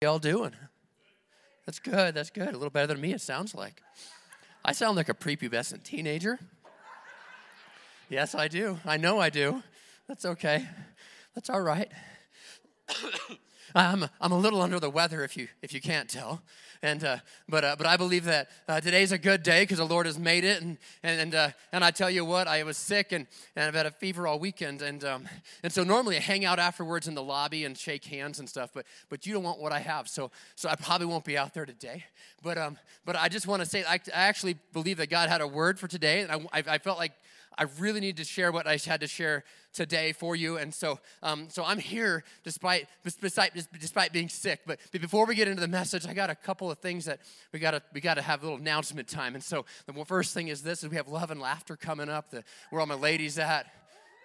y'all 0.00 0.20
doing? 0.20 0.52
That's 1.66 1.80
good. 1.80 2.14
That's 2.14 2.30
good. 2.30 2.50
A 2.50 2.52
little 2.52 2.70
better 2.70 2.86
than 2.86 3.00
me, 3.00 3.12
it 3.12 3.20
sounds 3.20 3.52
like. 3.52 3.82
I 4.64 4.70
sound 4.70 4.96
like 4.96 5.08
a 5.08 5.14
prepubescent 5.14 5.82
teenager. 5.82 6.38
Yes, 8.08 8.34
I 8.34 8.46
do. 8.46 8.78
I 8.84 8.96
know 8.96 9.18
I 9.18 9.28
do. 9.28 9.62
That's 10.06 10.24
okay. 10.24 10.66
That's 11.34 11.50
all 11.50 11.60
right. 11.60 11.90
I'm, 13.74 14.06
I'm 14.20 14.32
a 14.32 14.38
little 14.38 14.62
under 14.62 14.80
the 14.80 14.90
weather 14.90 15.24
if 15.24 15.36
you, 15.36 15.48
if 15.62 15.72
you 15.72 15.80
can't 15.80 16.08
tell. 16.08 16.42
And, 16.82 17.02
uh, 17.02 17.16
but, 17.48 17.64
uh, 17.64 17.74
but 17.76 17.86
I 17.86 17.96
believe 17.96 18.24
that 18.24 18.48
uh, 18.68 18.80
today's 18.80 19.10
a 19.10 19.18
good 19.18 19.42
day 19.42 19.62
because 19.62 19.78
the 19.78 19.84
Lord 19.84 20.06
has 20.06 20.18
made 20.18 20.44
it. 20.44 20.62
And, 20.62 20.78
and, 21.02 21.20
and, 21.20 21.34
uh, 21.34 21.48
and 21.72 21.84
I 21.84 21.90
tell 21.90 22.10
you 22.10 22.24
what, 22.24 22.46
I 22.46 22.62
was 22.62 22.76
sick 22.76 23.10
and, 23.12 23.26
and 23.56 23.66
I've 23.66 23.74
had 23.74 23.86
a 23.86 23.90
fever 23.90 24.26
all 24.26 24.38
weekend. 24.38 24.82
And, 24.82 25.04
um, 25.04 25.28
and 25.62 25.72
so 25.72 25.82
normally 25.82 26.16
I 26.16 26.20
hang 26.20 26.44
out 26.44 26.58
afterwards 26.58 27.08
in 27.08 27.14
the 27.14 27.22
lobby 27.22 27.64
and 27.64 27.76
shake 27.76 28.04
hands 28.04 28.38
and 28.38 28.48
stuff, 28.48 28.70
but, 28.72 28.86
but 29.08 29.26
you 29.26 29.32
don't 29.34 29.42
want 29.42 29.60
what 29.60 29.72
I 29.72 29.80
have. 29.80 30.08
So, 30.08 30.30
so 30.54 30.68
I 30.68 30.76
probably 30.76 31.06
won't 31.06 31.24
be 31.24 31.36
out 31.36 31.52
there 31.52 31.66
today. 31.66 32.04
But, 32.42 32.58
um, 32.58 32.78
but 33.04 33.16
I 33.16 33.28
just 33.28 33.46
want 33.46 33.62
to 33.62 33.68
say, 33.68 33.84
I, 33.84 33.94
I 33.94 34.28
actually 34.28 34.56
believe 34.72 34.98
that 34.98 35.10
God 35.10 35.28
had 35.28 35.40
a 35.40 35.48
word 35.48 35.80
for 35.80 35.88
today. 35.88 36.20
And 36.20 36.30
I, 36.30 36.58
I, 36.58 36.74
I 36.74 36.78
felt 36.78 36.98
like 36.98 37.12
I 37.58 37.64
really 37.78 38.00
need 38.00 38.16
to 38.18 38.24
share 38.24 38.52
what 38.52 38.66
I 38.66 38.78
had 38.78 39.00
to 39.00 39.08
share 39.08 39.44
today 39.72 40.12
for 40.12 40.36
you. 40.36 40.56
And 40.56 40.72
so, 40.72 41.00
um, 41.22 41.48
so 41.50 41.64
I'm 41.64 41.78
here 41.78 42.24
despite, 42.44 42.86
despite, 43.04 43.52
despite 43.78 44.12
being 44.12 44.28
sick. 44.28 44.60
But, 44.64 44.78
before 44.92 45.26
we 45.26 45.34
get 45.34 45.48
into 45.48 45.60
the 45.60 45.68
message, 45.68 46.06
I 46.06 46.14
got 46.14 46.30
a 46.30 46.34
couple 46.34 46.70
of 46.70 46.78
things 46.78 47.04
that 47.06 47.20
we 47.52 47.58
got 47.58 47.72
to 47.72 47.82
we 47.92 48.00
got 48.00 48.14
to 48.14 48.22
have 48.22 48.42
a 48.42 48.46
little 48.46 48.58
announcement 48.58 49.08
time. 49.08 49.34
And 49.34 49.42
so 49.42 49.66
the 49.86 50.04
first 50.04 50.34
thing 50.34 50.48
is 50.48 50.62
this: 50.62 50.82
is 50.82 50.88
we 50.88 50.96
have 50.96 51.08
love 51.08 51.30
and 51.30 51.40
laughter 51.40 51.76
coming 51.76 52.08
up. 52.08 52.30
The, 52.30 52.44
where 52.70 52.80
all 52.80 52.86
my 52.86 52.94
ladies 52.94 53.38
at? 53.38 53.66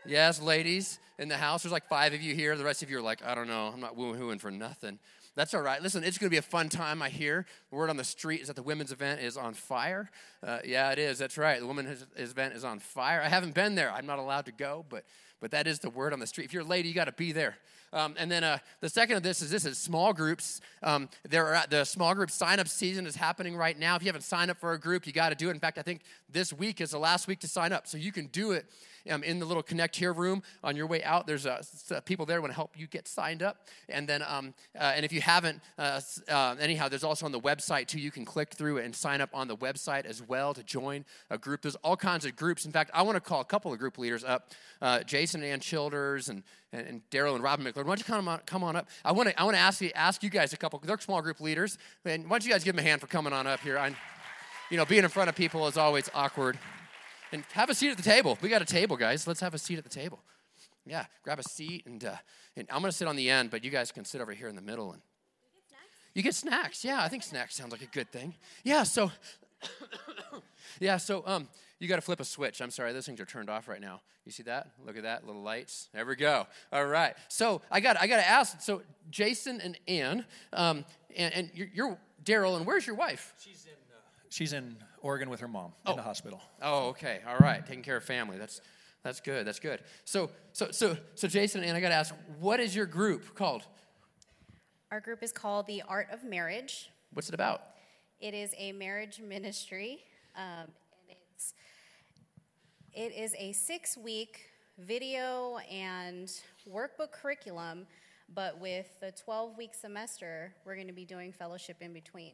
Yes, 0.06 0.42
ladies 0.42 1.00
in 1.18 1.30
the 1.30 1.38
house. 1.38 1.64
There's 1.64 1.72
like 1.72 1.88
five 1.88 2.14
of 2.14 2.22
you 2.22 2.36
here. 2.36 2.58
The 2.58 2.64
rest 2.64 2.84
of 2.84 2.90
you 2.90 2.98
are 2.98 3.02
like, 3.02 3.24
I 3.24 3.36
don't 3.36 3.48
know. 3.48 3.72
I'm 3.74 3.80
not 3.80 3.96
woo-hooing 3.96 4.40
for 4.40 4.52
nothing. 4.52 5.00
That's 5.36 5.54
all 5.56 5.62
right. 5.62 5.82
Listen, 5.82 6.04
it's 6.04 6.20
going 6.20 6.28
to 6.28 6.34
be 6.34 6.38
a 6.38 6.44
fun 6.44 6.70
time, 6.70 7.02
I 7.02 7.10
hear. 7.10 7.46
The 7.72 7.76
word 7.76 7.90
on 7.90 7.98
the 7.98 8.04
street 8.04 8.42
is 8.42 8.48
that 8.48 8.56
the 8.56 8.64
women's 8.64 8.92
event 8.92 9.22
is 9.22 9.36
on 9.36 9.56
fire. 9.56 10.12
Uh, 10.46 10.60
yeah, 10.64 10.92
it 10.92 11.00
is. 11.00 11.18
That's 11.18 11.38
right. 11.40 11.60
The 11.60 11.66
women's 11.66 12.06
event 12.16 12.54
is 12.54 12.64
on 12.64 12.78
fire. 12.80 13.20
I 13.20 13.30
haven't 13.30 13.56
been 13.56 13.74
there. 13.74 13.92
I'm 13.92 14.06
not 14.06 14.20
allowed 14.20 14.46
to 14.46 14.52
go, 14.52 14.86
but, 14.90 15.06
but 15.42 15.50
that 15.52 15.66
is 15.66 15.80
the 15.80 15.90
word 15.90 16.14
on 16.14 16.20
the 16.20 16.28
street. 16.28 16.46
If 16.46 16.54
you're 16.54 16.62
a 16.62 16.66
lady, 16.68 16.88
you 16.88 16.94
got 16.94 17.06
to 17.06 17.12
be 17.14 17.32
there. 17.32 17.58
Um, 17.94 18.16
and 18.18 18.30
then 18.30 18.44
uh, 18.44 18.58
the 18.80 18.90
second 18.90 19.18
of 19.18 19.24
this 19.24 19.42
is 19.42 19.52
this 19.52 19.66
is 19.66 19.78
small 19.78 20.14
groups. 20.14 20.62
Um, 20.82 21.10
there 21.28 21.48
are 21.48 21.64
the 21.68 21.84
small 21.84 22.14
group 22.16 22.32
sign 22.32 22.60
up 22.60 22.68
season 22.68 23.06
is 23.06 23.16
happening 23.16 23.56
right 23.56 23.78
now. 23.78 23.96
If 23.96 24.02
you 24.02 24.08
haven't 24.08 24.24
signed 24.24 24.50
up 24.50 24.60
for 24.60 24.74
a 24.74 24.80
group, 24.80 25.06
you 25.06 25.14
got 25.14 25.30
to 25.30 25.36
do 25.36 25.50
it. 25.50 25.52
In 25.52 25.60
fact, 25.60 25.78
I 25.78 25.84
think 25.84 26.02
this 26.28 26.52
week 26.52 26.82
is 26.82 26.92
the 26.92 26.98
last 26.98 27.28
week 27.28 27.40
to 27.42 27.48
sign 27.48 27.72
up, 27.72 27.88
so 27.88 27.98
you 27.98 28.12
can 28.12 28.28
do 28.28 28.52
it 28.52 28.66
um, 29.10 29.24
in 29.24 29.40
the 29.40 29.46
little 29.46 29.64
connect 29.64 29.96
here 29.96 30.14
room 30.14 30.44
on 30.64 30.76
your 30.76 30.88
way 30.88 31.04
out. 31.04 31.28
There's 31.28 31.46
uh, 31.46 31.62
people 32.06 32.26
there 32.26 32.42
want 32.42 32.52
to 32.52 32.56
help 32.56 32.74
you 32.78 32.88
get 32.88 33.08
signed 33.08 33.44
up. 33.44 33.68
And 33.90 34.08
then, 34.08 34.24
um, 34.28 34.54
uh, 34.78 34.94
and 34.96 35.06
if 35.06 35.12
you 35.12 35.22
haven't, 35.22 35.62
uh, 35.78 36.02
uh, 36.30 36.56
anyhow, 36.60 36.88
there's 36.88 37.04
also 37.04 37.26
on 37.26 37.32
the 37.32 37.40
website 37.40 37.88
too. 37.88 38.00
You 38.00 38.12
can 38.12 38.26
click 38.26 38.54
through 38.54 38.80
and 38.80 38.96
sign 38.96 39.22
up 39.22 39.30
on 39.34 39.48
the 39.48 39.58
website 39.58 40.06
as 40.06 40.22
well 40.22 40.54
to 40.54 40.64
join 40.64 41.06
a 41.30 41.38
group. 41.38 41.62
There's 41.62 41.76
all 41.78 41.98
kinds 41.98 42.26
of 42.26 42.36
groups. 42.36 42.66
In 42.66 42.72
fact, 42.72 42.92
I 42.94 43.02
want 43.02 43.16
to 43.16 43.22
call 43.22 43.42
a 43.42 43.46
couple 43.46 43.74
of 43.74 43.80
group 43.80 43.98
leaders 43.98 44.24
up, 44.24 44.52
uh, 44.82 45.02
Jason 45.04 45.44
and 45.44 45.52
Ann 45.52 45.60
Childers 45.60 46.30
and 46.30 46.44
and, 46.74 46.88
and 46.88 47.02
Daryl 47.12 47.36
and 47.36 47.44
Robin 47.44 47.66
McLeod. 47.66 47.86
Why 47.86 47.96
don't 47.96 48.00
you 48.00 48.06
come 48.06 48.28
on, 48.28 48.40
come 48.46 48.64
on 48.64 48.76
up? 48.76 48.90
I 49.06 49.12
want 49.12 49.30
to 49.30 49.40
I 49.40 49.44
want 49.44 49.56
to 49.56 49.62
ask 49.62 49.80
you 49.80 49.92
ask 49.96 50.24
you 50.24 50.30
guys 50.30 50.54
a 50.54 50.58
couple. 50.58 50.80
They're 50.84 51.00
small 51.00 51.22
group 51.22 51.40
leaders, 51.40 51.78
and 52.04 52.24
why 52.26 52.38
don't 52.38 52.46
you 52.46 52.52
guys 52.52 52.64
give 52.64 52.76
them 52.76 52.84
a 52.84 52.88
hand 52.88 53.00
for 53.00 53.08
coming 53.08 53.32
on 53.32 53.48
up 53.48 53.60
here? 53.62 53.78
I, 53.78 53.96
you 54.70 54.78
know, 54.78 54.86
being 54.86 55.04
in 55.04 55.10
front 55.10 55.30
of 55.30 55.36
people 55.36 55.68
is 55.68 55.78
always 55.78 56.10
awkward. 56.14 56.58
And 57.34 57.44
have 57.54 57.72
a 57.72 57.74
seat 57.74 57.90
at 57.90 57.98
the 57.98 58.04
table. 58.04 58.38
We 58.42 58.50
got 58.50 58.62
a 58.62 58.66
table, 58.66 58.96
guys. 58.96 59.26
Let's 59.26 59.40
have 59.40 59.56
a 59.56 59.58
seat 59.58 59.80
at 59.80 59.84
the 59.84 59.90
table. 59.90 60.20
Yeah, 60.86 61.06
grab 61.24 61.40
a 61.40 61.44
seat, 61.44 61.84
and, 61.88 62.04
uh, 62.06 62.16
and 62.56 62.68
I'm 62.70 62.82
going 62.82 62.92
to 62.92 62.96
sit 62.96 63.08
on 63.08 63.16
the 63.16 63.28
end, 63.28 63.50
but 63.50 63.64
you 63.64 63.72
guys 63.72 63.92
can 63.92 64.06
sit 64.06 64.22
over 64.22 64.34
here 64.34 64.50
in 64.50 64.56
the 64.56 64.62
middle. 64.62 64.92
And 64.92 65.02
you 66.14 66.22
get 66.22 66.36
snacks. 66.36 66.86
Yeah, 66.86 67.02
I 67.02 67.08
think 67.08 67.24
snacks 67.24 67.56
sounds 67.56 67.72
like 67.72 67.82
a 67.82 67.88
good 67.88 68.12
thing. 68.12 68.36
Yeah, 68.64 68.84
so 68.84 69.12
yeah, 70.80 70.98
so 70.98 71.24
um, 71.26 71.48
you 71.80 71.88
got 71.88 71.96
to 71.96 72.02
flip 72.02 72.20
a 72.20 72.26
switch. 72.26 72.62
I'm 72.62 72.70
sorry, 72.70 72.94
those 72.94 73.08
things 73.08 73.20
are 73.20 73.26
turned 73.26 73.50
off 73.50 73.68
right 73.68 73.82
now. 73.82 74.02
You 74.26 74.32
see 74.32 74.44
that? 74.44 74.70
Look 74.86 74.96
at 74.96 75.04
that, 75.04 75.26
little 75.26 75.42
lights. 75.42 75.90
There 75.92 76.06
we 76.06 76.16
go. 76.16 76.46
All 76.72 76.86
right. 76.86 77.16
So 77.30 77.62
I 77.72 77.80
got 77.80 78.00
I 78.00 78.06
got 78.06 78.18
to 78.18 78.28
ask. 78.28 78.62
So 78.62 78.84
Jason 79.10 79.60
and 79.60 79.78
Ann, 79.88 80.24
um, 80.54 80.86
and, 81.16 81.34
and 81.34 81.52
you're, 81.56 81.70
you're 81.74 81.98
Daryl, 82.24 82.58
and 82.58 82.66
where's 82.66 82.86
your 82.86 82.96
wife? 82.96 83.34
She's 83.40 83.66
in. 83.66 83.72
Uh, 83.72 84.00
she's 84.30 84.54
in 84.54 84.78
Oregon 85.04 85.30
with 85.30 85.42
her 85.42 85.48
mom 85.48 85.74
oh. 85.86 85.92
in 85.92 85.98
the 85.98 86.04
hospital. 86.04 86.42
Oh, 86.62 86.88
okay. 86.88 87.20
All 87.28 87.38
right. 87.38 87.64
Taking 87.64 87.84
care 87.84 87.98
of 87.98 88.04
family. 88.04 88.38
That's 88.38 88.62
that's 89.04 89.20
good. 89.20 89.46
That's 89.46 89.60
good. 89.60 89.82
So 90.06 90.32
so 90.54 90.72
so 90.72 90.98
so 91.14 91.28
Jason 91.28 91.64
and 91.64 91.78
I 91.78 91.82
got 91.82 91.90
to 91.90 91.96
ask, 91.96 92.16
what 92.40 92.60
is 92.60 92.76
your 92.76 92.86
group 92.86 93.36
called? 93.36 93.64
Our 94.92 95.02
group 95.02 95.22
is 95.22 95.32
called 95.32 95.68
the 95.68 95.84
Art 95.88 96.08
of 96.12 96.24
Marriage. 96.24 96.90
What's 97.14 97.28
it 97.28 97.36
about? 97.36 97.62
It 98.20 98.34
is 98.34 98.56
a 98.58 98.72
marriage 98.72 99.20
ministry, 99.20 100.00
um, 100.38 100.70
and 101.10 101.18
it's 101.36 101.54
it 102.94 103.12
is 103.14 103.36
a 103.38 103.52
six 103.52 103.98
week 103.98 104.40
video 104.80 105.58
and 105.70 106.32
workbook 106.72 107.12
curriculum. 107.12 107.86
But 108.34 108.60
with 108.60 108.88
the 109.02 109.12
12 109.12 109.58
week 109.58 109.76
semester, 109.76 110.56
we're 110.66 110.76
going 110.76 110.88
to 110.88 110.94
be 110.94 111.06
doing 111.06 111.34
fellowship 111.34 111.78
in 111.82 111.92
between 111.92 112.34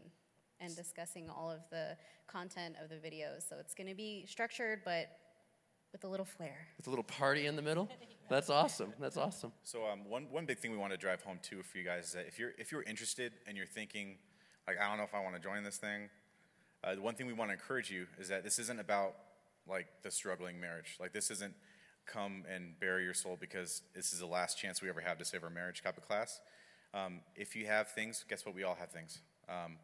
and 0.61 0.75
discussing 0.75 1.29
all 1.29 1.49
of 1.49 1.61
the 1.71 1.95
content 2.27 2.75
of 2.83 2.89
the 2.89 2.95
videos. 2.95 3.47
So 3.47 3.57
it's 3.59 3.73
going 3.73 3.87
to 3.87 3.95
be 3.95 4.25
structured, 4.27 4.81
but 4.83 5.09
with 5.91 6.03
a 6.03 6.07
little 6.07 6.25
flair. 6.25 6.67
With 6.77 6.87
a 6.87 6.89
little 6.89 7.03
party 7.03 7.47
in 7.47 7.55
the 7.55 7.61
middle. 7.61 7.89
That's 8.29 8.49
awesome. 8.49 8.93
That's 8.99 9.17
awesome. 9.17 9.51
So 9.63 9.85
um, 9.87 10.07
one 10.07 10.27
one 10.29 10.45
big 10.45 10.59
thing 10.59 10.71
we 10.71 10.77
want 10.77 10.91
to 10.91 10.97
drive 10.97 11.21
home 11.21 11.39
too 11.41 11.63
for 11.63 11.79
you 11.79 11.83
guys 11.83 12.05
is 12.05 12.11
that 12.13 12.27
if 12.27 12.37
you're 12.37 12.51
if 12.59 12.71
you're 12.71 12.83
interested 12.83 13.33
and 13.47 13.57
you're 13.57 13.65
thinking 13.65 14.17
like 14.67 14.77
I 14.79 14.87
don't 14.87 14.97
know 14.97 15.03
if 15.03 15.15
I 15.15 15.23
want 15.23 15.35
to 15.35 15.41
join 15.41 15.63
this 15.63 15.77
thing, 15.77 16.09
uh, 16.83 16.93
the 16.95 17.01
one 17.01 17.15
thing 17.15 17.25
we 17.25 17.33
want 17.33 17.49
to 17.49 17.53
encourage 17.53 17.89
you 17.89 18.05
is 18.19 18.27
that 18.29 18.43
this 18.43 18.59
isn't 18.59 18.79
about 18.79 19.15
like 19.67 19.87
the 20.03 20.11
struggling 20.11 20.59
marriage. 20.59 20.97
Like 20.99 21.11
this 21.11 21.31
isn't 21.31 21.55
come 22.05 22.43
and 22.53 22.79
bury 22.79 23.03
your 23.03 23.13
soul 23.13 23.37
because 23.39 23.81
this 23.95 24.13
is 24.13 24.19
the 24.19 24.25
last 24.27 24.57
chance 24.57 24.81
we 24.81 24.89
ever 24.89 25.01
have 25.01 25.17
to 25.17 25.25
save 25.25 25.43
our 25.43 25.49
marriage 25.49 25.81
type 25.81 25.97
of 25.97 26.07
class. 26.07 26.39
Um, 26.93 27.21
if 27.35 27.55
you 27.55 27.67
have 27.67 27.89
things, 27.89 28.25
guess 28.27 28.45
what? 28.45 28.55
We 28.55 28.63
all 28.63 28.75
have 28.75 28.89
things. 28.89 29.19
Um, 29.47 29.77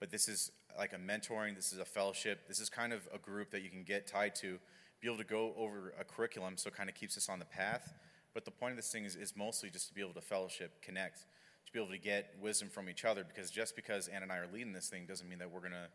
but 0.00 0.10
this 0.10 0.28
is 0.28 0.50
like 0.78 0.92
a 0.92 0.96
mentoring, 0.96 1.54
this 1.54 1.72
is 1.72 1.78
a 1.78 1.84
fellowship, 1.84 2.48
this 2.48 2.58
is 2.58 2.68
kind 2.68 2.92
of 2.92 3.06
a 3.14 3.18
group 3.18 3.50
that 3.50 3.62
you 3.62 3.70
can 3.70 3.84
get 3.84 4.06
tied 4.06 4.34
to, 4.36 4.58
be 5.00 5.06
able 5.06 5.18
to 5.18 5.24
go 5.24 5.54
over 5.56 5.94
a 6.00 6.04
curriculum 6.04 6.56
so 6.56 6.68
it 6.68 6.74
kind 6.74 6.88
of 6.88 6.94
keeps 6.94 7.16
us 7.16 7.28
on 7.28 7.38
the 7.38 7.44
path. 7.44 7.94
But 8.34 8.44
the 8.44 8.50
point 8.50 8.72
of 8.72 8.76
this 8.76 8.90
thing 8.90 9.04
is, 9.04 9.16
is 9.16 9.34
mostly 9.36 9.70
just 9.70 9.88
to 9.88 9.94
be 9.94 10.00
able 10.00 10.14
to 10.14 10.20
fellowship, 10.20 10.82
connect, 10.82 11.26
to 11.66 11.72
be 11.72 11.78
able 11.78 11.90
to 11.90 11.98
get 11.98 12.34
wisdom 12.40 12.68
from 12.68 12.88
each 12.88 13.04
other 13.04 13.24
because 13.24 13.50
just 13.50 13.76
because 13.76 14.08
Ann 14.08 14.22
and 14.22 14.32
I 14.32 14.38
are 14.38 14.48
leading 14.52 14.72
this 14.72 14.88
thing 14.88 15.06
doesn't 15.06 15.28
mean 15.28 15.38
that 15.38 15.50
we're 15.50 15.60
to 15.72 15.88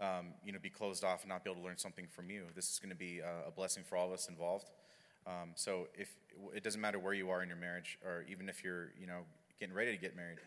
um, 0.00 0.28
you 0.44 0.52
know, 0.52 0.58
be 0.60 0.70
closed 0.70 1.04
off 1.04 1.22
and 1.22 1.28
not 1.28 1.44
be 1.44 1.50
able 1.50 1.60
to 1.60 1.66
learn 1.66 1.78
something 1.78 2.06
from 2.10 2.28
you. 2.28 2.44
This 2.54 2.70
is 2.70 2.78
to 2.90 2.96
be 2.96 3.20
a, 3.20 3.48
a 3.48 3.50
blessing 3.50 3.84
for 3.84 3.96
all 3.96 4.08
of 4.08 4.12
us 4.12 4.28
involved. 4.28 4.70
Um, 5.26 5.50
so 5.54 5.86
if 5.96 6.16
it 6.54 6.64
doesn't 6.64 6.80
matter 6.80 6.98
where 6.98 7.14
you 7.14 7.30
are 7.30 7.42
in 7.42 7.48
your 7.48 7.58
marriage, 7.58 7.98
or 8.04 8.24
even 8.28 8.48
if 8.48 8.64
you're, 8.64 8.90
you 8.98 9.06
know, 9.06 9.20
getting 9.60 9.74
ready 9.74 9.92
to 9.92 9.98
get 9.98 10.16
married, 10.16 10.38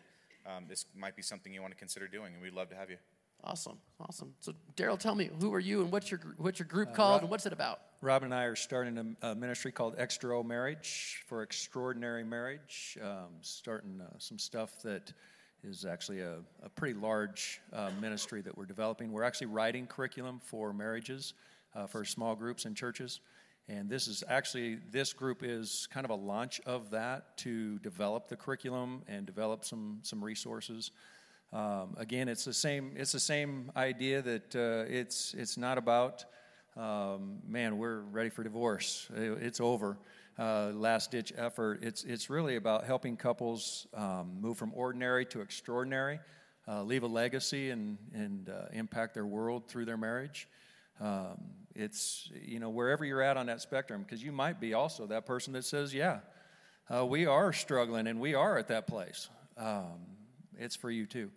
um, 0.45 0.65
this 0.67 0.85
might 0.95 1.15
be 1.15 1.21
something 1.21 1.53
you 1.53 1.61
want 1.61 1.73
to 1.73 1.79
consider 1.79 2.07
doing, 2.07 2.33
and 2.33 2.41
we'd 2.41 2.53
love 2.53 2.69
to 2.69 2.75
have 2.75 2.89
you. 2.89 2.97
Awesome, 3.43 3.77
awesome. 3.99 4.33
So, 4.39 4.53
Daryl, 4.75 4.97
tell 4.97 5.13
me, 5.13 5.29
who 5.39 5.53
are 5.53 5.59
you, 5.59 5.81
and 5.81 5.91
what's 5.91 6.09
your 6.09 6.19
what's 6.37 6.57
your 6.57 6.67
group 6.67 6.89
uh, 6.89 6.93
called, 6.93 7.13
Rob, 7.13 7.21
and 7.21 7.29
what's 7.29 7.45
it 7.45 7.53
about? 7.53 7.79
Robin 8.01 8.31
and 8.31 8.33
I 8.33 8.45
are 8.45 8.55
starting 8.55 9.15
a, 9.21 9.27
a 9.29 9.35
ministry 9.35 9.71
called 9.71 9.95
Extra 9.97 10.43
Marriage 10.43 11.23
for 11.27 11.43
extraordinary 11.43 12.23
marriage. 12.23 12.97
Um, 13.01 13.35
starting 13.41 14.01
uh, 14.01 14.13
some 14.17 14.39
stuff 14.39 14.81
that 14.83 15.13
is 15.63 15.85
actually 15.85 16.21
a, 16.21 16.37
a 16.63 16.69
pretty 16.69 16.93
large 16.93 17.61
uh, 17.73 17.91
ministry 17.99 18.41
that 18.41 18.57
we're 18.57 18.65
developing. 18.65 19.11
We're 19.11 19.23
actually 19.23 19.47
writing 19.47 19.87
curriculum 19.87 20.39
for 20.43 20.73
marriages 20.73 21.33
uh, 21.75 21.87
for 21.87 22.05
small 22.05 22.35
groups 22.35 22.65
and 22.65 22.75
churches. 22.75 23.19
And 23.67 23.89
this 23.89 24.07
is 24.07 24.23
actually, 24.27 24.77
this 24.91 25.13
group 25.13 25.41
is 25.43 25.87
kind 25.91 26.05
of 26.05 26.11
a 26.11 26.15
launch 26.15 26.61
of 26.67 26.91
that 26.91 27.37
to 27.37 27.79
develop 27.79 28.27
the 28.27 28.35
curriculum 28.35 29.01
and 29.07 29.25
develop 29.25 29.65
some, 29.65 29.99
some 30.03 30.23
resources. 30.23 30.91
Um, 31.51 31.95
again, 31.97 32.27
it's 32.27 32.45
the 32.45 32.53
same, 32.53 32.93
it's 32.95 33.11
the 33.11 33.19
same 33.19 33.71
idea 33.75 34.21
that 34.21 34.55
uh, 34.55 34.85
it's, 34.87 35.33
it's 35.33 35.57
not 35.57 35.79
about, 35.79 36.25
um, 36.77 37.39
man, 37.47 37.79
we're 37.79 38.01
ready 38.01 38.29
for 38.29 38.43
divorce, 38.43 39.07
it's 39.15 39.59
over. 39.59 39.97
Uh, 40.37 40.71
last 40.73 41.11
ditch 41.11 41.31
effort. 41.37 41.79
It's, 41.81 42.03
it's 42.03 42.29
really 42.29 42.57
about 42.57 42.83
helping 42.83 43.15
couples 43.15 43.87
um, 43.93 44.37
move 44.41 44.57
from 44.57 44.73
ordinary 44.75 45.25
to 45.27 45.39
extraordinary, 45.39 46.19
uh, 46.67 46.83
leave 46.83 47.03
a 47.03 47.07
legacy, 47.07 47.69
and, 47.69 47.97
and 48.13 48.49
uh, 48.49 48.65
impact 48.73 49.13
their 49.13 49.25
world 49.25 49.69
through 49.69 49.85
their 49.85 49.95
marriage. 49.95 50.49
Um, 50.99 51.37
it's, 51.75 52.29
you 52.45 52.59
know, 52.59 52.69
wherever 52.69 53.03
you're 53.03 53.21
at 53.21 53.37
on 53.37 53.47
that 53.47 53.61
spectrum, 53.61 54.03
because 54.03 54.23
you 54.23 54.31
might 54.31 54.59
be 54.59 54.73
also 54.73 55.05
that 55.07 55.25
person 55.25 55.53
that 55.53 55.65
says, 55.65 55.93
yeah, 55.93 56.19
uh, 56.93 57.05
we 57.05 57.25
are 57.25 57.51
struggling 57.51 58.07
and 58.07 58.19
we 58.19 58.33
are 58.33 58.57
at 58.57 58.69
that 58.69 58.87
place. 58.87 59.29
Um, 59.57 59.99
it's 60.57 60.75
for 60.75 60.89
you 60.89 61.05
too. 61.05 61.31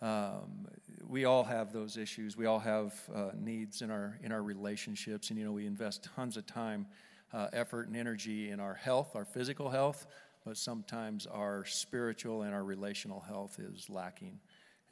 Um, 0.00 0.66
we 1.08 1.24
all 1.26 1.44
have 1.44 1.72
those 1.72 1.96
issues. 1.96 2.36
We 2.36 2.46
all 2.46 2.58
have 2.58 2.94
uh, 3.14 3.30
needs 3.38 3.82
in 3.82 3.90
our 3.90 4.18
in 4.22 4.32
our 4.32 4.42
relationships, 4.42 5.30
and 5.30 5.38
you 5.38 5.44
know 5.44 5.52
we 5.52 5.66
invest 5.66 6.08
tons 6.16 6.36
of 6.36 6.46
time, 6.46 6.86
uh, 7.32 7.48
effort, 7.52 7.86
and 7.86 7.96
energy 7.96 8.50
in 8.50 8.60
our 8.60 8.74
health, 8.74 9.14
our 9.14 9.24
physical 9.24 9.70
health, 9.70 10.06
but 10.44 10.56
sometimes 10.56 11.26
our 11.26 11.64
spiritual 11.66 12.42
and 12.42 12.54
our 12.54 12.64
relational 12.64 13.20
health 13.20 13.60
is 13.60 13.88
lacking, 13.88 14.40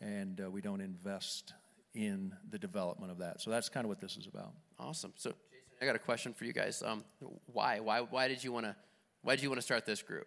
and 0.00 0.40
uh, 0.40 0.50
we 0.50 0.61
don't 0.61 0.81
invest 0.81 1.55
in 1.94 2.32
the 2.50 2.58
development 2.58 3.10
of 3.10 3.19
that. 3.19 3.40
So 3.40 3.50
that's 3.50 3.69
kind 3.69 3.84
of 3.84 3.88
what 3.88 4.00
this 4.00 4.16
is 4.16 4.26
about. 4.26 4.52
Awesome. 4.78 5.12
So, 5.16 5.31
Jason, 5.31 5.76
I 5.82 5.87
got 5.87 5.96
a 5.96 6.00
question 6.00 6.32
for 6.32 6.44
you 6.44 6.52
guys. 6.52 6.82
Um, 6.84 7.04
why? 7.46 7.81
Why? 7.81 8.00
Why 8.00 8.28
did 8.28 8.42
you 8.42 8.52
want 8.52 8.66
to? 8.66 8.76
Why 9.22 9.37
did 9.37 9.42
you 9.42 9.50
want 9.50 9.58
to 9.58 9.64
start 9.64 9.84
this 9.84 10.02
group? 10.02 10.26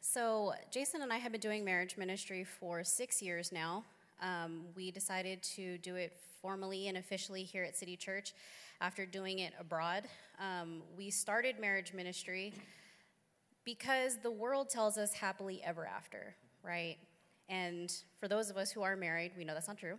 So, 0.00 0.54
Jason 0.70 1.02
and 1.02 1.12
I 1.12 1.18
have 1.18 1.32
been 1.32 1.40
doing 1.40 1.64
marriage 1.64 1.96
ministry 1.96 2.42
for 2.42 2.82
six 2.82 3.20
years 3.20 3.52
now. 3.52 3.84
Um, 4.20 4.64
we 4.74 4.90
decided 4.90 5.42
to 5.54 5.78
do 5.78 5.96
it 5.96 6.16
formally 6.40 6.88
and 6.88 6.96
officially 6.96 7.42
here 7.42 7.62
at 7.62 7.76
City 7.76 7.96
Church 7.96 8.32
after 8.80 9.04
doing 9.04 9.40
it 9.40 9.52
abroad. 9.60 10.04
Um, 10.40 10.82
we 10.96 11.10
started 11.10 11.60
marriage 11.60 11.92
ministry 11.92 12.52
because 13.64 14.16
the 14.22 14.30
world 14.30 14.70
tells 14.70 14.96
us 14.98 15.12
happily 15.12 15.60
ever 15.64 15.86
after, 15.86 16.34
right? 16.62 16.96
And 17.48 17.92
for 18.20 18.28
those 18.28 18.50
of 18.50 18.56
us 18.56 18.70
who 18.70 18.82
are 18.82 18.96
married, 18.96 19.32
we 19.36 19.44
know 19.44 19.54
that's 19.54 19.68
not 19.68 19.78
true. 19.78 19.98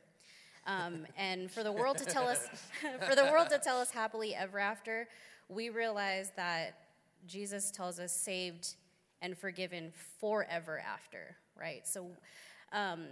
Um, 0.68 1.08
and 1.18 1.50
for 1.50 1.64
the 1.64 1.72
world 1.72 1.98
to 1.98 2.06
tell 2.06 2.28
us, 2.28 2.48
for 3.08 3.16
the 3.16 3.26
world 3.26 3.50
to 3.50 3.58
tell 3.58 3.80
us 3.80 3.92
happily 3.92 4.36
ever 4.36 4.60
after, 4.60 5.08
we 5.48 5.70
realize 5.70 6.32
that 6.36 6.76
Jesus 7.28 7.72
tells 7.72 8.00
us 8.00 8.14
saved 8.14 8.76
and 9.22 9.38
forgiven 9.38 9.92
forever 10.20 10.80
after, 10.80 11.36
right? 11.60 11.88
So, 11.88 12.08
um, 12.72 13.06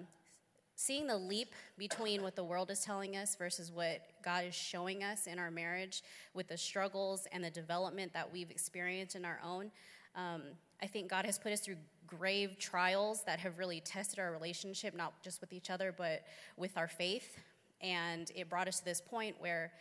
seeing 0.75 1.07
the 1.07 1.18
leap 1.18 1.54
between 1.78 2.22
what 2.22 2.36
the 2.36 2.44
world 2.44 2.69
is 2.69 2.81
telling 2.81 3.18
us 3.18 3.36
versus 3.36 3.72
what 3.72 4.01
God 4.24 4.45
is 4.45 4.54
showing 4.54 5.04
us 5.04 5.25
in 5.25 5.40
our 5.40 5.50
marriage 5.50 6.04
with 6.36 6.48
the 6.48 6.57
struggles 6.57 7.28
and 7.31 7.44
the 7.44 7.50
development 7.50 8.13
that 8.13 8.31
we've 8.31 8.51
experienced 8.51 9.16
in 9.16 9.25
our 9.25 9.40
own, 9.44 9.72
um, 10.16 10.44
I 10.82 10.88
think 10.88 11.10
God 11.10 11.26
has 11.26 11.40
put 11.40 11.52
us 11.52 11.60
through 11.60 11.78
grave 12.06 12.58
trials 12.60 13.24
that 13.24 13.40
have 13.40 13.58
really 13.58 13.82
tested 13.82 14.20
our 14.20 14.32
relationship, 14.32 14.96
not 14.96 15.22
just 15.24 15.42
with 15.42 15.52
each 15.52 15.70
other, 15.70 15.94
but 15.96 16.24
with 16.56 16.78
our 16.78 16.88
faith. 16.88 17.38
And 17.82 18.32
it 18.36 18.50
brought 18.50 18.68
us 18.68 18.80
to 18.80 18.86
this 18.86 19.02
point 19.02 19.36
where 19.40 19.72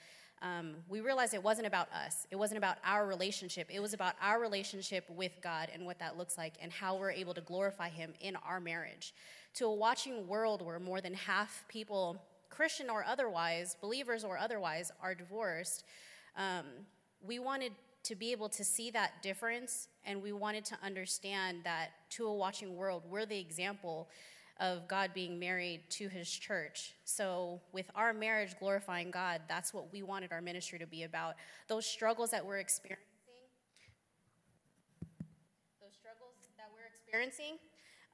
um, 0.43 0.75
we 0.89 1.01
realized 1.01 1.33
it 1.33 1.43
wasn't 1.43 1.67
about 1.67 1.91
us. 1.93 2.27
It 2.31 2.37
wasn't 2.37 2.59
about 2.59 2.77
our 2.85 3.07
relationship. 3.07 3.69
It 3.73 3.81
was 3.81 3.95
about 3.95 4.15
our 4.21 4.41
relationship 4.41 5.09
with 5.09 5.33
God 5.43 5.69
and 5.73 5.87
what 5.87 5.99
that 5.99 6.19
looks 6.19 6.37
like 6.37 6.55
and 6.61 6.71
how 6.71 6.97
we're 6.97 7.11
able 7.11 7.33
to 7.35 7.41
glorify 7.41 7.89
Him 7.89 8.13
in 8.21 8.37
our 8.37 8.61
marriage. 8.61 9.15
To 9.55 9.67
a 9.67 9.75
watching 9.75 10.27
world 10.29 10.61
where 10.61 10.79
more 10.79 11.01
than 11.01 11.15
half 11.15 11.65
people, 11.69 12.23
Christian 12.51 12.91
or 12.91 13.05
otherwise, 13.05 13.77
believers 13.81 14.25
or 14.25 14.37
otherwise, 14.37 14.93
are 15.03 15.15
divorced, 15.15 15.85
um, 16.37 16.67
we 17.27 17.39
wanted 17.39 17.73
to 18.07 18.15
be 18.15 18.31
able 18.31 18.49
to 18.49 18.63
see 18.63 18.91
that 18.93 19.21
difference 19.23 19.89
and 20.05 20.23
we 20.23 20.31
wanted 20.31 20.65
to 20.67 20.79
understand 20.83 21.59
that 21.65 21.89
to 22.11 22.27
a 22.27 22.33
watching 22.33 22.77
world, 22.77 23.03
we're 23.09 23.27
the 23.27 23.39
example 23.39 24.09
of 24.61 24.87
God 24.87 25.11
being 25.13 25.41
married 25.41 25.83
to 25.91 26.09
his 26.09 26.31
church. 26.31 26.95
So, 27.05 27.61
with 27.73 27.87
our 27.95 28.15
marriage 28.15 28.57
glorifying 28.59 29.11
God, 29.11 29.43
that's 29.49 29.75
what 29.75 29.93
we 29.93 30.03
wanted 30.03 30.33
our 30.33 30.41
ministry 30.41 30.79
to 30.79 30.87
be 30.87 31.03
about. 31.03 31.35
Those 31.69 31.85
struggles 31.85 32.31
that 32.31 32.47
we're 32.47 32.59
experiencing, 32.59 33.05
those 35.81 35.93
struggles 35.93 36.35
that 36.57 36.71
we're 36.73 36.87
experiencing, 36.87 37.59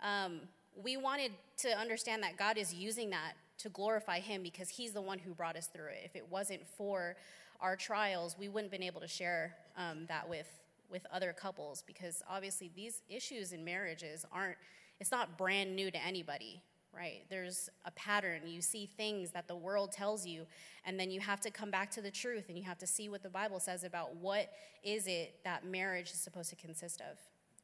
um, 0.03 0.41
we 0.75 0.97
wanted 0.97 1.33
to 1.59 1.79
understand 1.79 2.23
that 2.23 2.37
God 2.39 2.57
is 2.57 2.75
using 2.75 3.11
that 3.11 3.35
to 3.59 3.69
glorify 3.69 4.19
him 4.19 4.43
because 4.43 4.69
he's 4.71 4.93
the 4.93 5.03
one 5.03 5.19
who 5.19 5.35
brought 5.35 5.57
us 5.57 5.69
through 5.69 5.89
it. 5.89 6.01
If 6.05 6.17
it 6.17 6.27
wasn't 6.29 6.67
for 6.77 7.15
our 7.63 7.77
trials, 7.77 8.37
we 8.39 8.49
wouldn't 8.49 8.73
have 8.73 8.79
been 8.79 8.87
able 8.87 9.01
to 9.01 9.09
share 9.09 9.55
um, 9.77 10.05
that 10.09 10.29
with 10.29 10.49
with 10.91 11.07
other 11.11 11.33
couples 11.33 11.83
because 11.87 12.23
obviously 12.29 12.71
these 12.77 13.01
issues 13.09 13.53
in 13.53 13.65
marriages 13.65 14.27
aren't 14.31 14.59
it's 15.01 15.11
not 15.11 15.39
brand 15.39 15.75
new 15.75 15.91
to 15.91 16.05
anybody 16.05 16.63
right? 16.95 17.23
There's 17.31 17.71
a 17.85 17.91
pattern. 17.93 18.43
You 18.47 18.61
see 18.61 18.87
things 18.87 19.31
that 19.31 19.49
the 19.49 19.57
world 19.57 19.93
tells 19.93 20.27
you 20.27 20.47
and 20.85 20.99
then 20.99 21.11
you 21.11 21.21
have 21.21 21.41
to 21.41 21.51
come 21.51 21.71
back 21.71 21.91
to 21.93 22.03
the 22.03 22.11
truth 22.11 22.45
and 22.49 22.59
you 22.59 22.65
have 22.65 22.79
to 22.79 22.87
see 22.87 23.09
what 23.09 23.23
the 23.23 23.31
bible 23.31 23.61
says 23.61 23.85
about 23.85 24.17
what 24.17 24.51
is 24.83 25.07
it 25.07 25.37
that 25.45 25.65
marriage 25.65 26.11
is 26.11 26.19
supposed 26.19 26.51
to 26.51 26.57
consist 26.57 27.01
of. 27.01 27.17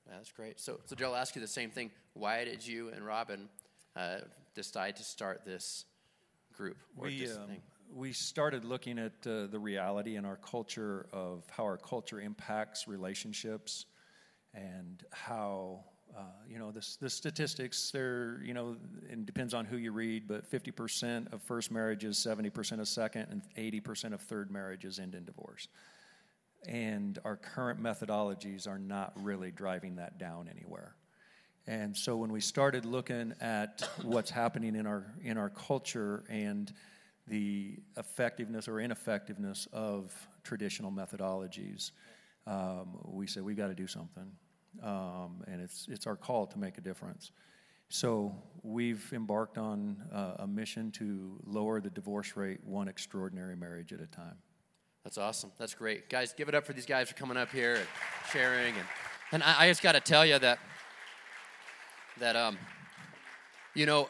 Yeah, 0.07 0.15
that's 0.17 0.33
great. 0.33 0.59
So 0.59 0.81
so 0.87 0.97
jill 0.97 1.11
i'll 1.11 1.17
ask 1.17 1.35
you 1.37 1.43
the 1.43 1.47
same 1.47 1.71
thing. 1.71 1.91
Why 2.15 2.45
did 2.45 2.67
you 2.67 2.89
and 2.89 3.05
robin 3.05 3.49
uh, 3.97 4.19
decide 4.55 4.97
to 4.97 5.05
start 5.05 5.43
this 5.45 5.85
group 6.53 6.79
or 6.97 7.07
we, 7.07 7.27
um, 7.29 7.51
we 7.95 8.13
started 8.13 8.65
looking 8.65 8.99
at 8.99 9.13
uh, 9.27 9.47
the 9.47 9.59
reality 9.59 10.17
in 10.17 10.25
our 10.25 10.37
culture 10.37 11.07
of 11.13 11.45
how 11.51 11.65
our 11.65 11.77
culture 11.77 12.21
impacts 12.21 12.87
relationships 12.87 13.87
and 14.55 15.05
how 15.13 15.85
uh, 16.17 16.23
you 16.49 16.59
know 16.59 16.71
the, 16.71 16.87
the 17.01 17.11
statistics 17.11 17.91
they're 17.91 18.41
you 18.45 18.55
know 18.55 18.77
it 19.11 19.27
depends 19.27 19.55
on 19.55 19.65
who 19.65 19.77
you 19.77 19.93
read 19.93 20.27
but 20.27 20.51
50% 20.51 21.33
of 21.33 21.43
first 21.43 21.71
marriages 21.71 22.17
70% 22.19 22.81
of 22.81 22.89
second 22.89 23.27
and 23.31 23.43
80% 23.57 24.15
of 24.15 24.21
third 24.21 24.51
marriages 24.51 24.99
end 24.99 25.15
in 25.15 25.25
divorce. 25.25 25.69
And 26.67 27.19
our 27.25 27.37
current 27.37 27.81
methodologies 27.81 28.67
are 28.67 28.81
not 28.81 29.13
really 29.23 29.53
driving 29.53 29.97
that 29.97 30.19
down 30.19 30.49
anywhere. 30.49 30.97
And 31.69 31.97
so 31.97 32.17
when 32.17 32.33
we 32.33 32.41
started 32.41 32.85
looking 32.85 33.35
at 33.41 33.89
what's 34.03 34.31
happening 34.31 34.75
in 34.75 34.87
our 34.87 35.05
in 35.23 35.37
our 35.37 35.51
culture 35.51 36.25
and 36.29 36.73
the 37.29 37.79
effectiveness 37.97 38.69
or 38.69 38.81
ineffectiveness 38.81 39.69
of 39.73 40.13
traditional 40.45 40.91
methodologies, 40.91 41.93
um, 42.47 42.99
we 43.05 43.27
said 43.27 43.43
we've 43.43 43.57
got 43.57 43.69
to 43.69 43.75
do 43.75 43.87
something, 43.87 44.31
um, 44.83 45.43
and 45.47 45.61
it's 45.61 45.87
it's 45.91 46.07
our 46.07 46.17
call 46.17 46.47
to 46.47 46.59
make 46.59 46.79
a 46.79 46.81
difference. 46.81 47.33
So 47.91 48.35
we've 48.63 49.11
embarked 49.13 49.57
on 49.57 49.97
uh, 50.13 50.43
a 50.43 50.47
mission 50.47 50.91
to 50.93 51.41
lower 51.45 51.81
the 51.81 51.91
divorce 51.91 52.37
rate 52.37 52.61
one 52.65 52.89
extraordinary 52.89 53.57
marriage 53.57 53.93
at 53.93 54.01
a 54.01 54.07
time. 54.07 54.37
That's 55.05 55.17
awesome. 55.17 55.53
That's 55.59 55.75
great, 55.75 56.11
guys. 56.11 56.35
Give 56.35 56.49
it 56.49 56.55
up 56.55 56.67
for 56.67 56.75
these 56.75 56.87
guys 56.87 57.09
for 57.09 57.15
coming 57.15 57.37
up 57.37 57.51
here 57.51 57.77
and 57.77 57.87
sharing, 58.31 58.75
and 58.75 58.87
and 59.33 59.43
I, 59.43 59.65
I 59.65 59.69
just 59.69 59.83
got 59.83 59.93
to 59.93 60.01
tell 60.01 60.25
you 60.25 60.39
that 60.39 60.59
that 62.19 62.37
um, 62.37 62.59
you 63.75 63.87
know 63.87 64.09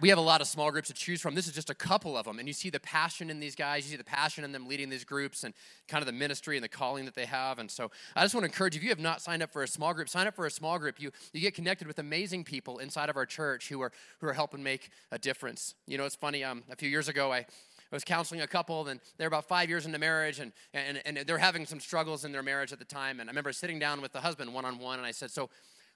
we 0.00 0.08
have 0.08 0.18
a 0.18 0.22
lot 0.22 0.40
of 0.40 0.46
small 0.46 0.70
groups 0.70 0.88
to 0.88 0.94
choose 0.94 1.20
from. 1.20 1.34
This 1.34 1.46
is 1.46 1.52
just 1.52 1.70
a 1.70 1.74
couple 1.74 2.16
of 2.16 2.24
them. 2.24 2.38
And 2.38 2.48
you 2.48 2.54
see 2.54 2.70
the 2.70 2.80
passion 2.80 3.30
in 3.30 3.40
these 3.40 3.54
guys. 3.54 3.84
You 3.84 3.90
see 3.90 3.96
the 3.96 4.04
passion 4.04 4.44
in 4.44 4.52
them 4.52 4.66
leading 4.66 4.88
these 4.88 5.04
groups 5.04 5.44
and 5.44 5.52
kind 5.88 6.02
of 6.02 6.06
the 6.06 6.12
ministry 6.12 6.56
and 6.56 6.64
the 6.64 6.68
calling 6.68 7.04
that 7.04 7.14
they 7.14 7.26
have. 7.26 7.58
And 7.58 7.70
so 7.70 7.90
I 8.16 8.22
just 8.22 8.34
want 8.34 8.44
to 8.44 8.48
encourage 8.48 8.74
you, 8.74 8.78
if 8.78 8.84
you 8.84 8.90
have 8.90 8.98
not 8.98 9.20
signed 9.20 9.42
up 9.42 9.50
for 9.50 9.62
a 9.62 9.68
small 9.68 9.92
group, 9.92 10.08
sign 10.08 10.26
up 10.26 10.34
for 10.34 10.46
a 10.46 10.50
small 10.50 10.78
group. 10.78 11.00
You, 11.00 11.10
you 11.32 11.40
get 11.40 11.54
connected 11.54 11.86
with 11.86 11.98
amazing 11.98 12.44
people 12.44 12.78
inside 12.78 13.10
of 13.10 13.16
our 13.16 13.26
church 13.26 13.68
who 13.68 13.80
are, 13.82 13.92
who 14.20 14.28
are 14.28 14.32
helping 14.32 14.62
make 14.62 14.90
a 15.10 15.18
difference. 15.18 15.74
You 15.86 15.98
know, 15.98 16.04
it's 16.04 16.16
funny. 16.16 16.44
Um, 16.44 16.62
a 16.70 16.76
few 16.76 16.88
years 16.88 17.08
ago, 17.08 17.32
I, 17.32 17.38
I 17.38 17.96
was 17.96 18.04
counseling 18.04 18.40
a 18.40 18.46
couple, 18.46 18.86
and 18.86 19.00
they're 19.18 19.28
about 19.28 19.48
five 19.48 19.68
years 19.68 19.84
into 19.84 19.98
marriage, 19.98 20.38
and, 20.38 20.52
and, 20.72 21.02
and 21.04 21.18
they're 21.26 21.38
having 21.38 21.66
some 21.66 21.80
struggles 21.80 22.24
in 22.24 22.30
their 22.30 22.42
marriage 22.42 22.72
at 22.72 22.78
the 22.78 22.84
time. 22.84 23.18
And 23.20 23.28
I 23.28 23.32
remember 23.32 23.52
sitting 23.52 23.80
down 23.80 24.00
with 24.00 24.12
the 24.12 24.20
husband 24.20 24.54
one 24.54 24.64
on 24.64 24.78
one, 24.78 24.98
and 24.98 25.06
I 25.06 25.10
said, 25.10 25.30
So, 25.30 25.50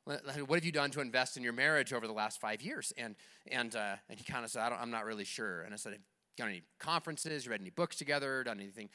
what 0.04 0.56
have 0.56 0.64
you 0.64 0.72
done 0.72 0.90
to 0.90 1.00
invest 1.00 1.36
in 1.36 1.42
your 1.42 1.52
marriage 1.52 1.92
over 1.92 2.06
the 2.06 2.12
last 2.12 2.40
five 2.40 2.60
years? 2.60 2.92
And, 2.96 3.16
and, 3.50 3.74
uh, 3.74 3.96
and 4.08 4.18
he 4.18 4.24
kind 4.24 4.44
of 4.44 4.50
said, 4.50 4.60
I 4.60 4.82
am 4.82 4.90
not 4.90 5.04
really 5.04 5.24
sure. 5.24 5.62
And 5.62 5.72
I 5.72 5.76
said, 5.76 5.92
Have 5.92 6.00
you 6.00 6.44
got 6.44 6.48
any 6.48 6.62
conferences? 6.78 7.44
You 7.44 7.52
read 7.52 7.60
any 7.60 7.70
books 7.70 7.96
together? 7.96 8.44
Done 8.44 8.60
anything? 8.60 8.90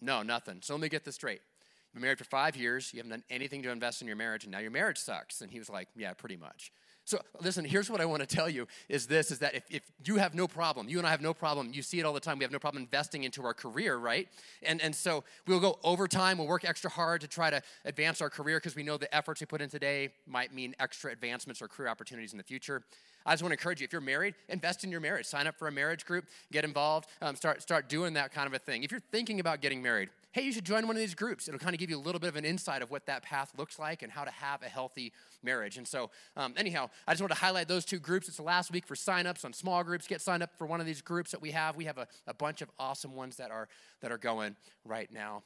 No, 0.00 0.22
nothing. 0.22 0.60
So 0.62 0.74
let 0.74 0.80
me 0.80 0.88
get 0.88 1.04
this 1.04 1.16
straight. 1.16 1.40
You've 1.40 1.94
been 1.94 2.02
married 2.02 2.18
for 2.18 2.24
five 2.24 2.56
years. 2.56 2.92
You 2.92 2.98
haven't 2.98 3.10
done 3.10 3.24
anything 3.30 3.62
to 3.62 3.70
invest 3.70 4.00
in 4.00 4.06
your 4.06 4.16
marriage, 4.16 4.44
and 4.44 4.52
now 4.52 4.58
your 4.58 4.70
marriage 4.70 4.98
sucks. 4.98 5.40
And 5.40 5.50
he 5.50 5.58
was 5.58 5.68
like, 5.68 5.88
Yeah, 5.94 6.14
pretty 6.14 6.36
much. 6.36 6.72
So 7.06 7.18
listen, 7.40 7.64
here's 7.64 7.90
what 7.90 8.00
I 8.00 8.06
want 8.06 8.26
to 8.26 8.36
tell 8.36 8.48
you 8.48 8.66
is 8.88 9.06
this 9.06 9.30
is 9.30 9.38
that 9.40 9.54
if, 9.54 9.64
if 9.70 9.82
you 10.04 10.16
have 10.16 10.34
no 10.34 10.48
problem, 10.48 10.88
you 10.88 10.98
and 10.98 11.06
I 11.06 11.10
have 11.10 11.20
no 11.20 11.34
problem, 11.34 11.70
you 11.72 11.82
see 11.82 12.00
it 12.00 12.06
all 12.06 12.14
the 12.14 12.20
time, 12.20 12.38
we 12.38 12.44
have 12.44 12.52
no 12.52 12.58
problem 12.58 12.82
investing 12.82 13.24
into 13.24 13.44
our 13.44 13.52
career, 13.54 13.96
right? 13.96 14.28
And 14.62 14.80
and 14.80 14.94
so 14.94 15.24
we'll 15.46 15.60
go 15.60 15.78
overtime, 15.84 16.38
we'll 16.38 16.46
work 16.46 16.64
extra 16.64 16.90
hard 16.90 17.20
to 17.20 17.28
try 17.28 17.50
to 17.50 17.60
advance 17.84 18.20
our 18.22 18.30
career 18.30 18.56
because 18.56 18.74
we 18.74 18.82
know 18.82 18.96
the 18.96 19.14
efforts 19.14 19.40
we 19.40 19.46
put 19.46 19.60
in 19.60 19.68
today 19.68 20.10
might 20.26 20.54
mean 20.54 20.74
extra 20.80 21.12
advancements 21.12 21.60
or 21.60 21.68
career 21.68 21.88
opportunities 21.88 22.32
in 22.32 22.38
the 22.38 22.44
future. 22.44 22.82
I 23.26 23.32
just 23.32 23.42
want 23.42 23.50
to 23.52 23.58
encourage 23.58 23.80
you 23.80 23.84
if 23.84 23.92
you're 23.92 24.02
married, 24.02 24.34
invest 24.48 24.84
in 24.84 24.90
your 24.90 25.00
marriage. 25.00 25.26
Sign 25.26 25.46
up 25.46 25.58
for 25.58 25.68
a 25.68 25.72
marriage 25.72 26.04
group, 26.04 26.26
get 26.52 26.64
involved, 26.64 27.08
um, 27.22 27.36
start, 27.36 27.62
start 27.62 27.88
doing 27.88 28.14
that 28.14 28.32
kind 28.32 28.46
of 28.46 28.52
a 28.52 28.58
thing. 28.58 28.82
If 28.82 28.90
you're 28.90 29.00
thinking 29.12 29.40
about 29.40 29.62
getting 29.62 29.82
married, 29.82 30.10
hey, 30.34 30.42
you 30.42 30.50
should 30.50 30.64
join 30.64 30.84
one 30.88 30.96
of 30.96 31.00
these 31.00 31.14
groups. 31.14 31.46
It'll 31.46 31.60
kind 31.60 31.74
of 31.74 31.78
give 31.78 31.90
you 31.90 31.96
a 31.96 32.02
little 32.02 32.18
bit 32.18 32.26
of 32.26 32.34
an 32.34 32.44
insight 32.44 32.82
of 32.82 32.90
what 32.90 33.06
that 33.06 33.22
path 33.22 33.52
looks 33.56 33.78
like 33.78 34.02
and 34.02 34.10
how 34.10 34.24
to 34.24 34.32
have 34.32 34.62
a 34.64 34.68
healthy 34.68 35.12
marriage. 35.44 35.78
And 35.78 35.86
so, 35.86 36.10
um, 36.36 36.54
anyhow, 36.56 36.90
I 37.06 37.12
just 37.12 37.22
want 37.22 37.32
to 37.32 37.38
highlight 37.38 37.68
those 37.68 37.84
two 37.84 38.00
groups. 38.00 38.26
It's 38.26 38.38
the 38.38 38.42
last 38.42 38.72
week 38.72 38.84
for 38.84 38.96
signups 38.96 39.44
on 39.44 39.52
small 39.52 39.84
groups. 39.84 40.08
Get 40.08 40.20
signed 40.20 40.42
up 40.42 40.50
for 40.58 40.66
one 40.66 40.80
of 40.80 40.86
these 40.86 41.02
groups 41.02 41.30
that 41.30 41.40
we 41.40 41.52
have. 41.52 41.76
We 41.76 41.84
have 41.84 41.98
a, 41.98 42.08
a 42.26 42.34
bunch 42.34 42.62
of 42.62 42.70
awesome 42.80 43.14
ones 43.14 43.36
that 43.36 43.52
are 43.52 43.68
that 44.00 44.10
are 44.10 44.18
going 44.18 44.56
right 44.84 45.08
now. 45.12 45.44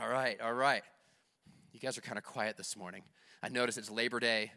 All 0.00 0.08
right, 0.08 0.40
all 0.40 0.54
right. 0.54 0.82
You 1.74 1.78
guys 1.78 1.98
are 1.98 2.00
kind 2.02 2.16
of 2.16 2.24
quiet 2.24 2.56
this 2.56 2.78
morning. 2.78 3.02
I 3.42 3.50
notice 3.50 3.76
it's 3.76 3.90
Labor 3.90 4.20
Day. 4.20 4.52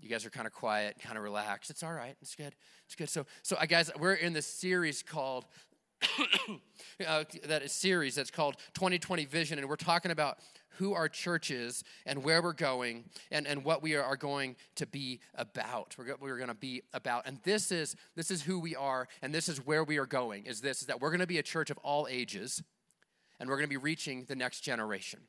You 0.00 0.08
guys 0.08 0.24
are 0.24 0.30
kind 0.30 0.46
of 0.46 0.54
quiet, 0.54 0.96
kind 1.02 1.18
of 1.18 1.22
relaxed. 1.22 1.68
It's 1.68 1.82
all 1.82 1.92
right. 1.92 2.16
It's 2.22 2.34
good. 2.34 2.54
It's 2.86 2.94
good. 2.94 3.10
So, 3.10 3.26
so 3.42 3.56
I 3.60 3.66
guys, 3.66 3.90
we're 3.98 4.14
in 4.14 4.32
this 4.32 4.46
series 4.46 5.02
called 5.02 5.44
uh, 7.06 7.24
that 7.46 7.62
is 7.62 7.72
series 7.72 8.14
that's 8.14 8.30
called 8.30 8.56
2020 8.74 9.24
Vision, 9.26 9.58
and 9.58 9.68
we're 9.68 9.76
talking 9.76 10.10
about 10.10 10.38
who 10.78 10.94
our 10.94 11.08
church 11.08 11.50
is 11.50 11.82
and 12.06 12.22
where 12.22 12.40
we're 12.40 12.52
going 12.52 13.04
and, 13.32 13.46
and 13.46 13.64
what 13.64 13.82
we 13.82 13.96
are 13.96 14.16
going 14.16 14.54
to 14.76 14.86
be 14.86 15.20
about. 15.34 15.96
We're, 15.98 16.14
we're 16.20 16.36
going 16.36 16.48
to 16.48 16.54
be 16.54 16.82
about. 16.94 17.26
And 17.26 17.40
this 17.42 17.72
is, 17.72 17.96
this 18.14 18.30
is 18.30 18.42
who 18.42 18.60
we 18.60 18.76
are, 18.76 19.08
and 19.22 19.34
this 19.34 19.48
is 19.48 19.64
where 19.66 19.82
we 19.82 19.98
are 19.98 20.06
going, 20.06 20.46
is 20.46 20.60
this, 20.60 20.80
is 20.80 20.86
that 20.86 21.00
we're 21.00 21.10
going 21.10 21.20
to 21.20 21.26
be 21.26 21.38
a 21.38 21.42
church 21.42 21.70
of 21.70 21.78
all 21.78 22.06
ages, 22.08 22.62
and 23.40 23.48
we're 23.48 23.56
going 23.56 23.66
to 23.66 23.70
be 23.70 23.76
reaching 23.76 24.24
the 24.24 24.36
next 24.36 24.60
generation 24.60 25.20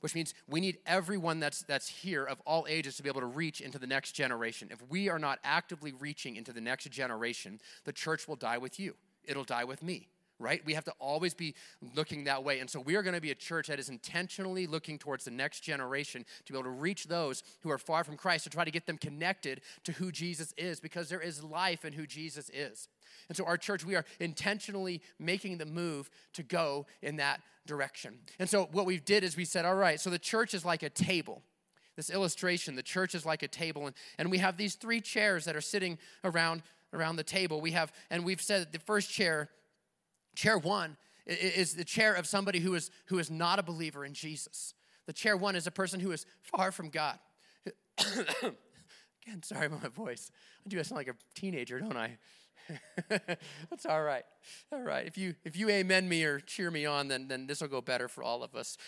which 0.00 0.14
means 0.14 0.34
we 0.46 0.60
need 0.60 0.76
everyone 0.84 1.40
that's, 1.40 1.62
that's 1.62 1.88
here 1.88 2.24
of 2.24 2.38
all 2.44 2.66
ages 2.68 2.94
to 2.94 3.02
be 3.02 3.08
able 3.08 3.22
to 3.22 3.26
reach 3.26 3.62
into 3.62 3.78
the 3.78 3.86
next 3.86 4.12
generation. 4.12 4.68
If 4.70 4.86
we 4.90 5.08
are 5.08 5.18
not 5.18 5.38
actively 5.42 5.94
reaching 5.98 6.36
into 6.36 6.52
the 6.52 6.60
next 6.60 6.90
generation, 6.90 7.58
the 7.84 7.92
church 7.92 8.28
will 8.28 8.36
die 8.36 8.58
with 8.58 8.78
you, 8.78 8.96
it'll 9.24 9.44
die 9.44 9.64
with 9.64 9.82
me 9.82 10.10
right? 10.44 10.64
We 10.64 10.74
have 10.74 10.84
to 10.84 10.92
always 10.98 11.32
be 11.32 11.54
looking 11.96 12.24
that 12.24 12.44
way. 12.44 12.60
And 12.60 12.68
so 12.68 12.78
we 12.78 12.96
are 12.96 13.02
going 13.02 13.14
to 13.14 13.20
be 13.20 13.30
a 13.30 13.34
church 13.34 13.68
that 13.68 13.78
is 13.78 13.88
intentionally 13.88 14.66
looking 14.66 14.98
towards 14.98 15.24
the 15.24 15.30
next 15.30 15.60
generation 15.60 16.26
to 16.44 16.52
be 16.52 16.58
able 16.58 16.70
to 16.70 16.70
reach 16.70 17.06
those 17.06 17.42
who 17.62 17.70
are 17.70 17.78
far 17.78 18.04
from 18.04 18.16
Christ 18.16 18.44
to 18.44 18.50
try 18.50 18.64
to 18.64 18.70
get 18.70 18.86
them 18.86 18.98
connected 18.98 19.62
to 19.84 19.92
who 19.92 20.12
Jesus 20.12 20.52
is 20.58 20.80
because 20.80 21.08
there 21.08 21.20
is 21.20 21.42
life 21.42 21.84
in 21.84 21.94
who 21.94 22.06
Jesus 22.06 22.50
is. 22.50 22.88
And 23.28 23.36
so 23.36 23.46
our 23.46 23.56
church, 23.56 23.84
we 23.84 23.96
are 23.96 24.04
intentionally 24.20 25.00
making 25.18 25.56
the 25.56 25.66
move 25.66 26.10
to 26.34 26.42
go 26.42 26.86
in 27.00 27.16
that 27.16 27.40
direction. 27.66 28.18
And 28.38 28.48
so 28.48 28.68
what 28.70 28.84
we 28.84 28.98
did 28.98 29.24
is 29.24 29.36
we 29.36 29.46
said, 29.46 29.64
all 29.64 29.74
right, 29.74 29.98
so 29.98 30.10
the 30.10 30.18
church 30.18 30.52
is 30.52 30.64
like 30.64 30.82
a 30.82 30.90
table 30.90 31.42
this 31.96 32.10
illustration 32.10 32.74
the 32.74 32.82
church 32.82 33.14
is 33.14 33.24
like 33.24 33.44
a 33.44 33.48
table 33.48 33.86
and, 33.86 33.94
and 34.18 34.28
we 34.28 34.38
have 34.38 34.56
these 34.56 34.74
three 34.74 35.00
chairs 35.00 35.44
that 35.44 35.54
are 35.54 35.60
sitting 35.60 35.96
around 36.24 36.60
around 36.92 37.14
the 37.14 37.22
table 37.22 37.60
we 37.60 37.70
have 37.70 37.92
and 38.10 38.24
we've 38.24 38.42
said 38.42 38.72
the 38.72 38.80
first 38.80 39.08
chair 39.08 39.48
Chair 40.34 40.58
one 40.58 40.96
is 41.26 41.74
the 41.74 41.84
chair 41.84 42.14
of 42.14 42.26
somebody 42.26 42.60
who 42.60 42.74
is, 42.74 42.90
who 43.06 43.18
is 43.18 43.30
not 43.30 43.58
a 43.58 43.62
believer 43.62 44.04
in 44.04 44.14
Jesus. 44.14 44.74
The 45.06 45.12
chair 45.12 45.36
one 45.36 45.56
is 45.56 45.66
a 45.66 45.70
person 45.70 46.00
who 46.00 46.12
is 46.12 46.26
far 46.42 46.72
from 46.72 46.90
God. 46.90 47.18
Again, 47.98 49.42
sorry 49.42 49.66
about 49.66 49.82
my 49.82 49.88
voice. 49.88 50.30
I 50.64 50.68
do 50.68 50.82
sound 50.82 50.98
like 50.98 51.08
a 51.08 51.14
teenager, 51.34 51.78
don't 51.80 51.96
I? 51.96 52.18
That's 53.08 53.86
all 53.86 54.02
right. 54.02 54.24
All 54.72 54.80
right. 54.80 55.06
If 55.06 55.18
you 55.18 55.34
if 55.44 55.56
you 55.56 55.68
amen 55.68 56.08
me 56.08 56.24
or 56.24 56.40
cheer 56.40 56.70
me 56.70 56.86
on, 56.86 57.08
then 57.08 57.28
then 57.28 57.46
this 57.46 57.60
will 57.60 57.68
go 57.68 57.80
better 57.80 58.08
for 58.08 58.22
all 58.22 58.42
of 58.42 58.54
us. 58.54 58.78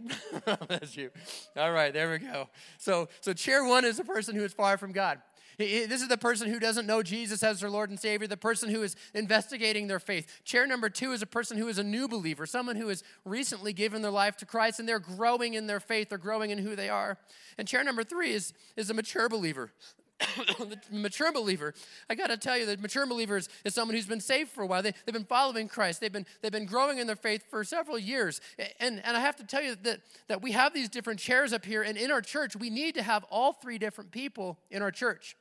Bless 0.68 0.96
you. 0.96 1.10
All 1.56 1.72
right, 1.72 1.92
there 1.92 2.10
we 2.10 2.18
go. 2.18 2.48
So 2.78 3.08
so 3.20 3.32
chair 3.32 3.64
one 3.64 3.84
is 3.84 3.98
a 3.98 4.04
person 4.04 4.34
who 4.34 4.44
is 4.44 4.52
far 4.52 4.76
from 4.78 4.92
God. 4.92 5.20
This 5.60 6.00
is 6.00 6.08
the 6.08 6.16
person 6.16 6.48
who 6.48 6.58
doesn't 6.58 6.86
know 6.86 7.02
Jesus 7.02 7.42
as 7.42 7.60
their 7.60 7.68
Lord 7.68 7.90
and 7.90 8.00
Savior, 8.00 8.26
the 8.26 8.36
person 8.36 8.70
who 8.70 8.82
is 8.82 8.96
investigating 9.14 9.88
their 9.88 10.00
faith. 10.00 10.40
Chair 10.44 10.66
number 10.66 10.88
two 10.88 11.12
is 11.12 11.20
a 11.20 11.26
person 11.26 11.58
who 11.58 11.68
is 11.68 11.78
a 11.78 11.84
new 11.84 12.08
believer, 12.08 12.46
someone 12.46 12.76
who 12.76 12.88
has 12.88 13.02
recently 13.26 13.74
given 13.74 14.00
their 14.00 14.10
life 14.10 14.36
to 14.38 14.46
Christ 14.46 14.80
and 14.80 14.88
they're 14.88 14.98
growing 14.98 15.54
in 15.54 15.66
their 15.66 15.80
faith, 15.80 16.08
they're 16.08 16.18
growing 16.18 16.50
in 16.50 16.58
who 16.58 16.74
they 16.74 16.88
are. 16.88 17.18
And 17.58 17.68
chair 17.68 17.84
number 17.84 18.04
three 18.04 18.32
is, 18.32 18.54
is 18.76 18.88
a 18.88 18.94
mature 18.94 19.28
believer. 19.28 19.72
the 20.58 20.78
mature 20.90 21.32
believer, 21.32 21.74
I 22.08 22.14
got 22.14 22.28
to 22.28 22.36
tell 22.36 22.56
you, 22.56 22.66
the 22.66 22.76
mature 22.76 23.06
believer 23.06 23.36
is, 23.36 23.48
is, 23.64 23.74
someone 23.74 23.94
who's 23.94 24.06
been 24.06 24.20
saved 24.20 24.50
for 24.50 24.62
a 24.62 24.66
while. 24.66 24.82
They, 24.82 24.92
have 25.06 25.14
been 25.14 25.24
following 25.24 25.68
Christ. 25.68 26.00
They've 26.00 26.12
been, 26.12 26.26
they've 26.42 26.52
been 26.52 26.66
growing 26.66 26.98
in 26.98 27.06
their 27.06 27.16
faith 27.16 27.44
for 27.50 27.64
several 27.64 27.98
years. 27.98 28.40
And, 28.78 29.00
and 29.04 29.16
I 29.16 29.20
have 29.20 29.36
to 29.36 29.44
tell 29.44 29.62
you 29.62 29.76
that, 29.82 30.00
that 30.28 30.42
we 30.42 30.52
have 30.52 30.74
these 30.74 30.88
different 30.88 31.20
chairs 31.20 31.52
up 31.52 31.64
here. 31.64 31.82
And 31.82 31.96
in 31.96 32.10
our 32.10 32.20
church, 32.20 32.54
we 32.56 32.70
need 32.70 32.94
to 32.94 33.02
have 33.02 33.24
all 33.30 33.52
three 33.52 33.78
different 33.78 34.10
people 34.10 34.58
in 34.70 34.82
our 34.82 34.90
church. 34.90 35.36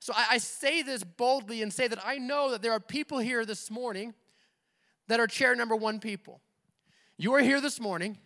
So 0.00 0.12
I, 0.16 0.26
I 0.32 0.38
say 0.38 0.82
this 0.82 1.02
boldly 1.04 1.62
and 1.62 1.72
say 1.72 1.88
that 1.88 1.98
I 2.04 2.18
know 2.18 2.50
that 2.50 2.62
there 2.62 2.72
are 2.72 2.80
people 2.80 3.18
here 3.18 3.44
this 3.44 3.70
morning 3.70 4.14
that 5.08 5.20
are 5.20 5.26
chair 5.26 5.54
number 5.54 5.76
one 5.76 6.00
people. 6.00 6.40
You 7.16 7.34
are 7.34 7.40
here 7.40 7.60
this 7.60 7.80
morning, 7.80 8.18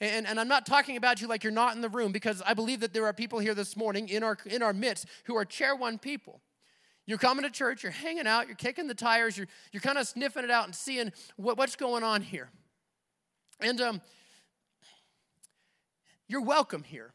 and, 0.00 0.26
and 0.26 0.40
I'm 0.40 0.48
not 0.48 0.66
talking 0.66 0.96
about 0.96 1.20
you 1.20 1.28
like 1.28 1.44
you're 1.44 1.52
not 1.52 1.76
in 1.76 1.82
the 1.82 1.88
room 1.88 2.10
because 2.10 2.42
I 2.44 2.54
believe 2.54 2.80
that 2.80 2.92
there 2.92 3.06
are 3.06 3.12
people 3.12 3.38
here 3.38 3.54
this 3.54 3.76
morning 3.76 4.08
in 4.08 4.24
our, 4.24 4.36
in 4.46 4.62
our 4.62 4.72
midst 4.72 5.06
who 5.24 5.36
are 5.36 5.44
chair 5.44 5.76
one 5.76 5.98
people. 5.98 6.40
You're 7.06 7.18
coming 7.18 7.44
to 7.44 7.50
church, 7.50 7.82
you're 7.82 7.92
hanging 7.92 8.26
out, 8.26 8.46
you're 8.46 8.56
kicking 8.56 8.86
the 8.86 8.94
tires, 8.94 9.36
you're, 9.36 9.46
you're 9.72 9.82
kind 9.82 9.98
of 9.98 10.08
sniffing 10.08 10.42
it 10.42 10.50
out 10.50 10.64
and 10.64 10.74
seeing 10.74 11.12
what, 11.36 11.58
what's 11.58 11.76
going 11.76 12.02
on 12.02 12.22
here. 12.22 12.50
And 13.60 13.80
um, 13.80 14.00
you're 16.26 16.42
welcome 16.42 16.82
here. 16.82 17.12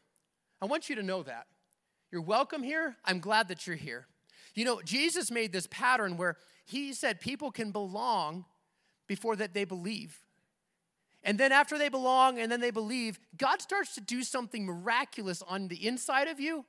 I 0.62 0.66
want 0.66 0.88
you 0.88 0.96
to 0.96 1.02
know 1.02 1.22
that. 1.24 1.46
You're 2.10 2.22
welcome 2.22 2.62
here. 2.62 2.96
I'm 3.04 3.20
glad 3.20 3.48
that 3.48 3.66
you're 3.66 3.76
here. 3.76 4.06
You 4.54 4.64
know, 4.64 4.80
Jesus 4.82 5.30
made 5.30 5.52
this 5.52 5.68
pattern 5.68 6.16
where 6.16 6.36
he 6.66 6.92
said 6.92 7.20
people 7.20 7.50
can 7.50 7.70
belong 7.70 8.44
before 9.06 9.36
that 9.36 9.54
they 9.54 9.64
believe. 9.64 10.18
And 11.22 11.38
then 11.38 11.52
after 11.52 11.78
they 11.78 11.88
belong 11.88 12.38
and 12.38 12.50
then 12.50 12.60
they 12.60 12.70
believe, 12.70 13.20
God 13.36 13.60
starts 13.60 13.94
to 13.94 14.00
do 14.00 14.22
something 14.22 14.64
miraculous 14.64 15.42
on 15.42 15.68
the 15.68 15.86
inside 15.86 16.28
of 16.28 16.40
you. 16.40 16.64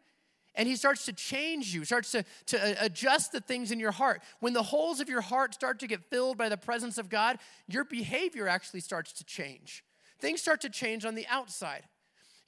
And 0.54 0.68
he 0.68 0.76
starts 0.76 1.06
to 1.06 1.14
change 1.14 1.74
you, 1.74 1.86
starts 1.86 2.12
to, 2.12 2.26
to 2.48 2.72
uh, 2.72 2.76
adjust 2.82 3.32
the 3.32 3.40
things 3.40 3.72
in 3.72 3.80
your 3.80 3.92
heart. 3.92 4.22
When 4.42 4.52
the 4.52 4.64
holes 4.64 5.00
of 5.00 5.08
your 5.08 5.22
heart 5.22 5.54
start 5.54 5.80
to 5.80 5.88
get 5.88 6.04
filled 6.04 6.38
by 6.38 6.50
the 6.50 6.58
presence 6.58 6.98
of 6.98 7.08
God, 7.08 7.38
your 7.68 7.86
behavior 7.86 8.50
actually 8.50 8.82
starts 8.82 9.14
to 9.14 9.24
change. 9.24 9.86
Things 10.20 10.42
start 10.42 10.60
to 10.62 10.70
change 10.70 11.06
on 11.06 11.16
the 11.16 11.26
outside. 11.28 11.84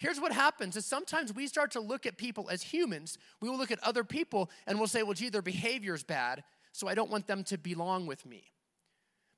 Here's 0.04 0.20
what 0.20 0.34
happens 0.34 0.76
is 0.76 0.86
sometimes 0.86 1.34
we 1.34 1.48
start 1.48 1.72
to 1.72 1.80
look 1.80 2.06
at 2.06 2.18
people 2.18 2.50
as 2.50 2.62
humans. 2.62 3.18
We 3.40 3.48
will 3.48 3.58
look 3.58 3.72
at 3.72 3.82
other 3.82 4.04
people 4.04 4.52
and 4.68 4.78
we'll 4.78 4.90
say, 4.90 5.02
well, 5.02 5.14
gee, 5.14 5.30
their 5.30 5.42
behavior 5.42 5.94
is 5.94 6.04
bad, 6.04 6.44
so 6.74 6.90
I 6.90 6.94
don't 6.94 7.10
want 7.10 7.26
them 7.26 7.46
to 7.46 7.58
belong 7.58 8.06
with 8.06 8.26
me. 8.26 8.52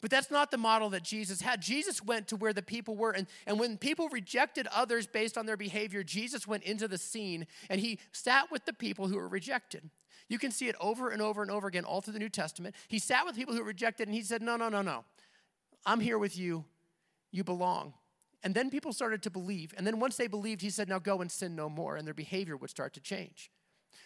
But 0.02 0.10
that's 0.10 0.32
not 0.32 0.50
the 0.50 0.58
model 0.58 0.90
that 0.90 1.04
Jesus 1.04 1.40
had. 1.40 1.62
Jesus 1.62 2.04
went 2.04 2.28
to 2.30 2.36
where 2.36 2.52
the 2.52 2.64
people 2.64 2.96
were. 2.96 3.12
And, 3.12 3.28
and 3.46 3.60
when 3.60 3.78
people 3.78 4.10
rejected 4.10 4.68
others 4.76 5.06
based 5.06 5.38
on 5.38 5.46
their 5.46 5.56
behavior, 5.56 6.02
Jesus 6.02 6.48
went 6.48 6.64
into 6.64 6.88
the 6.88 6.98
scene 6.98 7.46
and 7.70 7.80
he 7.80 8.00
sat 8.12 8.52
with 8.52 8.66
the 8.66 8.74
people 8.74 9.08
who 9.08 9.18
were 9.18 9.28
rejected. 9.28 9.88
You 10.30 10.40
can 10.40 10.50
see 10.50 10.68
it 10.68 10.76
over 10.82 11.10
and 11.10 11.22
over 11.22 11.44
and 11.44 11.52
over 11.52 11.68
again 11.68 11.86
all 11.86 12.02
through 12.02 12.14
the 12.14 12.20
New 12.20 12.28
Testament. 12.28 12.74
He 12.88 12.98
sat 12.98 13.24
with 13.24 13.36
people 13.36 13.54
who 13.54 13.60
were 13.60 13.68
rejected 13.68 14.08
and 14.08 14.16
he 14.16 14.24
said, 14.24 14.42
No, 14.42 14.58
no, 14.58 14.70
no, 14.70 14.82
no. 14.82 15.06
I'm 15.86 16.00
here 16.00 16.18
with 16.18 16.36
you. 16.36 16.66
You 17.30 17.44
belong. 17.44 17.94
And 18.46 18.54
then 18.54 18.70
people 18.70 18.94
started 18.94 19.24
to 19.24 19.32
believe. 19.32 19.74
And 19.76 19.86
then 19.88 20.00
once 20.00 20.18
they 20.18 20.28
believed, 20.28 20.62
he 20.62 20.70
said, 20.70 20.88
Now 20.88 21.00
go 21.00 21.20
and 21.20 21.32
sin 21.32 21.56
no 21.56 21.68
more. 21.68 21.98
And 21.98 22.06
their 22.06 22.14
behavior 22.14 22.56
would 22.56 22.70
start 22.70 22.94
to 22.94 23.02
change. 23.02 23.50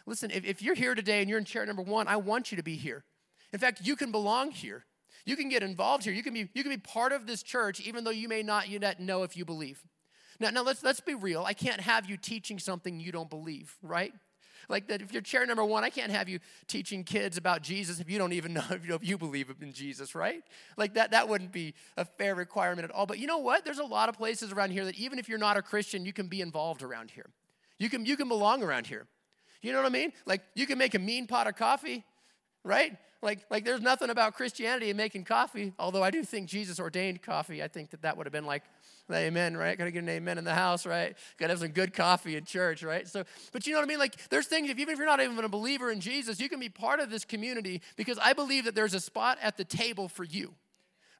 Listen, 0.05 0.31
if, 0.31 0.45
if 0.45 0.61
you're 0.61 0.75
here 0.75 0.95
today 0.95 1.19
and 1.19 1.29
you're 1.29 1.37
in 1.37 1.43
chair 1.43 1.65
number 1.65 1.81
one, 1.81 2.07
I 2.07 2.15
want 2.15 2.49
you 2.49 2.55
to 2.55 2.63
be 2.63 2.77
here. 2.77 3.03
In 3.51 3.59
fact, 3.59 3.81
you 3.83 3.97
can 3.97 4.11
belong 4.11 4.51
here. 4.51 4.85
You 5.25 5.35
can 5.35 5.49
get 5.49 5.61
involved 5.61 6.05
here. 6.05 6.13
You 6.13 6.23
can 6.23 6.33
be, 6.33 6.49
you 6.53 6.63
can 6.63 6.71
be 6.71 6.77
part 6.77 7.11
of 7.11 7.27
this 7.27 7.43
church, 7.43 7.81
even 7.81 8.05
though 8.05 8.11
you 8.11 8.29
may 8.29 8.41
not 8.41 8.69
yet 8.69 9.01
know 9.01 9.23
if 9.23 9.35
you 9.35 9.43
believe. 9.43 9.83
Now, 10.39 10.51
now 10.51 10.63
let's, 10.63 10.83
let's 10.83 11.01
be 11.01 11.15
real. 11.15 11.43
I 11.43 11.53
can't 11.53 11.81
have 11.81 12.09
you 12.09 12.15
teaching 12.15 12.59
something 12.59 13.01
you 13.01 13.11
don't 13.11 13.29
believe, 13.29 13.75
right? 13.83 14.13
Like 14.69 14.87
that, 14.87 15.01
if 15.01 15.11
you're 15.11 15.21
chair 15.21 15.45
number 15.45 15.65
one, 15.65 15.83
I 15.83 15.89
can't 15.89 16.11
have 16.11 16.29
you 16.29 16.39
teaching 16.67 17.03
kids 17.03 17.37
about 17.37 17.61
Jesus 17.63 17.99
if 17.99 18.09
you 18.09 18.17
don't 18.17 18.33
even 18.33 18.53
know 18.59 18.63
if 18.69 18.87
you, 18.87 18.95
if 18.95 19.05
you 19.05 19.17
believe 19.17 19.53
in 19.61 19.73
Jesus, 19.73 20.15
right? 20.15 20.43
Like 20.77 20.93
that, 20.93 21.11
that 21.11 21.27
wouldn't 21.27 21.51
be 21.51 21.73
a 21.97 22.05
fair 22.05 22.35
requirement 22.35 22.85
at 22.85 22.91
all. 22.91 23.05
But 23.05 23.19
you 23.19 23.27
know 23.27 23.39
what? 23.39 23.65
There's 23.65 23.79
a 23.79 23.83
lot 23.83 24.07
of 24.07 24.17
places 24.17 24.51
around 24.51 24.71
here 24.71 24.85
that 24.85 24.95
even 24.95 25.19
if 25.19 25.27
you're 25.27 25.39
not 25.39 25.57
a 25.57 25.61
Christian, 25.61 26.05
you 26.05 26.13
can 26.13 26.27
be 26.27 26.41
involved 26.41 26.83
around 26.83 27.11
here. 27.11 27.25
You 27.79 27.89
can, 27.89 28.05
you 28.05 28.15
can 28.15 28.27
belong 28.27 28.61
around 28.63 28.87
here. 28.87 29.07
You 29.61 29.73
know 29.73 29.79
what 29.79 29.87
I 29.87 29.93
mean? 29.93 30.13
Like 30.25 30.41
you 30.55 30.65
can 30.65 30.77
make 30.77 30.95
a 30.95 30.99
mean 30.99 31.27
pot 31.27 31.47
of 31.47 31.55
coffee, 31.55 32.05
right? 32.63 32.97
Like, 33.21 33.39
like 33.49 33.65
there's 33.65 33.81
nothing 33.81 34.09
about 34.09 34.35
Christianity 34.35 34.89
and 34.89 34.97
making 34.97 35.25
coffee, 35.25 35.73
although 35.77 36.03
I 36.03 36.11
do 36.11 36.23
think 36.23 36.49
Jesus 36.49 36.79
ordained 36.79 37.21
coffee. 37.21 37.61
I 37.61 37.67
think 37.67 37.91
that 37.91 38.01
that 38.03 38.17
would 38.17 38.25
have 38.25 38.33
been 38.33 38.45
like 38.45 38.63
Amen, 39.11 39.57
right? 39.57 39.77
Gotta 39.77 39.91
get 39.91 40.03
an 40.03 40.09
amen 40.09 40.37
in 40.37 40.43
the 40.43 40.53
house, 40.53 40.85
right? 40.85 41.15
Gotta 41.37 41.53
have 41.53 41.59
some 41.59 41.69
good 41.69 41.93
coffee 41.93 42.35
in 42.35 42.45
church, 42.45 42.83
right? 42.83 43.07
So, 43.07 43.23
but 43.51 43.65
you 43.65 43.73
know 43.73 43.79
what 43.79 43.85
I 43.85 43.87
mean? 43.87 43.99
Like, 43.99 44.29
there's 44.29 44.45
things, 44.45 44.69
if, 44.69 44.77
even 44.77 44.93
if 44.93 44.99
you're 44.99 45.07
not 45.07 45.19
even 45.19 45.43
a 45.43 45.49
believer 45.49 45.89
in 45.89 45.99
Jesus, 45.99 46.39
you 46.39 46.47
can 46.47 46.59
be 46.59 46.69
part 46.69 46.99
of 46.99 47.09
this 47.09 47.25
community 47.25 47.81
because 47.95 48.19
I 48.19 48.33
believe 48.33 48.65
that 48.65 48.75
there's 48.75 48.93
a 48.93 48.99
spot 48.99 49.39
at 49.41 49.57
the 49.57 49.65
table 49.65 50.09
for 50.09 50.23
you, 50.23 50.53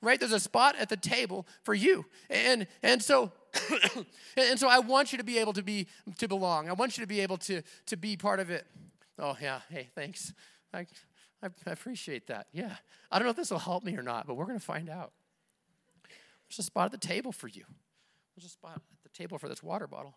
right? 0.01 0.19
There's 0.19 0.33
a 0.33 0.39
spot 0.39 0.75
at 0.77 0.89
the 0.89 0.97
table 0.97 1.47
for 1.63 1.73
you. 1.73 2.05
And, 2.29 2.67
and 2.83 3.01
so, 3.01 3.31
and 4.37 4.59
so 4.59 4.67
I 4.67 4.79
want 4.79 5.11
you 5.11 5.17
to 5.17 5.23
be 5.23 5.39
able 5.39 5.53
to 5.53 5.63
be, 5.63 5.87
to 6.19 6.27
belong. 6.27 6.69
I 6.69 6.73
want 6.73 6.97
you 6.97 7.03
to 7.03 7.07
be 7.07 7.21
able 7.21 7.37
to, 7.37 7.63
to 7.87 7.97
be 7.97 8.17
part 8.17 8.39
of 8.39 8.51
it. 8.51 8.67
Oh, 9.17 9.35
yeah. 9.41 9.61
Hey, 9.69 9.89
thanks. 9.95 10.31
I, 10.73 10.85
I, 11.41 11.71
appreciate 11.71 12.27
that. 12.27 12.47
Yeah. 12.51 12.75
I 13.11 13.17
don't 13.17 13.25
know 13.25 13.31
if 13.31 13.37
this 13.37 13.51
will 13.51 13.59
help 13.59 13.83
me 13.83 13.95
or 13.95 14.03
not, 14.03 14.27
but 14.27 14.35
we're 14.35 14.45
going 14.45 14.59
to 14.59 14.65
find 14.65 14.89
out. 14.89 15.13
There's 16.49 16.59
a 16.59 16.63
spot 16.63 16.85
at 16.85 16.91
the 16.91 17.07
table 17.07 17.31
for 17.31 17.47
you. 17.47 17.63
There's 18.35 18.45
a 18.45 18.49
spot 18.49 18.75
at 18.75 19.03
the 19.03 19.09
table 19.09 19.37
for 19.37 19.47
this 19.47 19.63
water 19.63 19.87
bottle. 19.87 20.15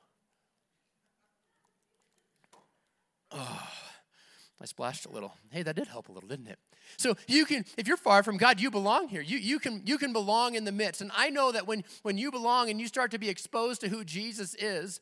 Oh, 3.31 3.69
I 4.61 4.65
splashed 4.67 5.07
a 5.07 5.11
little. 5.11 5.35
Hey, 5.51 5.63
that 5.63 5.77
did 5.77 5.89
help 5.89 6.09
a 6.09 6.13
little, 6.13 6.29
didn't 6.29 6.49
it? 6.49 6.59
So 6.97 7.17
you 7.27 7.45
can, 7.45 7.65
if 7.77 7.89
you're 7.89 7.97
far 7.97 8.23
from 8.23 8.37
God, 8.37 8.61
you 8.61 8.71
belong 8.71 9.09
here. 9.09 9.23
You, 9.23 9.39
you, 9.39 9.59
can, 9.59 9.83
you 9.85 9.99
can 9.99 10.13
belong 10.13 10.55
in 10.55 10.65
the 10.65 10.73
midst. 10.73 11.01
And 11.01 11.11
I 11.17 11.31
know 11.31 11.53
that 11.53 11.67
when, 11.67 11.85
when 12.03 12.19
you 12.19 12.31
belong 12.31 12.71
and 12.71 12.81
you 12.81 12.87
start 12.87 13.11
to 13.13 13.19
be 13.19 13.29
exposed 13.29 13.81
to 13.83 13.89
who 13.89 14.05
Jesus 14.05 14.55
is, 14.57 15.01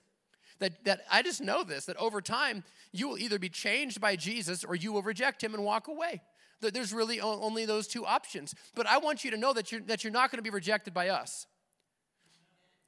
that, 0.60 0.84
that 0.84 1.00
I 1.10 1.22
just 1.22 1.40
know 1.40 1.64
this, 1.64 1.86
that 1.86 1.96
over 1.96 2.20
time, 2.20 2.64
you 2.92 3.08
will 3.08 3.18
either 3.18 3.38
be 3.38 3.48
changed 3.48 4.00
by 4.00 4.16
Jesus 4.16 4.64
or 4.64 4.74
you 4.74 4.92
will 4.92 5.02
reject 5.02 5.42
him 5.42 5.54
and 5.54 5.64
walk 5.64 5.88
away. 5.88 6.22
There's 6.60 6.92
really 6.92 7.20
only 7.20 7.64
those 7.64 7.86
two 7.88 8.04
options. 8.04 8.54
But 8.74 8.86
I 8.86 8.98
want 8.98 9.24
you 9.24 9.30
to 9.30 9.36
know 9.36 9.52
that 9.54 9.72
you're, 9.72 9.80
that 9.82 10.04
you're 10.04 10.12
not 10.12 10.30
going 10.30 10.38
to 10.38 10.42
be 10.42 10.50
rejected 10.50 10.92
by 10.92 11.08
us. 11.08 11.46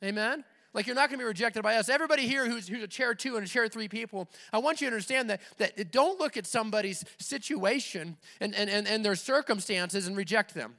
Amen? 0.05 0.45
Like 0.75 0.87
you're 0.87 0.97
not 0.97 1.09
going 1.09 1.19
to 1.19 1.25
be 1.25 1.29
rejected 1.29 1.63
by 1.63 1.77
us. 1.77 1.89
Everybody 1.89 2.27
here 2.27 2.49
who's, 2.49 2.69
who's 2.69 2.83
a 2.83 2.89
chair 2.89 3.15
two 3.15 3.37
and 3.37 3.47
a 3.47 3.49
chair 3.49 3.69
three 3.69 3.89
people, 3.89 4.29
I 4.53 4.59
want 4.59 4.81
you 4.81 4.89
to 4.89 4.95
understand 4.95 5.31
that, 5.31 5.41
that 5.59 5.91
don't 5.91 6.19
look 6.21 6.37
at 6.37 6.47
somebody's 6.47 7.05
situation 7.19 8.17
and, 8.41 8.55
and, 8.55 8.69
and, 8.69 8.87
and 8.87 9.05
their 9.05 9.15
circumstances 9.15 10.07
and 10.07 10.17
reject 10.17 10.55
them. 10.55 10.75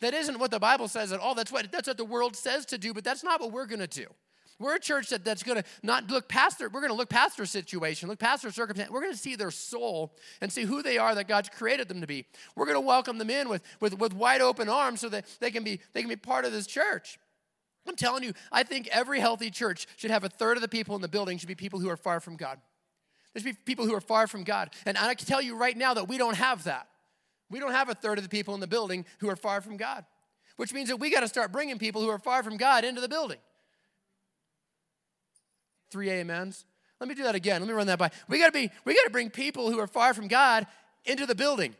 That 0.00 0.12
isn't 0.12 0.38
what 0.38 0.50
the 0.50 0.58
Bible 0.58 0.88
says 0.88 1.12
at 1.12 1.20
all. 1.20 1.34
That's 1.34 1.52
what, 1.52 1.72
that's 1.72 1.88
what 1.88 1.96
the 1.96 2.04
world 2.04 2.36
says 2.36 2.66
to 2.66 2.78
do, 2.78 2.92
but 2.92 3.04
that's 3.04 3.24
not 3.24 3.40
what 3.40 3.52
we're 3.52 3.66
going 3.66 3.80
to 3.80 3.86
do. 3.86 4.06
We're 4.58 4.76
a 4.76 4.80
church 4.80 5.10
that, 5.10 5.24
that's 5.24 5.42
going 5.42 5.58
to 5.58 5.64
not 5.82 6.10
look 6.10 6.28
past 6.28 6.58
their, 6.58 6.68
we're 6.68 6.80
going 6.80 6.92
to 6.92 6.96
look 6.96 7.10
past 7.10 7.36
their 7.36 7.46
situation, 7.46 8.08
look 8.08 8.18
past 8.18 8.42
their 8.42 8.52
circumstance. 8.52 8.90
We're 8.90 9.02
going 9.02 9.12
to 9.12 9.18
see 9.18 9.36
their 9.36 9.50
soul 9.50 10.14
and 10.40 10.50
see 10.50 10.62
who 10.62 10.82
they 10.82 10.96
are 10.96 11.14
that 11.14 11.28
God's 11.28 11.50
created 11.50 11.88
them 11.88 12.00
to 12.00 12.06
be. 12.06 12.24
We're 12.54 12.64
going 12.64 12.76
to 12.76 12.80
welcome 12.80 13.18
them 13.18 13.28
in 13.28 13.48
with, 13.48 13.62
with, 13.80 13.98
with 13.98 14.14
wide 14.14 14.40
open 14.40 14.68
arms 14.68 15.00
so 15.00 15.10
that 15.10 15.26
they 15.40 15.50
can, 15.50 15.62
be, 15.62 15.80
they 15.92 16.00
can 16.00 16.08
be 16.08 16.16
part 16.16 16.44
of 16.44 16.52
this 16.52 16.66
church. 16.66 17.18
I'm 17.86 17.96
telling 17.96 18.24
you, 18.24 18.32
I 18.50 18.62
think 18.62 18.88
every 18.88 19.20
healthy 19.20 19.50
church 19.50 19.86
should 19.96 20.10
have 20.10 20.24
a 20.24 20.28
third 20.28 20.56
of 20.56 20.62
the 20.62 20.68
people 20.68 20.96
in 20.96 21.02
the 21.02 21.08
building 21.08 21.38
should 21.38 21.48
be 21.48 21.54
people 21.54 21.78
who 21.78 21.90
are 21.90 21.96
far 21.96 22.20
from 22.20 22.36
God. 22.36 22.58
There 23.32 23.42
should 23.42 23.54
be 23.54 23.60
people 23.64 23.84
who 23.84 23.94
are 23.94 24.00
far 24.00 24.26
from 24.26 24.42
God. 24.42 24.70
And 24.86 24.96
I 24.96 25.14
can 25.14 25.26
tell 25.26 25.42
you 25.42 25.56
right 25.56 25.76
now 25.76 25.94
that 25.94 26.08
we 26.08 26.16
don't 26.16 26.36
have 26.36 26.64
that. 26.64 26.88
We 27.50 27.60
don't 27.60 27.72
have 27.72 27.88
a 27.88 27.94
third 27.94 28.18
of 28.18 28.24
the 28.24 28.30
people 28.30 28.54
in 28.54 28.60
the 28.60 28.66
building 28.66 29.04
who 29.18 29.28
are 29.28 29.36
far 29.36 29.60
from 29.60 29.76
God, 29.76 30.04
which 30.56 30.72
means 30.72 30.88
that 30.88 30.96
we 30.96 31.10
got 31.10 31.20
to 31.20 31.28
start 31.28 31.52
bringing 31.52 31.78
people 31.78 32.00
who 32.00 32.08
are 32.08 32.18
far 32.18 32.42
from 32.42 32.56
God 32.56 32.84
into 32.84 33.00
the 33.00 33.08
building. 33.08 33.38
Three 35.96 36.10
amens. 36.10 36.66
Let 37.00 37.08
me 37.08 37.14
do 37.14 37.22
that 37.22 37.34
again. 37.34 37.62
Let 37.62 37.68
me 37.68 37.72
run 37.72 37.86
that 37.86 37.98
by. 37.98 38.10
We 38.28 38.38
got 38.38 38.48
to 38.48 38.52
be. 38.52 38.70
We 38.84 38.94
got 38.94 39.04
to 39.04 39.10
bring 39.10 39.30
people 39.30 39.70
who 39.70 39.78
are 39.78 39.86
far 39.86 40.12
from 40.12 40.28
God 40.28 40.66
into 41.06 41.24
the 41.24 41.34
building. 41.34 41.74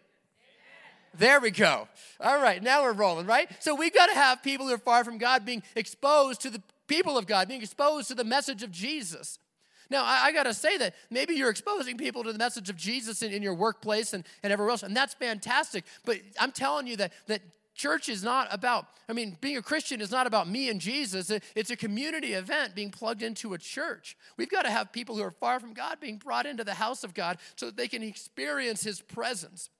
There 1.18 1.38
we 1.38 1.50
go. 1.50 1.87
All 2.18 2.40
right, 2.40 2.62
now 2.62 2.85
we're 2.85 2.94
rolling, 2.94 3.26
right? 3.26 3.46
So 3.61 3.75
we've 3.75 3.92
got 3.92 4.06
to 4.06 4.14
have 4.14 4.42
people 4.42 4.68
who 4.68 4.73
are 4.73 4.78
far 4.78 5.04
from 5.04 5.18
God 5.18 5.44
being 5.44 5.62
exposed 5.75 6.40
to 6.40 6.50
the 6.50 6.62
people 6.87 7.18
of 7.18 7.26
God, 7.26 7.46
being 7.46 7.61
exposed 7.61 8.08
to 8.08 8.14
the 8.14 8.25
message 8.25 8.62
of 8.62 8.70
Jesus. 8.70 9.38
Now, 9.90 10.02
I, 10.02 10.28
I 10.28 10.32
got 10.32 10.44
to 10.44 10.54
say 10.54 10.78
that 10.78 10.94
maybe 11.11 11.35
you're 11.35 11.50
exposing 11.50 11.99
people 11.99 12.25
to 12.25 12.32
the 12.32 12.38
message 12.38 12.70
of 12.70 12.76
Jesus 12.76 13.20
in, 13.20 13.32
in 13.32 13.42
your 13.42 13.52
workplace 13.52 14.14
and, 14.14 14.25
and 14.42 14.50
everywhere 14.50 14.70
else, 14.70 14.82
and 14.82 14.96
that's 14.96 15.12
fantastic. 15.12 15.85
But 16.06 16.20
I'm 16.40 16.52
telling 16.52 16.87
you 16.87 16.96
that, 16.96 17.12
that 17.26 17.42
church 17.76 18.09
is 18.09 18.25
not 18.25 18.49
about, 18.50 18.87
I 19.09 19.12
mean, 19.12 19.37
being 19.40 19.56
a 19.56 19.62
Christian 19.62 20.00
is 20.00 20.11
not 20.11 20.26
about 20.26 20.49
me 20.49 20.68
and 20.68 20.80
Jesus. 20.80 21.30
It's 21.54 21.71
a 21.71 21.76
community 21.76 22.33
event 22.33 22.75
being 22.75 22.90
plugged 22.90 23.23
into 23.23 23.54
a 23.54 23.59
church. 23.59 24.16
We've 24.37 24.50
got 24.50 24.62
to 24.62 24.71
have 24.71 24.92
people 24.92 25.14
who 25.16 25.23
are 25.23 25.30
far 25.30 25.61
from 25.61 25.75
God 25.75 26.00
being 26.00 26.16
brought 26.16 26.47
into 26.47 26.64
the 26.64 26.75
house 26.75 27.04
of 27.04 27.14
God 27.14 27.38
so 27.54 27.66
that 27.66 27.76
they 27.76 27.88
can 27.88 28.02
experience 28.02 28.83
His 28.83 29.00
presence 29.00 29.71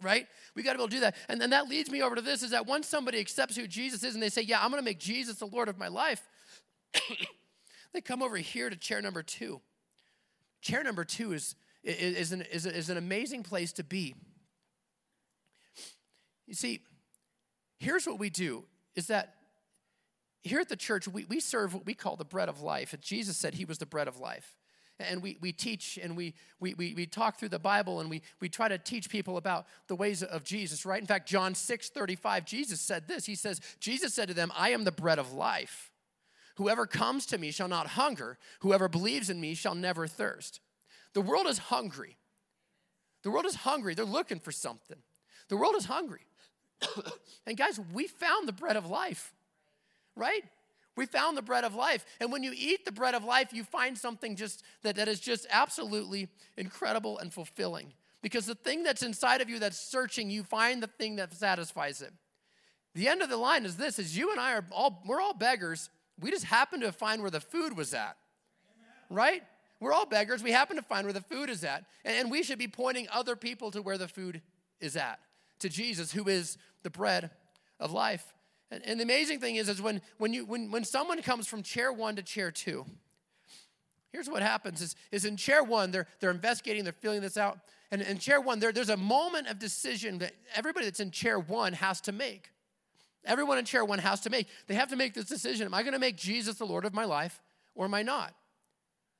right? 0.00 0.28
We 0.54 0.62
got 0.62 0.74
to 0.74 0.78
be 0.78 0.82
able 0.82 0.90
to 0.90 0.94
do 0.94 1.00
that. 1.00 1.16
And 1.28 1.40
then 1.40 1.50
that 1.50 1.68
leads 1.68 1.90
me 1.90 2.02
over 2.02 2.14
to 2.14 2.20
this 2.20 2.44
is 2.44 2.52
that 2.52 2.68
once 2.68 2.86
somebody 2.86 3.18
accepts 3.18 3.56
who 3.56 3.66
Jesus 3.66 4.04
is 4.04 4.14
and 4.14 4.22
they 4.22 4.28
say, 4.28 4.42
Yeah, 4.42 4.62
I'm 4.62 4.70
going 4.70 4.80
to 4.80 4.84
make 4.84 5.00
Jesus 5.00 5.38
the 5.38 5.46
Lord 5.46 5.68
of 5.68 5.76
my 5.76 5.88
life, 5.88 6.22
they 7.92 8.00
come 8.00 8.22
over 8.22 8.36
here 8.36 8.70
to 8.70 8.76
chair 8.76 9.02
number 9.02 9.24
two. 9.24 9.60
Chair 10.60 10.84
number 10.84 11.04
two 11.04 11.32
is, 11.32 11.56
is, 11.82 12.16
is, 12.16 12.32
an, 12.32 12.42
is, 12.42 12.64
is 12.64 12.90
an 12.90 12.96
amazing 12.96 13.42
place 13.42 13.72
to 13.72 13.82
be. 13.82 14.14
You 16.46 16.54
see, 16.54 16.80
here's 17.78 18.06
what 18.06 18.18
we 18.18 18.30
do 18.30 18.64
is 18.94 19.06
that 19.08 19.34
here 20.42 20.60
at 20.60 20.68
the 20.68 20.76
church, 20.76 21.08
we, 21.08 21.24
we 21.24 21.40
serve 21.40 21.74
what 21.74 21.84
we 21.84 21.94
call 21.94 22.16
the 22.16 22.24
bread 22.24 22.48
of 22.48 22.62
life. 22.62 22.92
And 22.92 23.02
Jesus 23.02 23.36
said 23.36 23.54
he 23.54 23.64
was 23.64 23.78
the 23.78 23.86
bread 23.86 24.08
of 24.08 24.18
life 24.18 24.56
and 25.00 25.22
we, 25.22 25.36
we 25.40 25.52
teach 25.52 25.98
and 26.02 26.16
we, 26.16 26.34
we, 26.60 26.74
we, 26.74 26.94
we 26.94 27.06
talk 27.06 27.38
through 27.38 27.50
the 27.50 27.58
Bible 27.58 28.00
and 28.00 28.10
we, 28.10 28.22
we 28.40 28.48
try 28.48 28.68
to 28.68 28.78
teach 28.78 29.08
people 29.08 29.36
about 29.36 29.66
the 29.86 29.94
ways 29.94 30.22
of 30.22 30.44
Jesus, 30.44 30.84
right? 30.84 31.00
In 31.00 31.06
fact, 31.06 31.28
John 31.28 31.54
6 31.54 31.90
35, 31.90 32.44
Jesus 32.44 32.80
said 32.80 33.06
this. 33.06 33.26
He 33.26 33.34
says, 33.34 33.60
Jesus 33.80 34.14
said 34.14 34.28
to 34.28 34.34
them, 34.34 34.52
I 34.56 34.70
am 34.70 34.84
the 34.84 34.92
bread 34.92 35.18
of 35.18 35.32
life. 35.32 35.90
Whoever 36.56 36.86
comes 36.86 37.26
to 37.26 37.38
me 37.38 37.52
shall 37.52 37.68
not 37.68 37.88
hunger, 37.88 38.38
whoever 38.60 38.88
believes 38.88 39.30
in 39.30 39.40
me 39.40 39.54
shall 39.54 39.76
never 39.76 40.06
thirst. 40.06 40.60
The 41.14 41.20
world 41.20 41.46
is 41.46 41.58
hungry. 41.58 42.16
The 43.22 43.30
world 43.30 43.46
is 43.46 43.54
hungry. 43.56 43.94
They're 43.94 44.04
looking 44.04 44.40
for 44.40 44.52
something. 44.52 44.98
The 45.48 45.56
world 45.56 45.76
is 45.76 45.84
hungry. 45.84 46.26
and 47.46 47.56
guys, 47.56 47.80
we 47.92 48.06
found 48.06 48.48
the 48.48 48.52
bread 48.52 48.76
of 48.76 48.86
life, 48.86 49.32
right? 50.16 50.42
We 50.96 51.06
found 51.06 51.36
the 51.36 51.42
bread 51.42 51.64
of 51.64 51.74
life. 51.74 52.04
And 52.20 52.32
when 52.32 52.42
you 52.42 52.52
eat 52.54 52.84
the 52.84 52.92
bread 52.92 53.14
of 53.14 53.24
life, 53.24 53.52
you 53.52 53.62
find 53.62 53.96
something 53.96 54.34
just 54.34 54.64
that, 54.82 54.96
that 54.96 55.06
is 55.06 55.20
just 55.20 55.46
absolutely 55.50 56.28
incredible 56.56 57.18
and 57.18 57.32
fulfilling. 57.32 57.92
Because 58.20 58.46
the 58.46 58.56
thing 58.56 58.82
that's 58.82 59.02
inside 59.02 59.40
of 59.40 59.48
you 59.48 59.60
that's 59.60 59.78
searching, 59.78 60.28
you 60.28 60.42
find 60.42 60.82
the 60.82 60.88
thing 60.88 61.16
that 61.16 61.32
satisfies 61.32 62.02
it. 62.02 62.12
The 62.94 63.06
end 63.06 63.22
of 63.22 63.28
the 63.28 63.36
line 63.36 63.64
is 63.64 63.76
this 63.76 64.00
is 64.00 64.16
you 64.16 64.32
and 64.32 64.40
I 64.40 64.54
are 64.54 64.64
all 64.72 65.02
we're 65.06 65.20
all 65.20 65.34
beggars. 65.34 65.88
We 66.20 66.32
just 66.32 66.44
happen 66.44 66.80
to 66.80 66.90
find 66.90 67.22
where 67.22 67.30
the 67.30 67.40
food 67.40 67.76
was 67.76 67.94
at. 67.94 68.16
Right? 69.08 69.42
We're 69.80 69.92
all 69.92 70.06
beggars. 70.06 70.42
We 70.42 70.50
happen 70.50 70.76
to 70.76 70.82
find 70.82 71.06
where 71.06 71.12
the 71.12 71.20
food 71.20 71.48
is 71.48 71.62
at. 71.62 71.84
And 72.04 72.30
we 72.30 72.42
should 72.42 72.58
be 72.58 72.66
pointing 72.66 73.06
other 73.12 73.36
people 73.36 73.70
to 73.70 73.82
where 73.82 73.98
the 73.98 74.08
food 74.08 74.42
is 74.80 74.96
at, 74.96 75.20
to 75.60 75.68
Jesus, 75.68 76.12
who 76.12 76.28
is 76.28 76.58
the 76.82 76.90
bread 76.90 77.30
of 77.80 77.92
life. 77.92 78.34
And, 78.70 78.84
and 78.84 79.00
the 79.00 79.04
amazing 79.04 79.40
thing 79.40 79.56
is, 79.56 79.68
is 79.68 79.80
when, 79.80 80.00
when, 80.18 80.32
you, 80.32 80.44
when, 80.44 80.70
when 80.70 80.84
someone 80.84 81.22
comes 81.22 81.46
from 81.46 81.62
chair 81.62 81.92
one 81.92 82.16
to 82.16 82.22
chair 82.22 82.50
two, 82.50 82.84
here's 84.12 84.28
what 84.28 84.42
happens 84.42 84.82
is, 84.82 84.96
is 85.10 85.24
in 85.24 85.36
chair 85.36 85.62
one, 85.62 85.90
they're, 85.90 86.06
they're 86.20 86.30
investigating, 86.30 86.84
they're 86.84 86.92
filling 86.92 87.20
this 87.20 87.36
out. 87.36 87.58
And 87.90 88.02
in 88.02 88.18
chair 88.18 88.40
one, 88.40 88.58
there, 88.58 88.72
there's 88.72 88.90
a 88.90 88.96
moment 88.96 89.48
of 89.48 89.58
decision 89.58 90.18
that 90.18 90.32
everybody 90.54 90.86
that's 90.86 91.00
in 91.00 91.10
chair 91.10 91.38
one 91.38 91.72
has 91.72 92.00
to 92.02 92.12
make. 92.12 92.50
Everyone 93.24 93.58
in 93.58 93.64
chair 93.64 93.84
one 93.84 93.98
has 93.98 94.20
to 94.20 94.30
make. 94.30 94.46
They 94.66 94.74
have 94.74 94.90
to 94.90 94.96
make 94.96 95.14
this 95.14 95.26
decision. 95.26 95.66
Am 95.66 95.74
I 95.74 95.82
going 95.82 95.94
to 95.94 95.98
make 95.98 96.16
Jesus 96.16 96.56
the 96.56 96.66
Lord 96.66 96.84
of 96.84 96.94
my 96.94 97.04
life 97.04 97.40
or 97.74 97.86
am 97.86 97.94
I 97.94 98.02
not? 98.02 98.34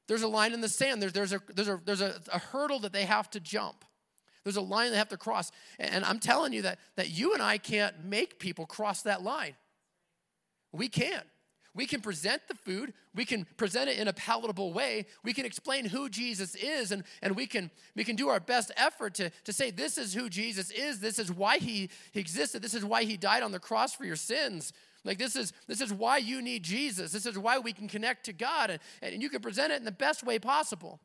There's 0.06 0.22
a 0.22 0.28
line 0.28 0.52
in 0.54 0.60
the 0.60 0.68
sand. 0.68 1.02
There's, 1.02 1.12
there's, 1.12 1.32
a, 1.32 1.40
there's, 1.54 1.68
a, 1.68 1.80
there's 1.84 2.00
a, 2.00 2.20
a 2.32 2.38
hurdle 2.38 2.78
that 2.80 2.92
they 2.92 3.04
have 3.04 3.30
to 3.30 3.40
jump. 3.40 3.84
There's 4.48 4.56
a 4.56 4.62
line 4.62 4.92
they 4.92 4.96
have 4.96 5.10
to 5.10 5.18
cross. 5.18 5.52
And 5.78 6.06
I'm 6.06 6.18
telling 6.18 6.54
you 6.54 6.62
that, 6.62 6.78
that 6.96 7.10
you 7.10 7.34
and 7.34 7.42
I 7.42 7.58
can't 7.58 8.02
make 8.02 8.38
people 8.38 8.64
cross 8.64 9.02
that 9.02 9.22
line. 9.22 9.56
We 10.72 10.88
can't. 10.88 11.26
We 11.74 11.84
can 11.84 12.00
present 12.00 12.40
the 12.48 12.54
food, 12.54 12.94
we 13.14 13.26
can 13.26 13.46
present 13.58 13.90
it 13.90 13.98
in 13.98 14.08
a 14.08 14.12
palatable 14.14 14.72
way, 14.72 15.04
we 15.22 15.34
can 15.34 15.44
explain 15.44 15.84
who 15.84 16.08
Jesus 16.08 16.54
is, 16.54 16.92
and, 16.92 17.04
and 17.22 17.36
we, 17.36 17.46
can, 17.46 17.70
we 17.94 18.04
can 18.04 18.16
do 18.16 18.30
our 18.30 18.40
best 18.40 18.72
effort 18.76 19.14
to, 19.16 19.30
to 19.44 19.52
say, 19.52 19.70
This 19.70 19.98
is 19.98 20.14
who 20.14 20.30
Jesus 20.30 20.70
is, 20.70 20.98
this 20.98 21.18
is 21.18 21.30
why 21.30 21.58
he, 21.58 21.90
existed, 22.14 22.62
this 22.62 22.74
is 22.74 22.86
why 22.86 23.04
he 23.04 23.18
died 23.18 23.42
on 23.42 23.52
the 23.52 23.60
cross 23.60 23.94
for 23.94 24.06
your 24.06 24.16
sins. 24.16 24.72
Like 25.04 25.18
this 25.18 25.36
is 25.36 25.52
this 25.66 25.80
is 25.80 25.92
why 25.92 26.16
you 26.16 26.42
need 26.42 26.64
Jesus. 26.64 27.12
This 27.12 27.26
is 27.26 27.38
why 27.38 27.58
we 27.58 27.72
can 27.72 27.86
connect 27.86 28.24
to 28.24 28.32
God, 28.32 28.70
and, 28.70 28.80
and 29.02 29.22
you 29.22 29.28
can 29.28 29.42
present 29.42 29.72
it 29.72 29.76
in 29.76 29.84
the 29.84 29.92
best 29.92 30.24
way 30.24 30.38
possible. 30.38 31.00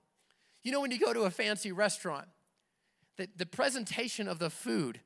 You 0.63 0.71
know, 0.71 0.79
when 0.79 0.91
you 0.91 0.97
go 0.97 1.13
to 1.13 1.23
a 1.23 1.29
fancy 1.29 1.71
restaurant, 1.71 2.27
the, 3.17 3.27
the 3.35 3.45
presentation 3.45 4.27
of 4.27 4.39
the 4.39 4.49
food 4.49 4.99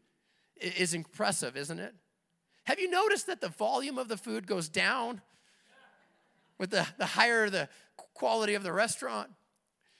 is 0.60 0.93
impressive, 0.93 1.56
isn't 1.56 1.80
it? 1.80 1.93
Have 2.65 2.80
you 2.80 2.89
noticed 2.89 3.28
that 3.28 3.41
the 3.41 3.50
volume 3.50 3.98
of 3.98 4.08
the 4.08 4.17
food 4.17 4.48
goes 4.48 4.70
down 4.70 5.22
with 6.58 6.72
the, 6.72 6.86
the 6.98 7.06
higher 7.06 7.50
the 7.50 7.70
quality 8.13 8.56
of 8.56 8.63
the 8.63 8.74
restaurant? 8.74 9.30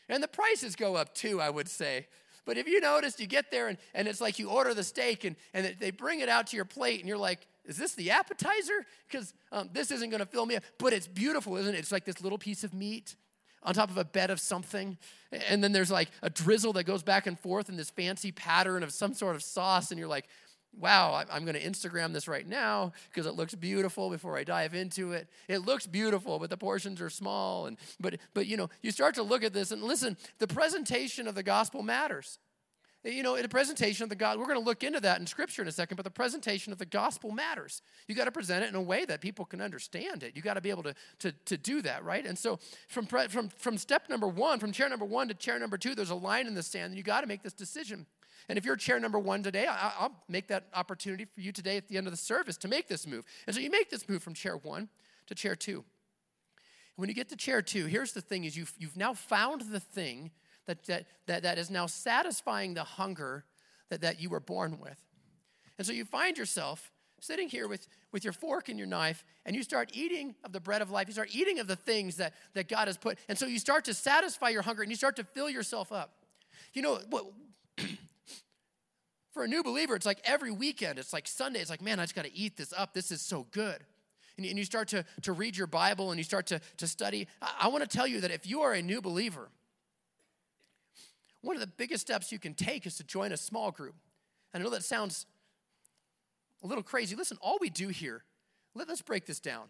And 0.10 0.24
the 0.24 0.28
prices 0.28 0.76
go 0.76 0.96
up 0.96 1.14
too, 1.14 1.42
I 1.42 1.50
would 1.50 1.70
say. 1.70 2.08
But 2.46 2.58
if 2.58 2.68
you 2.68 2.80
notice, 2.80 3.20
you 3.20 3.28
get 3.28 3.52
there 3.52 3.68
and, 3.68 3.78
and 3.94 4.08
it's 4.08 4.22
like 4.22 4.40
you 4.40 4.50
order 4.50 4.74
the 4.74 4.84
steak 4.84 5.26
and, 5.26 5.36
and 5.54 5.76
they 5.80 5.92
bring 5.92 6.22
it 6.22 6.30
out 6.30 6.48
to 6.48 6.56
your 6.56 6.66
plate 6.66 7.02
and 7.02 7.08
you're 7.08 7.18
like, 7.18 7.46
is 7.66 7.76
this 7.76 7.94
the 7.96 8.12
appetizer? 8.12 8.86
Because 9.10 9.34
um, 9.52 9.70
this 9.74 9.92
isn't 9.92 10.10
going 10.10 10.22
to 10.22 10.26
fill 10.26 10.46
me 10.46 10.56
up. 10.56 10.64
But 10.78 10.94
it's 10.94 11.08
beautiful, 11.08 11.58
isn't 11.58 11.76
it? 11.76 11.78
It's 11.78 11.92
like 11.92 12.06
this 12.06 12.22
little 12.22 12.38
piece 12.38 12.64
of 12.64 12.74
meat 12.74 13.18
on 13.64 13.74
top 13.74 13.90
of 13.90 13.98
a 13.98 14.06
bed 14.06 14.30
of 14.30 14.40
something. 14.40 14.98
And 15.50 15.64
then 15.64 15.72
there's 15.72 15.92
like 15.92 16.10
a 16.22 16.30
drizzle 16.30 16.74
that 16.74 16.86
goes 16.86 17.04
back 17.04 17.28
and 17.28 17.40
forth 17.40 17.70
in 17.70 17.76
this 17.76 17.90
fancy 17.90 18.32
pattern 18.32 18.84
of 18.84 18.92
some 18.92 19.14
sort 19.14 19.36
of 19.36 19.44
sauce. 19.44 19.92
And 19.92 20.00
you're 20.00 20.08
like, 20.08 20.28
wow, 20.80 21.24
I'm 21.32 21.44
going 21.44 21.56
to 21.56 21.64
Instagram 21.64 22.14
this 22.14 22.28
right 22.28 22.48
now 22.48 22.94
because 23.10 23.26
it 23.26 23.34
looks 23.34 23.56
beautiful 23.56 24.10
before 24.10 24.38
I 24.38 24.44
dive 24.44 24.74
into 24.74 25.12
it. 25.12 25.28
It 25.48 25.60
looks 25.60 25.88
beautiful, 25.88 26.40
but 26.40 26.50
the 26.50 26.58
portions 26.58 27.02
are 27.02 27.10
small. 27.10 27.66
And 27.66 27.78
but 28.00 28.18
but 28.34 28.48
you 28.48 28.58
know, 28.58 28.70
you 28.82 28.92
start 28.92 29.16
to 29.16 29.24
look 29.24 29.44
at 29.44 29.54
this 29.54 29.72
and 29.72 29.82
listen, 29.84 30.18
the 30.40 30.48
presentation 30.48 31.28
of 31.28 31.36
the 31.36 31.44
gospel 31.44 31.84
matters. 31.84 32.40
You 33.04 33.24
know, 33.24 33.36
in 33.36 33.46
a 33.46 33.50
presentation 33.50 34.04
of 34.04 34.10
the 34.10 34.16
God, 34.16 34.38
we're 34.38 34.48
going 34.48 34.60
to 34.60 34.66
look 34.66 34.84
into 34.84 35.00
that 35.00 35.20
in 35.20 35.28
scripture 35.28 35.62
in 35.62 35.68
a 35.68 35.72
second, 35.72 35.96
but 35.96 36.04
the 36.04 36.12
presentation 36.12 36.74
of 36.74 36.80
the 36.80 36.86
gospel 36.86 37.32
matters. 37.32 37.82
You 38.08 38.16
got 38.16 38.26
to 38.26 38.32
present 38.32 38.66
it 38.66 38.70
in 38.70 38.76
a 38.76 38.82
way 38.82 39.06
that 39.06 39.22
people 39.22 39.46
can 39.46 39.62
understand 39.62 40.24
it. 40.24 40.36
You 40.36 40.42
got 40.42 40.56
to 40.56 40.62
be 40.62 40.72
able 40.72 40.84
to, 40.84 40.96
to, 41.20 41.32
to 41.46 41.58
do 41.58 41.82
that, 41.84 42.04
right? 42.04 42.26
And 42.26 42.38
so 42.38 42.60
from, 42.90 43.06
from, 43.06 43.50
from 43.50 43.78
step 43.78 44.10
number 44.10 44.28
one, 44.28 44.60
from 44.60 44.72
chair 44.72 44.90
number 44.90 45.06
one 45.06 45.28
to 45.28 45.34
chair 45.36 45.58
number 45.60 45.78
two, 45.78 45.96
there's 45.96 46.10
a 46.10 46.16
line 46.16 46.48
in 46.48 46.56
the 46.56 46.64
sand, 46.64 46.88
and 46.88 46.98
you 46.98 47.04
got 47.04 47.22
to 47.22 47.28
make 47.28 47.44
this 47.44 47.54
decision. 47.54 48.08
And 48.50 48.58
if 48.58 48.66
you're 48.66 48.76
chair 48.76 49.00
number 49.00 49.20
one 49.20 49.44
today, 49.44 49.68
I, 49.68 49.94
will 50.02 50.16
make 50.28 50.48
that 50.48 50.68
opportunity 50.74 51.26
for 51.26 51.42
you 51.42 51.52
today 51.52 51.78
at 51.78 51.88
the 51.88 51.98
end 51.98 52.08
of 52.08 52.12
the 52.12 52.18
service 52.18 52.58
to 52.58 52.68
make 52.68 52.88
this 52.88 53.06
move. 53.06 53.26
And 53.46 53.56
so 53.56 53.62
you 53.62 53.70
make 53.70 53.90
this 53.90 54.10
move 54.10 54.24
from 54.24 54.34
chair 54.34 54.58
one 54.58 54.90
to 55.28 55.36
chair 55.36 55.56
two. 55.56 55.84
When 56.96 57.10
you 57.10 57.16
get 57.16 57.30
to 57.30 57.36
chair 57.36 57.62
two, 57.62 57.86
here's 57.86 58.14
the 58.14 58.22
thing 58.22 58.46
is 58.46 58.58
you've, 58.58 58.74
you've 58.80 58.98
now 58.98 59.14
found 59.14 59.62
the 59.62 59.80
thing 59.80 60.32
that, 60.68 60.86
that, 60.86 61.06
that, 61.26 61.44
that 61.44 61.58
is 61.58 61.70
now 61.70 61.88
satisfying 61.88 62.74
the 62.74 62.84
hunger 62.84 63.46
that, 63.90 64.02
that 64.02 64.22
you 64.22 64.30
were 64.30 64.40
born 64.40 64.80
with. 64.80 65.00
And 65.78 65.86
so 65.86 65.94
you 65.94 66.06
find 66.06 66.38
yourself 66.38 66.92
sitting 67.20 67.50
here 67.50 67.68
with, 67.68 67.88
with 68.12 68.24
your 68.24 68.34
fork 68.34 68.70
and 68.70 68.78
your 68.78 68.88
knife, 68.88 69.24
and 69.46 69.56
you 69.56 69.64
start 69.64 69.92
eating 69.94 70.36
of 70.44 70.52
the 70.52 70.60
bread 70.60 70.82
of 70.82 70.92
life. 70.92 71.08
You 71.08 71.14
start 71.14 71.34
eating 71.34 71.60
of 71.60 71.68
the 71.68 71.76
things 71.76 72.18
that, 72.18 72.34
that 72.54 72.68
God 72.68 72.88
has 72.88 72.98
put. 72.98 73.18
And 73.28 73.38
so 73.38 73.46
you 73.46 73.60
start 73.60 73.86
to 73.86 73.94
satisfy 73.94 74.50
your 74.50 74.62
hunger 74.62 74.84
and 74.84 74.92
you 74.92 74.96
start 74.96 75.16
to 75.16 75.24
fill 75.24 75.50
yourself 75.50 75.92
up. 75.92 76.14
You 76.74 76.82
know, 76.82 77.00
for 79.32 79.44
a 79.44 79.48
new 79.48 79.64
believer, 79.64 79.96
it's 79.96 80.06
like 80.06 80.20
every 80.24 80.52
weekend, 80.52 81.00
it's 81.00 81.14
like 81.14 81.28
Sunday, 81.28 81.60
it's 81.60 81.70
like, 81.70 81.82
man, 81.82 82.00
I 82.00 82.04
just 82.04 82.16
got 82.16 82.26
to 82.26 82.36
eat 82.36 82.58
this 82.58 82.74
up. 82.76 82.94
This 82.94 83.12
is 83.12 83.22
so 83.22 83.48
good. 83.52 83.78
And, 84.38 84.46
and 84.46 84.58
you 84.58 84.66
start 84.66 84.90
to, 84.90 85.04
to 85.24 85.32
read 85.32 85.58
your 85.58 85.68
Bible 85.68 86.12
and 86.12 86.20
you 86.20 86.24
start 86.24 86.48
to, 86.48 86.62
to 86.78 86.88
study. 86.88 87.28
I, 87.42 87.54
I 87.62 87.68
want 87.70 87.90
to 87.90 87.90
tell 87.90 88.08
you 88.08 88.22
that 88.22 88.32
if 88.32 88.46
you 88.46 88.62
are 88.62 88.74
a 88.74 88.82
new 88.82 89.02
believer, 89.02 89.50
one 91.42 91.56
of 91.56 91.62
the 91.62 91.68
biggest 91.68 92.02
steps 92.02 92.32
you 92.32 92.40
can 92.40 92.54
take 92.54 92.86
is 92.86 92.98
to 92.98 93.04
join 93.04 93.32
a 93.32 93.38
small 93.38 93.72
group. 93.72 93.96
And 94.54 94.62
I 94.62 94.64
know 94.64 94.72
that 94.72 94.84
sounds 94.84 95.26
a 96.64 96.68
little 96.68 96.84
crazy. 96.84 97.16
Listen, 97.16 97.38
all 97.42 97.58
we 97.62 97.70
do 97.70 97.90
here, 97.90 98.24
let, 98.76 98.90
us 98.90 99.02
break 99.02 99.26
this 99.26 99.40
down. 99.40 99.66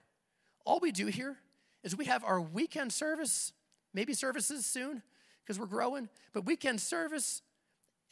All 0.66 0.80
we 0.80 0.92
do 0.92 1.08
here 1.08 1.38
is 1.84 1.96
we 1.96 2.06
have 2.06 2.24
our 2.24 2.42
weekend 2.42 2.92
service, 2.92 3.54
maybe 3.94 4.14
services 4.14 4.66
soon 4.66 5.02
because 5.44 5.60
we're 5.60 5.66
growing, 5.66 6.10
but 6.34 6.46
weekend 6.46 6.82
service, 6.82 7.42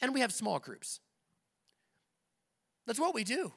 and 0.00 0.14
we 0.14 0.20
have 0.20 0.32
small 0.32 0.58
groups. 0.58 1.00
That's 2.86 3.00
what 3.00 3.14
we 3.14 3.24
do. 3.24 3.52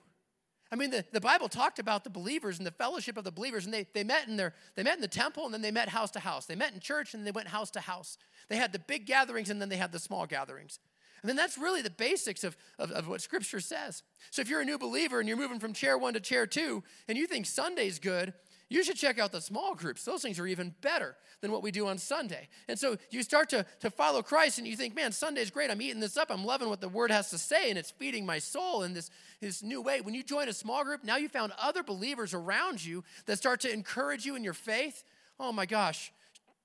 I 0.71 0.75
mean, 0.75 0.91
the, 0.91 1.03
the 1.11 1.21
Bible 1.21 1.49
talked 1.49 1.79
about 1.79 2.03
the 2.03 2.11
believers 2.11 2.59
and 2.59 2.67
the 2.67 2.71
fellowship 2.71 3.17
of 3.17 3.23
the 3.23 3.31
believers, 3.31 3.65
and 3.65 3.73
they, 3.73 3.87
they 3.93 4.03
met 4.03 4.27
in 4.27 4.37
their 4.37 4.53
they 4.75 4.83
met 4.83 4.95
in 4.95 5.01
the 5.01 5.07
temple 5.07 5.45
and 5.45 5.53
then 5.53 5.61
they 5.61 5.71
met 5.71 5.89
house 5.89 6.11
to 6.11 6.19
house. 6.19 6.45
They 6.45 6.55
met 6.55 6.73
in 6.73 6.79
church 6.79 7.13
and 7.13 7.25
they 7.25 7.31
went 7.31 7.47
house 7.47 7.71
to 7.71 7.79
house. 7.79 8.17
They 8.49 8.57
had 8.57 8.71
the 8.71 8.79
big 8.79 9.05
gatherings 9.05 9.49
and 9.49 9.59
then 9.59 9.69
they 9.69 9.77
had 9.77 9.91
the 9.91 9.99
small 9.99 10.27
gatherings. 10.27 10.79
And 11.21 11.29
then 11.29 11.35
that's 11.35 11.57
really 11.57 11.81
the 11.81 11.89
basics 11.89 12.43
of, 12.43 12.55
of, 12.77 12.91
of, 12.91 13.07
what 13.07 13.21
Scripture 13.21 13.59
says. 13.59 14.03
So 14.31 14.41
if 14.41 14.49
you're 14.49 14.61
a 14.61 14.65
new 14.65 14.77
believer 14.77 15.19
and 15.19 15.27
you're 15.27 15.37
moving 15.37 15.59
from 15.59 15.73
chair 15.73 15.97
one 15.97 16.13
to 16.13 16.19
chair 16.19 16.47
two, 16.47 16.83
and 17.09 17.17
you 17.17 17.27
think 17.27 17.45
Sunday's 17.45 17.99
good, 17.99 18.33
you 18.69 18.83
should 18.83 18.95
check 18.95 19.17
out 19.17 19.31
the 19.31 19.41
small 19.41 19.73
groups. 19.73 20.05
Those 20.05 20.21
things 20.21 20.39
are 20.39 20.45
even 20.45 20.75
better 20.81 21.15
than 21.41 21.51
what 21.51 21.63
we 21.63 21.71
do 21.71 21.87
on 21.87 21.97
Sunday. 21.97 22.47
And 22.67 22.77
so 22.77 22.97
you 23.09 23.23
start 23.23 23.49
to, 23.49 23.65
to 23.79 23.89
follow 23.89 24.21
Christ 24.21 24.59
and 24.59 24.67
you 24.67 24.75
think, 24.75 24.95
man, 24.95 25.11
Sunday's 25.11 25.49
great. 25.49 25.71
I'm 25.71 25.81
eating 25.81 25.99
this 25.99 26.17
up. 26.17 26.29
I'm 26.29 26.45
loving 26.45 26.69
what 26.69 26.79
the 26.79 26.87
word 26.87 27.09
has 27.09 27.31
to 27.31 27.37
say, 27.37 27.69
and 27.69 27.79
it's 27.79 27.91
feeding 27.91 28.25
my 28.25 28.37
soul 28.37 28.83
in 28.83 28.93
this, 28.93 29.09
this 29.41 29.63
new 29.63 29.81
way. 29.81 30.01
When 30.01 30.13
you 30.13 30.23
join 30.23 30.47
a 30.49 30.53
small 30.53 30.83
group, 30.83 31.03
now 31.03 31.17
you 31.17 31.29
found 31.29 31.51
other 31.59 31.81
believers 31.81 32.33
around 32.33 32.85
you 32.85 33.03
that 33.25 33.37
start 33.37 33.61
to 33.61 33.73
encourage 33.73 34.25
you 34.25 34.35
in 34.35 34.43
your 34.43 34.53
faith. 34.53 35.03
Oh 35.39 35.51
my 35.51 35.65
gosh, 35.65 36.11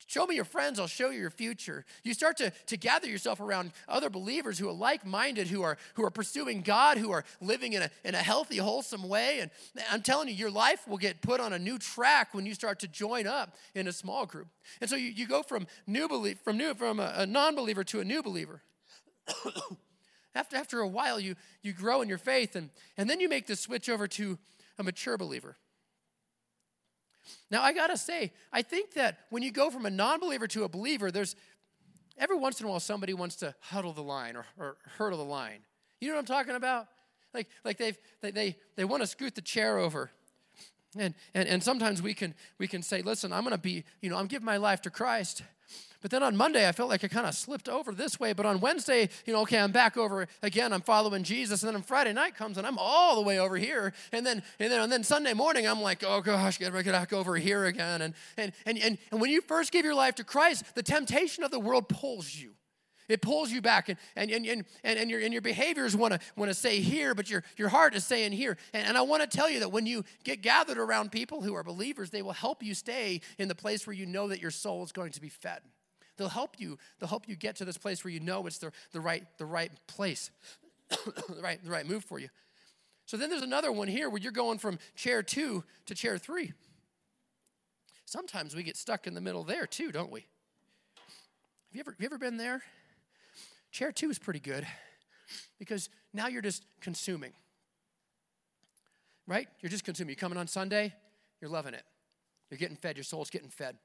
Show 0.06 0.26
me 0.26 0.34
your 0.34 0.44
friends, 0.44 0.78
I'll 0.78 0.86
show 0.86 1.10
you 1.10 1.18
your 1.18 1.30
future. 1.30 1.84
You 2.02 2.14
start 2.14 2.36
to, 2.36 2.52
to 2.66 2.76
gather 2.76 3.08
yourself 3.08 3.40
around 3.40 3.72
other 3.88 4.10
believers 4.10 4.58
who 4.58 4.68
are 4.68 4.74
like 4.74 5.04
minded, 5.06 5.48
who 5.48 5.62
are, 5.62 5.78
who 5.94 6.04
are 6.04 6.10
pursuing 6.10 6.60
God, 6.60 6.98
who 6.98 7.10
are 7.10 7.24
living 7.40 7.72
in 7.72 7.82
a, 7.82 7.90
in 8.04 8.14
a 8.14 8.18
healthy, 8.18 8.58
wholesome 8.58 9.08
way. 9.08 9.40
And 9.40 9.50
I'm 9.90 10.02
telling 10.02 10.28
you, 10.28 10.34
your 10.34 10.50
life 10.50 10.86
will 10.86 10.98
get 10.98 11.22
put 11.22 11.40
on 11.40 11.52
a 11.52 11.58
new 11.58 11.78
track 11.78 12.34
when 12.34 12.44
you 12.44 12.54
start 12.54 12.80
to 12.80 12.88
join 12.88 13.26
up 13.26 13.56
in 13.74 13.88
a 13.88 13.92
small 13.92 14.26
group. 14.26 14.48
And 14.80 14.90
so 14.90 14.96
you, 14.96 15.08
you 15.08 15.26
go 15.26 15.42
from 15.42 15.66
new 15.86 16.06
belief, 16.06 16.38
from 16.44 16.58
new 16.58 16.74
from 16.74 17.00
a, 17.00 17.12
a 17.16 17.26
non-believer 17.26 17.82
to 17.84 18.00
a 18.00 18.04
new 18.04 18.22
believer. 18.22 18.62
after, 20.34 20.56
after 20.56 20.80
a 20.80 20.88
while, 20.88 21.18
you, 21.18 21.34
you 21.62 21.72
grow 21.72 22.02
in 22.02 22.08
your 22.08 22.18
faith, 22.18 22.56
and, 22.56 22.70
and 22.98 23.08
then 23.08 23.20
you 23.20 23.28
make 23.28 23.46
the 23.46 23.56
switch 23.56 23.88
over 23.88 24.06
to 24.08 24.38
a 24.78 24.82
mature 24.82 25.16
believer. 25.16 25.56
Now, 27.50 27.62
I 27.62 27.72
gotta 27.72 27.96
say, 27.96 28.32
I 28.52 28.62
think 28.62 28.94
that 28.94 29.18
when 29.30 29.42
you 29.42 29.50
go 29.50 29.70
from 29.70 29.86
a 29.86 29.90
non 29.90 30.20
believer 30.20 30.46
to 30.48 30.64
a 30.64 30.68
believer, 30.68 31.10
there's 31.10 31.36
every 32.18 32.36
once 32.36 32.60
in 32.60 32.66
a 32.66 32.68
while 32.68 32.80
somebody 32.80 33.14
wants 33.14 33.36
to 33.36 33.54
huddle 33.60 33.92
the 33.92 34.02
line 34.02 34.36
or, 34.36 34.46
or 34.58 34.76
hurdle 34.98 35.18
the 35.18 35.24
line. 35.24 35.60
You 36.00 36.08
know 36.08 36.14
what 36.14 36.20
I'm 36.20 36.26
talking 36.26 36.54
about? 36.54 36.86
Like, 37.32 37.48
like 37.64 37.78
they've, 37.78 37.98
they, 38.20 38.30
they, 38.30 38.56
they 38.76 38.84
want 38.84 39.02
to 39.02 39.06
scoot 39.06 39.34
the 39.34 39.42
chair 39.42 39.78
over. 39.78 40.10
And, 40.96 41.14
and, 41.34 41.48
and 41.48 41.62
sometimes 41.62 42.00
we 42.00 42.14
can, 42.14 42.34
we 42.58 42.68
can 42.68 42.82
say, 42.82 43.02
listen, 43.02 43.32
I'm 43.32 43.44
to 43.44 43.58
be, 43.58 43.84
you 44.00 44.10
know, 44.10 44.16
I'm 44.16 44.26
giving 44.26 44.46
my 44.46 44.58
life 44.58 44.82
to 44.82 44.90
Christ. 44.90 45.42
But 46.04 46.10
then 46.10 46.22
on 46.22 46.36
Monday, 46.36 46.68
I 46.68 46.72
felt 46.72 46.90
like 46.90 47.02
I 47.02 47.08
kind 47.08 47.26
of 47.26 47.34
slipped 47.34 47.66
over 47.66 47.90
this 47.90 48.20
way. 48.20 48.34
But 48.34 48.44
on 48.44 48.60
Wednesday, 48.60 49.08
you 49.24 49.32
know, 49.32 49.40
okay, 49.40 49.58
I'm 49.58 49.72
back 49.72 49.96
over 49.96 50.28
again. 50.42 50.70
I'm 50.74 50.82
following 50.82 51.22
Jesus. 51.22 51.62
And 51.62 51.68
then 51.68 51.76
on 51.76 51.82
Friday 51.82 52.12
night 52.12 52.36
comes 52.36 52.58
and 52.58 52.66
I'm 52.66 52.76
all 52.76 53.16
the 53.16 53.22
way 53.22 53.38
over 53.40 53.56
here. 53.56 53.94
And 54.12 54.26
then 54.26 54.42
and 54.60 54.70
then 54.70 54.82
and 54.82 54.92
then 54.92 55.02
Sunday 55.02 55.32
morning, 55.32 55.66
I'm 55.66 55.80
like, 55.80 56.04
oh 56.06 56.20
gosh, 56.20 56.58
get 56.58 56.74
back 56.74 57.14
over 57.14 57.36
here 57.36 57.64
again. 57.64 58.02
And 58.02 58.14
and 58.36 58.52
and 58.66 58.76
and, 58.76 58.98
and 59.12 59.18
when 59.18 59.30
you 59.30 59.40
first 59.40 59.72
give 59.72 59.86
your 59.86 59.94
life 59.94 60.16
to 60.16 60.24
Christ, 60.24 60.74
the 60.74 60.82
temptation 60.82 61.42
of 61.42 61.50
the 61.50 61.58
world 61.58 61.88
pulls 61.88 62.34
you. 62.34 62.52
It 63.08 63.22
pulls 63.22 63.50
you 63.50 63.62
back, 63.62 63.88
and, 63.88 63.98
and, 64.14 64.30
and, 64.30 64.46
and, 64.46 64.98
and, 64.98 65.10
your, 65.10 65.20
and 65.20 65.32
your 65.32 65.42
behaviors 65.42 65.96
want 65.96 66.12
to 66.12 66.20
want 66.36 66.50
to 66.50 66.54
say 66.54 66.80
here, 66.80 67.14
but 67.14 67.30
your, 67.30 67.44
your 67.56 67.70
heart 67.70 67.94
is 67.94 68.04
saying 68.04 68.32
here. 68.32 68.58
And, 68.74 68.88
and 68.88 68.98
I 68.98 69.02
want 69.02 69.22
to 69.22 69.36
tell 69.36 69.48
you 69.48 69.60
that 69.60 69.72
when 69.72 69.86
you 69.86 70.04
get 70.22 70.42
gathered 70.42 70.78
around 70.78 71.12
people 71.12 71.40
who 71.40 71.54
are 71.54 71.62
believers, 71.62 72.10
they 72.10 72.22
will 72.22 72.32
help 72.32 72.62
you 72.62 72.74
stay 72.74 73.22
in 73.38 73.48
the 73.48 73.54
place 73.54 73.86
where 73.86 73.94
you 73.94 74.04
know 74.04 74.28
that 74.28 74.42
your 74.42 74.50
soul 74.50 74.82
is 74.84 74.92
going 74.92 75.12
to 75.12 75.20
be 75.22 75.30
fed. 75.30 75.60
They'll 76.16 76.28
help 76.28 76.58
you. 76.58 76.78
They'll 76.98 77.08
help 77.08 77.28
you 77.28 77.36
get 77.36 77.56
to 77.56 77.64
this 77.64 77.78
place 77.78 78.04
where 78.04 78.12
you 78.12 78.20
know 78.20 78.46
it's 78.46 78.58
the, 78.58 78.72
the 78.92 79.00
right 79.00 79.24
the 79.38 79.46
right 79.46 79.72
place, 79.86 80.30
the 80.88 81.42
right 81.42 81.62
the 81.62 81.70
right 81.70 81.86
move 81.86 82.04
for 82.04 82.18
you. 82.18 82.28
So 83.06 83.16
then 83.16 83.30
there's 83.30 83.42
another 83.42 83.70
one 83.70 83.88
here 83.88 84.08
where 84.08 84.20
you're 84.20 84.32
going 84.32 84.58
from 84.58 84.78
chair 84.94 85.22
two 85.22 85.64
to 85.86 85.94
chair 85.94 86.18
three. 86.18 86.52
Sometimes 88.06 88.54
we 88.54 88.62
get 88.62 88.76
stuck 88.76 89.06
in 89.06 89.14
the 89.14 89.20
middle 89.20 89.44
there 89.44 89.66
too, 89.66 89.90
don't 89.90 90.10
we? 90.10 90.20
Have 90.20 90.26
you 91.72 91.80
ever, 91.80 91.90
have 91.90 92.00
you 92.00 92.06
ever 92.06 92.18
been 92.18 92.36
there? 92.36 92.62
Chair 93.72 93.90
two 93.90 94.08
is 94.08 94.18
pretty 94.18 94.40
good 94.40 94.66
because 95.58 95.88
now 96.12 96.28
you're 96.28 96.42
just 96.42 96.64
consuming. 96.80 97.32
Right? 99.26 99.48
You're 99.60 99.70
just 99.70 99.84
consuming. 99.84 100.10
You're 100.10 100.20
coming 100.20 100.38
on 100.38 100.46
Sunday, 100.46 100.94
you're 101.40 101.50
loving 101.50 101.74
it. 101.74 101.82
You're 102.50 102.58
getting 102.58 102.76
fed, 102.76 102.96
your 102.96 103.04
soul's 103.04 103.30
getting 103.30 103.48
fed. 103.48 103.76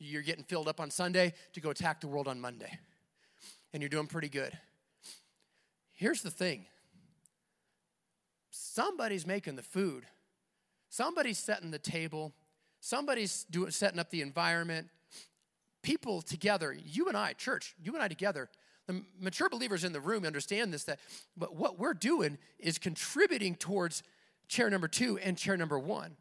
You're 0.00 0.22
getting 0.22 0.44
filled 0.44 0.66
up 0.66 0.80
on 0.80 0.90
Sunday 0.90 1.34
to 1.52 1.60
go 1.60 1.70
attack 1.70 2.00
the 2.00 2.08
world 2.08 2.26
on 2.26 2.40
Monday. 2.40 2.78
And 3.72 3.82
you're 3.82 3.90
doing 3.90 4.06
pretty 4.06 4.30
good. 4.30 4.56
Here's 5.92 6.22
the 6.22 6.30
thing 6.30 6.66
somebody's 8.50 9.26
making 9.26 9.56
the 9.56 9.62
food, 9.62 10.04
somebody's 10.88 11.38
setting 11.38 11.70
the 11.70 11.78
table, 11.78 12.32
somebody's 12.80 13.44
doing, 13.50 13.70
setting 13.70 13.98
up 13.98 14.10
the 14.10 14.22
environment. 14.22 14.88
People 15.82 16.20
together, 16.20 16.76
you 16.84 17.08
and 17.08 17.16
I, 17.16 17.32
church, 17.32 17.74
you 17.82 17.94
and 17.94 18.02
I 18.02 18.08
together, 18.08 18.50
the 18.86 19.02
mature 19.18 19.48
believers 19.48 19.84
in 19.84 19.92
the 19.92 20.00
room 20.00 20.24
understand 20.24 20.74
this 20.74 20.84
that 20.84 20.98
but 21.36 21.54
what 21.54 21.78
we're 21.78 21.94
doing 21.94 22.38
is 22.58 22.76
contributing 22.78 23.54
towards 23.54 24.02
chair 24.48 24.68
number 24.68 24.88
two 24.88 25.16
and 25.18 25.38
chair 25.38 25.56
number 25.56 25.78
one 25.78 26.16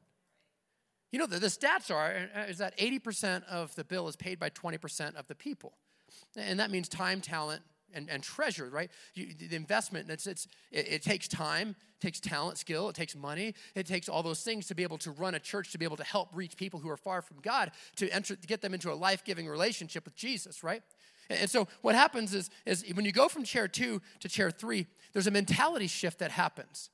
you 1.12 1.20
know, 1.20 1.26
the, 1.26 1.40
the 1.40 1.48
stats 1.48 1.94
are 1.94 2.30
uh, 2.36 2.42
is 2.42 2.58
that 2.60 2.78
80% 2.78 3.44
of 3.46 3.74
the 3.76 3.84
bill 3.84 4.08
is 4.08 4.16
paid 4.16 4.40
by 4.40 4.50
20% 4.50 5.16
of 5.16 5.28
the 5.28 5.36
people. 5.36 5.74
And 6.36 6.60
that 6.60 6.72
means 6.72 6.88
time, 6.88 7.22
talent, 7.22 7.62
and, 7.94 8.10
and 8.10 8.22
treasure, 8.22 8.70
right? 8.70 8.92
You, 9.14 9.28
the 9.34 9.56
investment, 9.56 10.10
it's, 10.10 10.28
it's, 10.28 10.48
it, 10.72 10.88
it, 10.94 11.04
takes 11.04 11.28
time, 11.28 11.70
it 11.70 12.02
takes 12.02 12.20
talent, 12.20 12.58
skill, 12.58 12.90
it 12.90 12.96
takes 12.96 13.16
money, 13.16 13.56
it 13.76 13.88
takes 13.88 14.10
all 14.10 14.24
those 14.24 14.42
things 14.42 14.68
to 14.68 14.76
be 14.76 14.84
able 14.84 14.98
to 15.00 15.12
run 15.12 15.36
a 15.36 15.40
church, 15.40 15.72
to 15.72 15.78
be 15.78 15.86
able 15.86 15.98
to 15.98 16.04
help 16.04 16.30
reach 16.34 16.56
people 16.56 16.80
who 16.80 16.90
are 16.90 16.98
far 16.98 17.22
from 17.22 17.38
God, 17.42 17.72
to, 17.98 18.10
enter, 18.10 18.36
to 18.36 18.48
get 18.48 18.62
them 18.62 18.74
into 18.74 18.92
a 18.92 18.96
life 18.96 19.24
giving 19.24 19.48
relationship 19.48 20.06
with 20.06 20.16
Jesus, 20.16 20.64
right? 20.64 20.84
And, 21.30 21.40
and 21.40 21.50
so 21.50 21.68
what 21.82 21.96
happens 21.96 22.34
is, 22.34 22.50
is 22.66 22.86
when 22.94 23.06
you 23.06 23.12
go 23.12 23.28
from 23.28 23.44
chair 23.44 23.68
two 23.68 24.02
to 24.20 24.30
chair 24.30 24.52
three, 24.52 24.88
there's 25.14 25.28
a 25.28 25.32
mentality 25.32 25.88
shift 25.88 26.20
that 26.20 26.32
happens. 26.32 26.90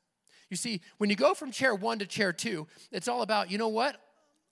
You 0.50 0.58
see, 0.58 0.82
when 1.00 1.10
you 1.10 1.16
go 1.16 1.34
from 1.34 1.52
chair 1.52 1.74
one 1.74 2.00
to 2.00 2.06
chair 2.06 2.32
two, 2.32 2.68
it's 2.92 3.08
all 3.08 3.22
about, 3.22 3.50
you 3.50 3.58
know 3.58 3.68
what? 3.68 4.00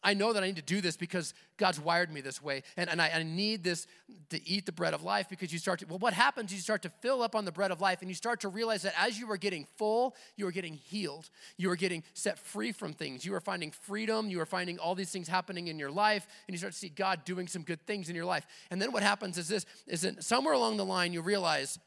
I 0.03 0.13
know 0.13 0.33
that 0.33 0.43
I 0.43 0.47
need 0.47 0.57
to 0.57 0.61
do 0.61 0.81
this 0.81 0.97
because 0.97 1.33
God's 1.57 1.79
wired 1.79 2.11
me 2.11 2.19
this 2.19 2.41
way. 2.41 2.63
And, 2.75 2.89
and 2.89 3.01
I, 3.01 3.09
I, 3.09 3.23
need 3.23 3.63
this 3.63 3.87
to 4.29 4.47
eat 4.47 4.65
the 4.65 4.73
bread 4.73 4.93
of 4.93 5.03
life 5.03 5.29
because 5.29 5.53
you 5.53 5.59
start 5.59 5.79
to, 5.79 5.85
well, 5.87 5.99
what 5.99 6.13
happens? 6.13 6.53
You 6.53 6.59
start 6.59 6.81
to 6.81 6.89
fill 6.89 7.21
up 7.21 7.35
on 7.35 7.45
the 7.45 7.51
bread 7.51 7.71
of 7.71 7.79
life 7.79 8.01
and 8.01 8.09
you 8.09 8.15
start 8.15 8.41
to 8.41 8.49
realize 8.49 8.81
that 8.81 8.93
as 8.97 9.17
you 9.17 9.31
are 9.31 9.37
getting 9.37 9.65
full, 9.77 10.15
you 10.35 10.45
are 10.45 10.51
getting 10.51 10.73
healed. 10.73 11.29
You 11.57 11.71
are 11.71 11.77
getting 11.77 12.03
set 12.13 12.37
free 12.37 12.73
from 12.73 12.91
things. 12.91 13.25
You 13.25 13.33
are 13.35 13.39
finding 13.39 13.71
freedom. 13.71 14.29
You 14.29 14.41
are 14.41 14.45
finding 14.45 14.77
all 14.77 14.93
these 14.93 15.11
things 15.11 15.29
happening 15.29 15.67
in 15.67 15.79
your 15.79 15.91
life 15.91 16.27
and 16.47 16.53
you 16.53 16.57
start 16.57 16.73
to 16.73 16.79
see 16.79 16.89
God 16.89 17.23
doing 17.23 17.47
some 17.47 17.63
good 17.63 17.85
things 17.87 18.09
in 18.09 18.15
your 18.15 18.25
life. 18.25 18.45
And 18.71 18.81
then 18.81 18.91
what 18.91 19.03
happens 19.03 19.37
is 19.37 19.47
this, 19.47 19.65
is 19.87 20.01
that 20.01 20.23
somewhere 20.23 20.53
along 20.53 20.77
the 20.77 20.85
line 20.85 21.13
you 21.13 21.21
realize 21.21 21.79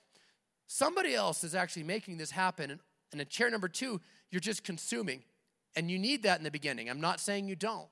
somebody 0.67 1.15
else 1.15 1.45
is 1.45 1.55
actually 1.55 1.85
making 1.85 2.17
this 2.17 2.31
happen. 2.31 2.71
And, 2.71 2.81
and 3.13 3.21
in 3.21 3.27
chair 3.29 3.51
number 3.51 3.69
two, 3.69 4.01
you're 4.31 4.41
just 4.41 4.65
consuming. 4.65 5.23
And 5.77 5.91
you 5.91 5.99
need 5.99 6.23
that 6.23 6.39
in 6.39 6.45
the 6.45 6.51
beginning. 6.51 6.89
I'm 6.89 7.03
not 7.03 7.21
saying 7.21 7.49
you 7.49 7.57
don't. 7.57 7.89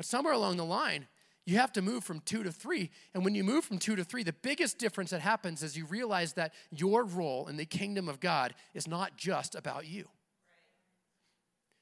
But 0.00 0.06
somewhere 0.06 0.32
along 0.32 0.56
the 0.56 0.64
line, 0.64 1.08
you 1.44 1.58
have 1.58 1.74
to 1.74 1.82
move 1.82 2.04
from 2.04 2.20
two 2.20 2.42
to 2.42 2.50
three. 2.50 2.88
And 3.12 3.22
when 3.22 3.34
you 3.34 3.44
move 3.44 3.66
from 3.66 3.76
two 3.76 3.96
to 3.96 4.02
three, 4.02 4.22
the 4.22 4.32
biggest 4.32 4.78
difference 4.78 5.10
that 5.10 5.20
happens 5.20 5.62
is 5.62 5.76
you 5.76 5.84
realize 5.84 6.32
that 6.32 6.54
your 6.70 7.04
role 7.04 7.48
in 7.48 7.58
the 7.58 7.66
kingdom 7.66 8.08
of 8.08 8.18
God 8.18 8.54
is 8.72 8.88
not 8.88 9.18
just 9.18 9.54
about 9.54 9.86
you. 9.86 10.08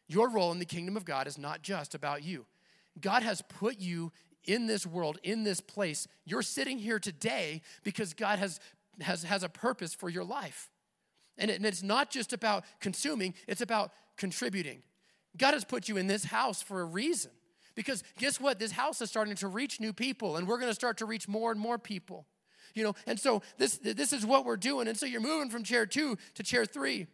Your 0.09 0.28
role 0.28 0.50
in 0.50 0.59
the 0.59 0.64
kingdom 0.64 0.96
of 0.96 1.04
God 1.04 1.28
is 1.28 1.38
not 1.38 1.62
just 1.62 1.94
about 1.94 2.24
you. 2.24 2.44
God 3.00 3.22
has 3.22 3.40
put 3.40 3.78
you 3.78 4.11
in 4.42 4.66
this 4.66 4.85
world, 4.85 5.20
in 5.22 5.44
this 5.44 5.61
place. 5.61 6.09
You're 6.24 6.42
sitting 6.42 6.78
here 6.81 6.98
today 6.98 7.62
because 7.85 8.14
God 8.14 8.40
has, 8.40 8.59
has, 9.00 9.22
has 9.22 9.44
a 9.44 9.48
purpose 9.48 9.94
for 9.94 10.09
your 10.09 10.24
life. 10.24 10.70
And, 11.37 11.52
it, 11.52 11.59
and 11.59 11.64
it's 11.64 11.85
not 11.85 12.11
just 12.11 12.33
about 12.33 12.64
consuming, 12.81 13.35
it's 13.46 13.61
about 13.61 13.92
contributing. 14.16 14.83
God 15.37 15.54
has 15.54 15.64
put 15.64 15.88
you 15.88 15.96
in 15.96 16.09
this 16.09 16.24
house 16.24 16.61
for 16.61 16.81
a 16.81 16.85
reason. 16.85 17.31
Because 17.79 18.03
guess 18.19 18.41
what? 18.41 18.59
This 18.59 18.73
house 18.73 19.01
is 19.01 19.09
starting 19.09 19.37
to 19.37 19.47
reach 19.47 19.79
new 19.79 19.93
people, 19.93 20.37
and 20.37 20.49
we're 20.49 20.59
going 20.59 20.69
to 20.69 20.75
start 20.75 20.99
to 20.99 21.07
reach 21.07 21.29
more 21.29 21.53
and 21.53 21.61
more 21.61 21.79
people. 21.79 22.27
You 22.75 22.83
know, 22.83 22.95
and 23.07 23.21
so 23.21 23.41
this 23.57 23.79
this 23.79 24.12
is 24.12 24.27
what 24.27 24.45
we're 24.45 24.57
doing. 24.57 24.88
And 24.88 24.99
so 24.99 25.07
you're 25.07 25.21
moving 25.21 25.49
from 25.49 25.62
chair 25.62 25.87
two 25.87 26.19
to 26.35 26.43
chair 26.43 26.67
three. 26.67 27.07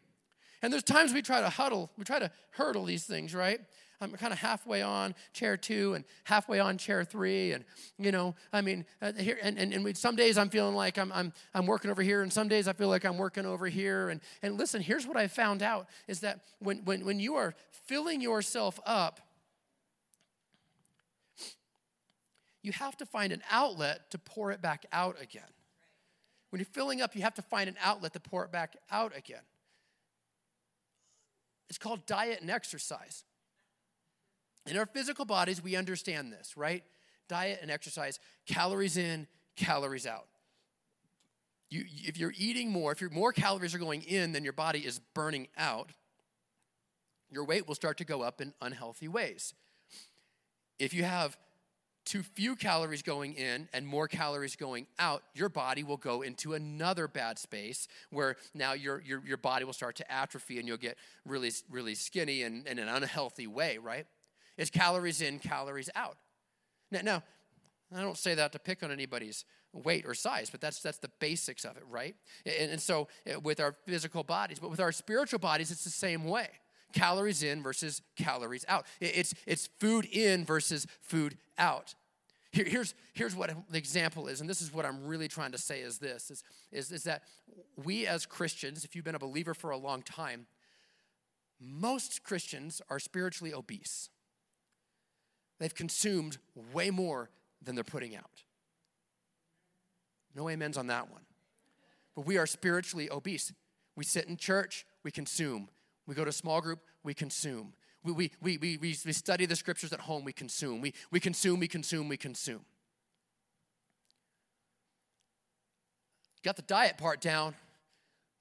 And 0.62 0.72
there's 0.72 0.82
times 0.82 1.12
we 1.12 1.20
try 1.20 1.42
to 1.42 1.50
huddle, 1.50 1.90
we 1.98 2.04
try 2.04 2.18
to 2.18 2.30
hurdle 2.52 2.86
these 2.86 3.04
things, 3.04 3.34
right? 3.34 3.60
I'm 4.00 4.12
kind 4.12 4.32
of 4.32 4.38
halfway 4.38 4.80
on 4.80 5.14
chair 5.34 5.58
two 5.58 5.92
and 5.92 6.04
halfway 6.24 6.60
on 6.60 6.78
chair 6.78 7.04
three. 7.04 7.52
And, 7.52 7.66
you 7.98 8.10
know, 8.10 8.34
I 8.50 8.62
mean, 8.62 8.86
uh, 9.02 9.12
here, 9.12 9.38
and, 9.42 9.58
and, 9.58 9.74
and 9.74 9.84
we, 9.84 9.92
some 9.92 10.16
days 10.16 10.38
I'm 10.38 10.48
feeling 10.48 10.74
like 10.74 10.96
I'm, 10.96 11.12
I'm, 11.12 11.34
I'm 11.52 11.66
working 11.66 11.90
over 11.90 12.00
here, 12.00 12.22
and 12.22 12.32
some 12.32 12.48
days 12.48 12.66
I 12.66 12.72
feel 12.72 12.88
like 12.88 13.04
I'm 13.04 13.18
working 13.18 13.44
over 13.44 13.66
here. 13.66 14.08
And, 14.08 14.22
and 14.42 14.56
listen, 14.56 14.80
here's 14.80 15.06
what 15.06 15.18
I 15.18 15.26
found 15.28 15.62
out 15.62 15.88
is 16.08 16.20
that 16.20 16.40
when, 16.58 16.78
when, 16.86 17.04
when 17.04 17.20
you 17.20 17.34
are 17.34 17.54
filling 17.86 18.22
yourself 18.22 18.80
up, 18.86 19.20
you 22.64 22.72
have 22.72 22.96
to 22.96 23.06
find 23.06 23.32
an 23.32 23.42
outlet 23.50 24.10
to 24.10 24.18
pour 24.18 24.50
it 24.50 24.62
back 24.62 24.86
out 24.90 25.16
again. 25.20 25.42
When 26.48 26.58
you're 26.58 26.66
filling 26.66 27.02
up, 27.02 27.14
you 27.14 27.22
have 27.22 27.34
to 27.34 27.42
find 27.42 27.68
an 27.68 27.76
outlet 27.84 28.14
to 28.14 28.20
pour 28.20 28.42
it 28.44 28.50
back 28.50 28.76
out 28.90 29.12
again. 29.16 29.42
It's 31.68 31.78
called 31.78 32.06
diet 32.06 32.40
and 32.40 32.50
exercise. 32.50 33.24
In 34.66 34.78
our 34.78 34.86
physical 34.86 35.26
bodies, 35.26 35.62
we 35.62 35.76
understand 35.76 36.32
this, 36.32 36.56
right? 36.56 36.82
Diet 37.28 37.58
and 37.60 37.70
exercise, 37.70 38.18
calories 38.46 38.96
in, 38.96 39.26
calories 39.56 40.06
out. 40.06 40.26
You, 41.68 41.84
if 41.88 42.16
you're 42.16 42.32
eating 42.36 42.70
more, 42.70 42.92
if 42.92 43.02
more 43.12 43.32
calories 43.32 43.74
are 43.74 43.78
going 43.78 44.02
in 44.02 44.32
than 44.32 44.42
your 44.42 44.52
body 44.54 44.80
is 44.80 45.00
burning 45.12 45.48
out, 45.58 45.90
your 47.30 47.44
weight 47.44 47.68
will 47.68 47.74
start 47.74 47.98
to 47.98 48.04
go 48.04 48.22
up 48.22 48.40
in 48.40 48.54
unhealthy 48.62 49.08
ways. 49.08 49.52
If 50.78 50.94
you 50.94 51.04
have 51.04 51.36
too 52.04 52.22
few 52.22 52.54
calories 52.54 53.02
going 53.02 53.34
in 53.34 53.68
and 53.72 53.86
more 53.86 54.08
calories 54.08 54.56
going 54.56 54.86
out, 54.98 55.22
your 55.34 55.48
body 55.48 55.82
will 55.82 55.96
go 55.96 56.22
into 56.22 56.54
another 56.54 57.08
bad 57.08 57.38
space 57.38 57.88
where 58.10 58.36
now 58.54 58.72
your, 58.72 59.02
your, 59.02 59.22
your 59.26 59.36
body 59.36 59.64
will 59.64 59.72
start 59.72 59.96
to 59.96 60.12
atrophy 60.12 60.58
and 60.58 60.68
you'll 60.68 60.76
get 60.76 60.98
really, 61.24 61.50
really 61.70 61.94
skinny 61.94 62.42
and 62.42 62.66
in 62.66 62.78
an 62.78 62.88
unhealthy 62.88 63.46
way, 63.46 63.78
right? 63.78 64.06
It's 64.56 64.70
calories 64.70 65.20
in, 65.20 65.38
calories 65.38 65.90
out. 65.94 66.16
Now, 66.90 67.00
now, 67.02 67.22
I 67.94 68.02
don't 68.02 68.18
say 68.18 68.34
that 68.34 68.52
to 68.52 68.58
pick 68.58 68.82
on 68.82 68.90
anybody's 68.90 69.44
weight 69.72 70.04
or 70.06 70.14
size, 70.14 70.50
but 70.50 70.60
that's, 70.60 70.80
that's 70.80 70.98
the 70.98 71.10
basics 71.20 71.64
of 71.64 71.76
it, 71.76 71.84
right? 71.88 72.14
And, 72.44 72.72
and 72.72 72.80
so 72.80 73.08
eh, 73.26 73.36
with 73.36 73.60
our 73.60 73.74
physical 73.86 74.22
bodies, 74.22 74.58
but 74.58 74.70
with 74.70 74.80
our 74.80 74.92
spiritual 74.92 75.38
bodies, 75.38 75.70
it's 75.70 75.84
the 75.84 75.90
same 75.90 76.24
way 76.24 76.48
calories 76.94 77.42
in 77.42 77.62
versus 77.62 78.00
calories 78.16 78.64
out. 78.68 78.86
It's, 79.00 79.34
it's 79.46 79.68
food 79.78 80.06
in 80.06 80.44
versus 80.44 80.86
food 81.02 81.36
out. 81.58 81.94
Here, 82.52 82.64
here's, 82.64 82.94
here's 83.12 83.34
what 83.34 83.50
the 83.68 83.78
example 83.78 84.28
is, 84.28 84.40
and 84.40 84.48
this 84.48 84.62
is 84.62 84.72
what 84.72 84.86
I'm 84.86 85.04
really 85.04 85.26
trying 85.26 85.52
to 85.52 85.58
say 85.58 85.80
is 85.80 85.98
this, 85.98 86.30
is, 86.30 86.44
is, 86.70 86.92
is 86.92 87.04
that 87.04 87.22
we 87.82 88.06
as 88.06 88.26
Christians, 88.26 88.84
if 88.84 88.94
you've 88.94 89.04
been 89.04 89.16
a 89.16 89.18
believer 89.18 89.54
for 89.54 89.70
a 89.70 89.76
long 89.76 90.02
time, 90.02 90.46
most 91.60 92.22
Christians 92.22 92.80
are 92.88 93.00
spiritually 93.00 93.52
obese. 93.52 94.08
They've 95.58 95.74
consumed 95.74 96.38
way 96.72 96.90
more 96.90 97.30
than 97.60 97.74
they're 97.74 97.84
putting 97.84 98.14
out. 98.14 98.44
No 100.34 100.48
amens 100.48 100.76
on 100.76 100.88
that 100.88 101.10
one. 101.10 101.22
But 102.14 102.26
we 102.26 102.38
are 102.38 102.46
spiritually 102.46 103.10
obese. 103.10 103.52
We 103.96 104.04
sit 104.04 104.26
in 104.26 104.36
church, 104.36 104.86
we 105.02 105.10
consume. 105.10 105.68
We 106.06 106.14
go 106.14 106.24
to 106.24 106.32
small 106.32 106.60
group, 106.60 106.80
we 107.02 107.14
consume. 107.14 107.72
We, 108.02 108.12
we, 108.12 108.30
we, 108.42 108.58
we, 108.58 108.78
we 108.78 109.12
study 109.12 109.46
the 109.46 109.56
scriptures 109.56 109.92
at 109.92 110.00
home, 110.00 110.24
we 110.24 110.32
consume. 110.32 110.80
We, 110.80 110.92
we 111.10 111.20
consume, 111.20 111.60
we 111.60 111.68
consume, 111.68 112.08
we 112.08 112.18
consume. 112.18 112.64
Got 116.42 116.56
the 116.56 116.62
diet 116.62 116.98
part 116.98 117.22
down. 117.22 117.54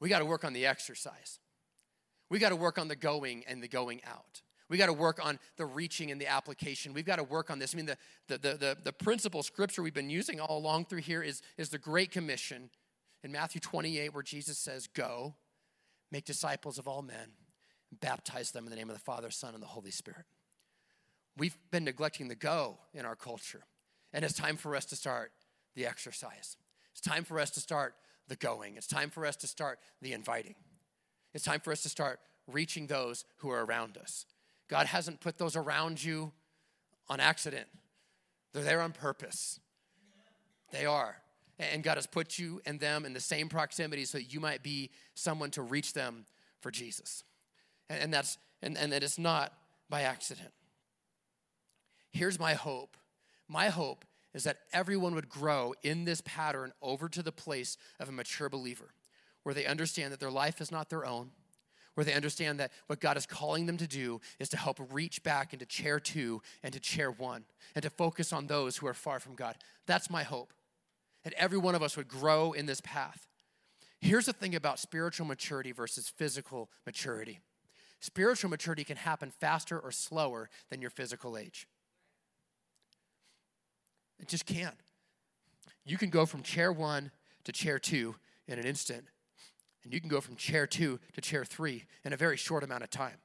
We 0.01 0.09
got 0.09 0.19
to 0.19 0.25
work 0.25 0.43
on 0.43 0.51
the 0.51 0.65
exercise. 0.65 1.39
We 2.29 2.39
got 2.39 2.49
to 2.49 2.57
work 2.57 2.77
on 2.77 2.89
the 2.89 2.95
going 2.97 3.45
and 3.47 3.63
the 3.63 3.69
going 3.69 4.01
out. 4.05 4.41
We 4.69 4.77
got 4.77 4.87
to 4.87 4.93
work 4.93 5.25
on 5.25 5.39
the 5.55 5.65
reaching 5.65 6.11
and 6.11 6.19
the 6.19 6.27
application. 6.27 6.93
We've 6.93 7.05
got 7.05 7.17
to 7.17 7.23
work 7.23 7.49
on 7.49 7.59
this. 7.59 7.73
I 7.73 7.77
mean, 7.77 7.85
the, 7.85 7.97
the, 8.27 8.37
the, 8.37 8.77
the, 8.83 8.91
principal 8.91 9.43
scripture 9.43 9.83
we've 9.83 9.93
been 9.93 10.09
using 10.09 10.41
all 10.41 10.57
along 10.57 10.85
through 10.85 11.01
here 11.01 11.21
is, 11.21 11.41
is 11.57 11.69
the 11.69 11.77
Great 11.77 12.11
Commission 12.11 12.69
in 13.23 13.31
Matthew 13.31 13.61
28, 13.61 14.13
where 14.13 14.23
Jesus 14.23 14.57
says, 14.57 14.87
Go, 14.87 15.35
make 16.11 16.25
disciples 16.25 16.79
of 16.79 16.87
all 16.87 17.01
men 17.01 17.29
baptize 17.99 18.51
them 18.51 18.65
in 18.65 18.69
the 18.69 18.75
name 18.75 18.89
of 18.89 18.95
the 18.95 19.01
Father, 19.01 19.29
Son, 19.31 19.53
and 19.53 19.63
the 19.63 19.67
Holy 19.67 19.91
Spirit. 19.91 20.25
We've 21.37 21.57
been 21.71 21.83
neglecting 21.83 22.27
the 22.27 22.35
go 22.35 22.77
in 22.93 23.05
our 23.05 23.15
culture, 23.15 23.63
and 24.11 24.23
it's 24.23 24.33
time 24.33 24.57
for 24.57 24.75
us 24.75 24.85
to 24.85 24.95
start 24.95 25.31
the 25.75 25.85
exercise. 25.85 26.57
It's 26.91 27.01
time 27.01 27.23
for 27.23 27.39
us 27.39 27.49
to 27.51 27.59
start 27.59 27.95
the 28.27 28.35
going. 28.35 28.77
It's 28.77 28.87
time 28.87 29.09
for 29.09 29.25
us 29.25 29.35
to 29.37 29.47
start 29.47 29.79
the 30.01 30.13
inviting. 30.13 30.55
It's 31.33 31.43
time 31.43 31.59
for 31.59 31.71
us 31.71 31.81
to 31.83 31.89
start 31.89 32.19
reaching 32.47 32.87
those 32.87 33.25
who 33.37 33.49
are 33.49 33.65
around 33.65 33.97
us. 33.97 34.25
God 34.67 34.85
hasn't 34.87 35.21
put 35.21 35.37
those 35.37 35.55
around 35.55 36.03
you 36.03 36.31
on 37.09 37.19
accident, 37.19 37.67
they're 38.53 38.63
there 38.63 38.81
on 38.81 38.91
purpose. 38.91 39.59
They 40.71 40.85
are. 40.85 41.17
And 41.59 41.83
God 41.83 41.97
has 41.97 42.07
put 42.07 42.39
you 42.39 42.59
and 42.65 42.79
them 42.79 43.05
in 43.05 43.13
the 43.13 43.19
same 43.19 43.47
proximity 43.47 44.05
so 44.05 44.17
that 44.17 44.33
you 44.33 44.39
might 44.39 44.63
be 44.63 44.89
someone 45.13 45.51
to 45.51 45.61
reach 45.61 45.93
them 45.93 46.25
for 46.61 46.71
Jesus 46.71 47.23
and, 47.89 47.99
and 48.03 48.13
that's 48.13 48.37
and, 48.61 48.77
and 48.77 48.91
that 48.91 49.03
it's 49.03 49.19
not 49.19 49.53
by 49.89 50.01
accident. 50.01 50.51
Here's 52.11 52.39
my 52.39 52.53
hope. 52.53 52.97
My 53.47 53.69
hope 53.69 54.05
is 54.33 54.43
that 54.45 54.57
everyone 54.71 55.13
would 55.15 55.29
grow 55.29 55.73
in 55.83 56.05
this 56.05 56.21
pattern 56.25 56.71
over 56.81 57.07
to 57.09 57.21
the 57.21 57.31
place 57.31 57.77
of 57.99 58.09
a 58.09 58.11
mature 58.11 58.49
believer, 58.49 58.93
where 59.43 59.53
they 59.53 59.65
understand 59.65 60.11
that 60.11 60.19
their 60.19 60.31
life 60.31 60.61
is 60.61 60.71
not 60.71 60.89
their 60.89 61.05
own, 61.05 61.31
where 61.93 62.03
they 62.03 62.13
understand 62.13 62.59
that 62.59 62.71
what 62.87 62.99
God 62.99 63.17
is 63.17 63.25
calling 63.25 63.65
them 63.65 63.77
to 63.77 63.87
do 63.87 64.21
is 64.39 64.49
to 64.49 64.57
help 64.57 64.79
reach 64.91 65.21
back 65.23 65.53
into 65.53 65.65
chair 65.65 65.99
two 65.99 66.41
and 66.63 66.73
to 66.73 66.79
chair 66.79 67.11
one, 67.11 67.43
and 67.75 67.83
to 67.83 67.89
focus 67.89 68.33
on 68.33 68.47
those 68.47 68.77
who 68.77 68.87
are 68.87 68.93
far 68.93 69.19
from 69.19 69.35
God. 69.35 69.55
That's 69.85 70.09
my 70.09 70.23
hope. 70.23 70.53
That 71.23 71.33
every 71.33 71.57
one 71.57 71.75
of 71.75 71.83
us 71.83 71.95
would 71.95 72.07
grow 72.07 72.53
in 72.53 72.65
this 72.65 72.81
path. 72.81 73.27
Here's 74.01 74.25
the 74.25 74.33
thing 74.33 74.55
about 74.55 74.79
spiritual 74.79 75.27
maturity 75.27 75.71
versus 75.71 76.09
physical 76.09 76.69
maturity 76.85 77.39
Spiritual 78.03 78.49
maturity 78.49 78.83
can 78.83 78.97
happen 78.97 79.31
faster 79.31 79.79
or 79.79 79.89
slower 79.89 80.49
than 80.69 80.81
your 80.81 80.89
physical 80.89 81.37
age. 81.37 81.69
It 84.19 84.27
just 84.27 84.45
can. 84.45 84.73
You 85.85 85.97
can 85.97 86.09
go 86.09 86.25
from 86.25 86.43
chair 86.43 86.73
one 86.73 87.11
to 87.45 87.53
chair 87.53 87.79
two 87.79 88.15
in 88.45 88.59
an 88.59 88.65
instant, 88.65 89.05
and 89.85 89.93
you 89.93 90.01
can 90.01 90.09
go 90.09 90.19
from 90.19 90.35
chair 90.35 90.67
two 90.67 90.99
to 91.13 91.21
chair 91.21 91.45
three 91.45 91.85
in 92.03 92.11
a 92.11 92.17
very 92.17 92.35
short 92.35 92.61
amount 92.61 92.83
of 92.83 92.89
time. 92.89 93.19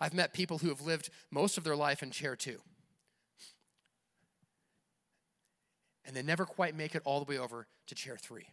I've 0.00 0.14
met 0.14 0.32
people 0.32 0.56
who 0.56 0.70
have 0.70 0.80
lived 0.80 1.10
most 1.30 1.58
of 1.58 1.64
their 1.64 1.76
life 1.76 2.02
in 2.02 2.10
chair 2.10 2.34
two. 2.34 2.60
And 6.06 6.16
they 6.16 6.22
never 6.22 6.46
quite 6.46 6.74
make 6.74 6.94
it 6.94 7.02
all 7.04 7.22
the 7.22 7.30
way 7.30 7.38
over 7.38 7.66
to 7.88 7.94
chair 7.94 8.16
three. 8.16 8.46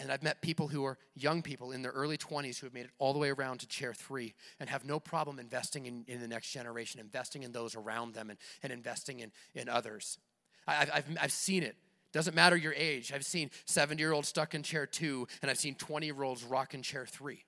And 0.00 0.10
I've 0.10 0.22
met 0.22 0.40
people 0.40 0.66
who 0.66 0.84
are 0.86 0.96
young 1.14 1.42
people 1.42 1.72
in 1.72 1.82
their 1.82 1.92
early 1.92 2.16
20s 2.16 2.58
who 2.58 2.66
have 2.66 2.72
made 2.72 2.86
it 2.86 2.90
all 2.98 3.12
the 3.12 3.18
way 3.18 3.28
around 3.28 3.58
to 3.60 3.68
chair 3.68 3.92
three 3.92 4.32
and 4.58 4.70
have 4.70 4.82
no 4.82 4.98
problem 4.98 5.38
investing 5.38 5.84
in, 5.84 6.04
in 6.08 6.20
the 6.20 6.26
next 6.26 6.50
generation, 6.50 7.00
investing 7.00 7.42
in 7.42 7.52
those 7.52 7.76
around 7.76 8.14
them, 8.14 8.30
and, 8.30 8.38
and 8.62 8.72
investing 8.72 9.20
in, 9.20 9.30
in 9.54 9.68
others. 9.68 10.18
I, 10.66 10.88
I've, 10.94 11.04
I've 11.20 11.32
seen 11.32 11.62
it. 11.62 11.76
Doesn't 12.12 12.34
matter 12.34 12.56
your 12.56 12.72
age. 12.72 13.12
I've 13.12 13.26
seen 13.26 13.50
70 13.66 14.00
year 14.00 14.12
olds 14.12 14.28
stuck 14.28 14.54
in 14.54 14.62
chair 14.62 14.86
two, 14.86 15.28
and 15.42 15.50
I've 15.50 15.58
seen 15.58 15.74
20 15.74 16.06
year 16.06 16.22
olds 16.22 16.42
rocking 16.44 16.80
chair 16.80 17.04
three. 17.04 17.44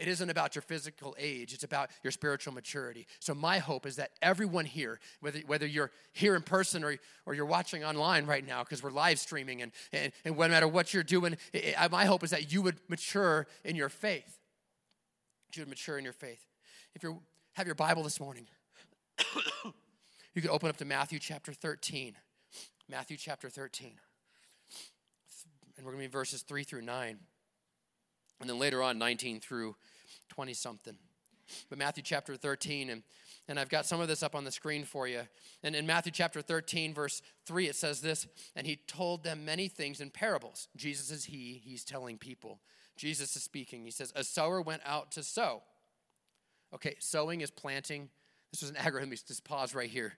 It 0.00 0.08
isn't 0.08 0.30
about 0.30 0.54
your 0.54 0.62
physical 0.62 1.14
age, 1.18 1.52
it's 1.52 1.62
about 1.62 1.90
your 2.02 2.10
spiritual 2.10 2.54
maturity. 2.54 3.06
So, 3.18 3.34
my 3.34 3.58
hope 3.58 3.84
is 3.84 3.96
that 3.96 4.12
everyone 4.22 4.64
here, 4.64 4.98
whether, 5.20 5.40
whether 5.40 5.66
you're 5.66 5.90
here 6.14 6.34
in 6.34 6.40
person 6.40 6.82
or, 6.82 6.96
or 7.26 7.34
you're 7.34 7.44
watching 7.44 7.84
online 7.84 8.24
right 8.24 8.44
now, 8.44 8.64
because 8.64 8.82
we're 8.82 8.92
live 8.92 9.18
streaming, 9.18 9.60
and, 9.60 9.72
and, 9.92 10.10
and 10.24 10.38
no 10.38 10.48
matter 10.48 10.66
what 10.66 10.94
you're 10.94 11.02
doing, 11.02 11.34
it, 11.52 11.76
it, 11.78 11.90
my 11.90 12.06
hope 12.06 12.24
is 12.24 12.30
that 12.30 12.50
you 12.50 12.62
would 12.62 12.76
mature 12.88 13.46
in 13.62 13.76
your 13.76 13.90
faith. 13.90 14.38
You 15.54 15.62
would 15.62 15.68
mature 15.68 15.98
in 15.98 16.04
your 16.04 16.14
faith. 16.14 16.46
If 16.94 17.02
you 17.02 17.20
have 17.52 17.66
your 17.66 17.74
Bible 17.74 18.02
this 18.02 18.20
morning, 18.20 18.46
you 20.34 20.40
can 20.40 20.50
open 20.50 20.70
up 20.70 20.78
to 20.78 20.86
Matthew 20.86 21.18
chapter 21.18 21.52
13. 21.52 22.16
Matthew 22.88 23.18
chapter 23.18 23.50
13. 23.50 23.92
And 25.76 25.84
we're 25.84 25.92
going 25.92 26.04
to 26.04 26.08
be 26.08 26.10
verses 26.10 26.40
3 26.40 26.64
through 26.64 26.82
9. 26.82 27.18
And 28.40 28.48
then 28.48 28.58
later 28.58 28.82
on, 28.82 28.98
19 28.98 29.40
through 29.40 29.76
20 30.30 30.54
something. 30.54 30.96
But 31.68 31.78
Matthew 31.78 32.02
chapter 32.02 32.36
13, 32.36 32.90
and, 32.90 33.02
And 33.48 33.58
I've 33.58 33.68
got 33.68 33.86
some 33.86 34.00
of 34.00 34.08
this 34.08 34.22
up 34.22 34.34
on 34.34 34.44
the 34.44 34.52
screen 34.52 34.84
for 34.84 35.06
you. 35.08 35.22
And 35.62 35.74
in 35.74 35.86
Matthew 35.86 36.12
chapter 36.12 36.40
13, 36.40 36.94
verse 36.94 37.22
3, 37.46 37.68
it 37.68 37.76
says 37.76 38.00
this 38.00 38.26
And 38.56 38.66
he 38.66 38.76
told 38.76 39.24
them 39.24 39.44
many 39.44 39.68
things 39.68 40.00
in 40.00 40.10
parables. 40.10 40.68
Jesus 40.76 41.10
is 41.10 41.24
he, 41.24 41.60
he's 41.62 41.84
telling 41.84 42.18
people. 42.18 42.60
Jesus 42.96 43.34
is 43.36 43.42
speaking. 43.42 43.84
He 43.84 43.90
says, 43.90 44.12
A 44.14 44.24
sower 44.24 44.60
went 44.62 44.82
out 44.84 45.12
to 45.12 45.22
sow. 45.22 45.62
Okay, 46.74 46.94
sowing 46.98 47.40
is 47.40 47.50
planting. 47.50 48.08
This 48.52 48.62
was 48.62 48.70
an. 48.70 48.76
Let 48.94 49.08
just 49.08 49.44
pause 49.44 49.74
right 49.74 49.90
here. 49.90 50.14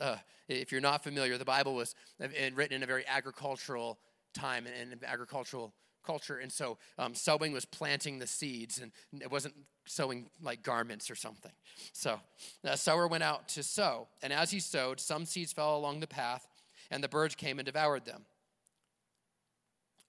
Uh, 0.00 0.16
if 0.48 0.72
you're 0.72 0.80
not 0.80 1.04
familiar, 1.04 1.38
the 1.38 1.44
Bible 1.44 1.74
was 1.74 1.94
uh, 2.22 2.28
written 2.54 2.76
in 2.76 2.82
a 2.82 2.86
very 2.86 3.06
agricultural 3.06 3.98
time 4.34 4.66
and 4.66 4.98
agricultural 5.04 5.72
culture. 6.04 6.38
And 6.38 6.52
so 6.52 6.78
um, 6.98 7.14
sowing 7.14 7.52
was 7.52 7.64
planting 7.64 8.18
the 8.18 8.26
seeds, 8.26 8.80
and 8.80 8.92
it 9.20 9.30
wasn't 9.30 9.54
sewing 9.86 10.30
like 10.42 10.62
garments 10.62 11.10
or 11.10 11.14
something. 11.14 11.52
So 11.92 12.20
the 12.62 12.76
sower 12.76 13.06
went 13.06 13.22
out 13.22 13.48
to 13.50 13.62
sow, 13.62 14.08
and 14.22 14.32
as 14.32 14.50
he 14.50 14.60
sowed, 14.60 15.00
some 15.00 15.24
seeds 15.24 15.52
fell 15.52 15.76
along 15.76 16.00
the 16.00 16.06
path, 16.06 16.46
and 16.90 17.02
the 17.02 17.08
birds 17.08 17.34
came 17.34 17.58
and 17.58 17.66
devoured 17.66 18.04
them. 18.04 18.24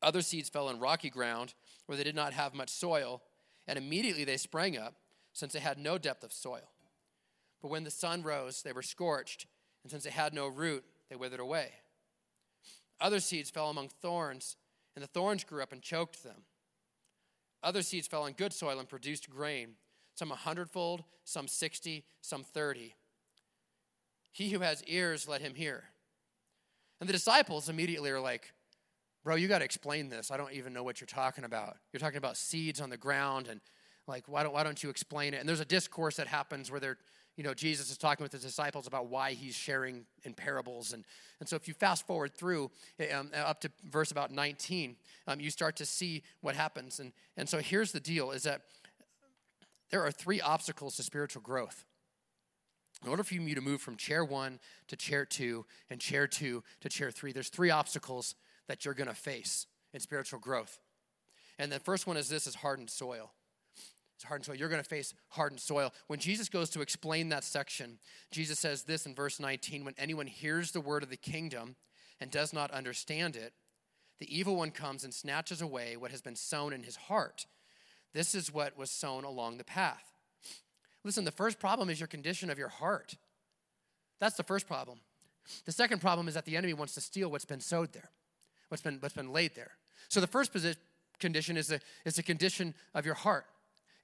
Other 0.01 0.21
seeds 0.21 0.49
fell 0.49 0.69
in 0.69 0.79
rocky 0.79 1.10
ground 1.10 1.53
where 1.86 1.97
they 1.97 2.03
did 2.03 2.15
not 2.15 2.34
have 2.34 2.53
much 2.53 2.69
soil, 2.69 3.21
and 3.67 3.77
immediately 3.77 4.23
they 4.23 4.38
sprang 4.38 4.77
up, 4.77 4.93
since 5.34 5.51
they 5.51 5.60
had 5.60 5.77
no 5.77 5.97
depth 5.97 6.23
of 6.23 6.31
soil. 6.31 6.71
But 7.62 7.69
when 7.69 7.84
the 7.84 7.91
sun 7.91 8.23
rose, 8.23 8.62
they 8.62 8.71
were 8.71 8.81
scorched, 8.81 9.47
and 9.84 9.91
since 9.91 10.03
they 10.03 10.12
had 10.12 10.34
no 10.34 10.47
root, 10.47 10.84
they 11.10 11.15
withered 11.15 11.39
away. 11.39 11.73
Other 13.01 13.19
seeds 13.19 13.49
fell 13.49 13.69
among 13.69 13.89
thorns 13.89 14.55
and 14.95 15.03
the 15.03 15.08
thorns 15.08 15.43
grew 15.43 15.62
up 15.62 15.71
and 15.71 15.81
choked 15.81 16.23
them. 16.23 16.43
Other 17.63 17.81
seeds 17.81 18.08
fell 18.08 18.23
on 18.23 18.34
good 18.34 18.53
soil 18.53 18.79
and 18.79 18.88
produced 18.88 19.29
grain, 19.29 19.75
some 20.15 20.31
a 20.31 20.36
hundredfold, 20.36 21.03
some 21.23 21.47
sixty, 21.47 22.05
some 22.21 22.43
thirty. 22.43 22.95
He 24.31 24.49
who 24.49 24.60
has 24.60 24.84
ears, 24.84 25.27
let 25.27 25.41
him 25.41 25.55
hear. 25.55 25.86
And 26.99 27.10
the 27.10 27.13
disciples 27.13 27.69
immediately 27.69 28.12
are 28.12 28.19
like, 28.19 28.53
Bro, 29.23 29.36
you 29.38 29.47
got 29.47 29.60
to 29.60 29.65
explain 29.65 30.10
this. 30.10 30.29
I 30.29 30.38
don't 30.38 30.53
even 30.53 30.71
know 30.71 30.84
what 30.84 31.01
you're 31.01 31.08
talking 31.08 31.45
about. 31.45 31.77
You're 31.91 31.99
talking 31.99 32.19
about 32.19 32.38
seeds 32.38 32.79
on 32.79 32.91
the 32.91 32.97
ground, 32.97 33.47
and 33.49 33.60
like, 34.08 34.25
why 34.27 34.43
don't, 34.43 34.53
why 34.53 34.63
don't 34.63 34.84
you 34.84 34.91
explain 34.91 35.34
it? 35.34 35.38
And 35.38 35.49
there's 35.49 35.60
a 35.60 35.65
discourse 35.65 36.17
that 36.17 36.27
happens 36.27 36.69
where 36.69 36.79
they're 36.79 36.99
you 37.36 37.43
know, 37.43 37.54
Jesus 37.54 37.91
is 37.91 37.98
talking 37.98 38.24
with 38.24 38.32
his 38.32 38.43
disciples 38.43 38.88
about 38.88 39.08
why 39.08 39.32
he's 39.32 39.56
sharing 39.56 40.06
in 40.24 40.34
parables. 40.34 40.93
And, 40.93 41.04
and 41.39 41.50
so 41.50 41.56
if 41.56 41.67
you 41.67 41.74
fast 41.74 42.08
forward 42.08 42.34
through 42.34 42.71
eh, 43.00 43.12
um, 43.12 43.30
up 43.36 43.60
to 43.62 43.71
verse 43.89 44.12
about 44.12 44.32
19, 44.32 44.95
um, 45.28 45.39
you 45.39 45.50
start 45.50 45.76
to 45.78 45.86
see 45.86 46.24
what 46.41 46.56
happens. 46.56 47.00
And, 47.00 47.12
and 47.36 47.50
so 47.50 47.60
here's 47.60 47.91
the 47.91 48.00
deal 48.00 48.32
is 48.32 48.43
that 48.43 48.62
there 49.91 50.04
are 50.04 50.12
three 50.12 50.41
obstacles 50.41 50.95
to 50.95 51.04
spiritual 51.04 51.41
growth. 51.41 51.86
In 53.04 53.10
order 53.10 53.24
for 53.24 53.34
you 53.36 53.56
to 53.56 53.62
move 53.62 53.82
from 53.82 53.98
chair 53.98 54.24
one 54.24 54.60
to 54.88 54.95
chair 54.95 55.26
two 55.26 55.65
and 55.89 56.00
chair 56.00 56.28
two 56.28 56.63
to 56.82 56.89
chair 56.89 57.12
three, 57.12 57.34
there's 57.34 57.50
three 57.50 57.69
obstacles 57.69 58.36
that 58.67 58.86
you're 58.86 58.93
going 58.93 59.10
to 59.10 59.13
face 59.13 59.67
in 59.93 60.00
spiritual 60.00 60.39
growth. 60.39 60.80
And 61.60 61.71
the 61.71 61.80
first 61.80 62.08
one 62.08 62.17
is 62.17 62.30
this 62.30 62.48
is 62.48 62.56
hardened 62.56 62.89
soil. 62.89 63.32
Hardened 64.26 64.46
soil. 64.46 64.56
You're 64.56 64.70
going 64.70 64.84
to 64.84 64.90
face 64.90 65.14
hardened 65.30 65.60
soil. 65.60 65.94
When 66.08 66.20
Jesus 66.20 66.50
goes 66.50 66.70
to 66.72 66.82
explain 66.82 67.30
that 67.30 67.44
section, 67.44 68.00
Jesus 68.32 68.60
says 68.60 68.84
this 68.84 69.06
in 69.06 69.16
verse 69.16 69.40
19 69.40 69.86
When 69.86 69.96
anyone 69.98 70.28
hears 70.28 70.72
the 70.72 70.82
word 70.82 71.04
of 71.04 71.10
the 71.10 71.18
kingdom 71.18 71.76
and 72.20 72.32
does 72.32 72.54
not 72.54 72.72
understand 72.72 73.36
it, 73.36 73.54
the 74.20 74.38
evil 74.38 74.56
one 74.56 74.72
comes 74.72 75.04
and 75.04 75.14
snatches 75.14 75.62
away 75.62 75.98
what 75.98 76.12
has 76.12 76.22
been 76.22 76.36
sown 76.36 76.74
in 76.74 76.84
his 76.84 76.96
heart. 76.96 77.46
This 78.14 78.34
is 78.34 78.54
what 78.54 78.78
was 78.78 78.90
sown 78.90 79.26
along 79.26 79.58
the 79.58 79.66
path. 79.66 80.14
Listen, 81.04 81.26
the 81.26 81.32
first 81.32 81.60
problem 81.60 81.90
is 81.90 82.00
your 82.00 82.08
condition 82.08 82.50
of 82.50 82.58
your 82.58 82.70
heart. 82.70 83.16
That's 84.20 84.38
the 84.38 84.44
first 84.44 84.68
problem. 84.68 85.00
The 85.66 85.72
second 85.72 86.00
problem 86.00 86.28
is 86.28 86.34
that 86.34 86.46
the 86.46 86.58
enemy 86.58 86.74
wants 86.74 86.94
to 86.96 87.02
steal 87.02 87.30
what's 87.30 87.46
been 87.46 87.60
sowed 87.60 87.94
there, 87.94 88.10
what's 88.70 88.82
been, 88.82 88.98
what's 89.00 89.14
been 89.14 89.32
laid 89.32 89.56
there. 89.56 89.72
So 90.10 90.20
the 90.20 90.28
first 90.28 90.52
position, 90.52 90.80
condition 91.20 91.58
is 91.58 91.68
the, 91.68 91.80
is 92.06 92.16
the 92.16 92.24
condition 92.24 92.74
of 92.94 93.06
your 93.06 93.16
heart. 93.16 93.46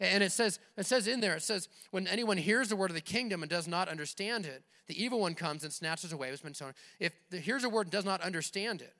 And 0.01 0.23
it 0.23 0.31
says, 0.31 0.59
it 0.77 0.87
says 0.87 1.07
in 1.07 1.19
there, 1.19 1.35
it 1.35 1.43
says, 1.43 1.69
when 1.91 2.07
anyone 2.07 2.37
hears 2.37 2.69
the 2.69 2.75
word 2.75 2.89
of 2.89 2.95
the 2.95 3.01
kingdom 3.01 3.43
and 3.43 3.49
does 3.49 3.67
not 3.67 3.87
understand 3.87 4.47
it, 4.47 4.63
the 4.87 5.01
evil 5.01 5.19
one 5.19 5.35
comes 5.35 5.63
and 5.63 5.71
snatches 5.71 6.11
away 6.11 6.31
what's 6.31 6.41
been 6.41 6.55
sown. 6.55 6.73
If 6.99 7.13
the, 7.29 7.37
hears 7.37 7.63
a 7.63 7.69
word 7.69 7.85
and 7.85 7.91
does 7.91 8.03
not 8.03 8.19
understand 8.21 8.81
it, 8.81 8.95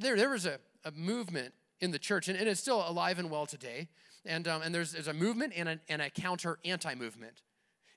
there, 0.00 0.16
there 0.16 0.30
was 0.30 0.44
a, 0.44 0.58
a 0.84 0.90
movement 0.90 1.54
in 1.80 1.92
the 1.92 1.98
church, 1.98 2.26
and, 2.26 2.36
and 2.36 2.48
it's 2.48 2.60
still 2.60 2.84
alive 2.88 3.20
and 3.20 3.30
well 3.30 3.46
today. 3.46 3.86
And, 4.24 4.48
um, 4.48 4.62
and 4.62 4.74
there's, 4.74 4.92
there's 4.92 5.06
a 5.06 5.14
movement 5.14 5.52
and 5.54 5.68
a, 5.68 5.78
and 5.88 6.02
a 6.02 6.10
counter 6.10 6.58
anti 6.64 6.96
movement. 6.96 7.42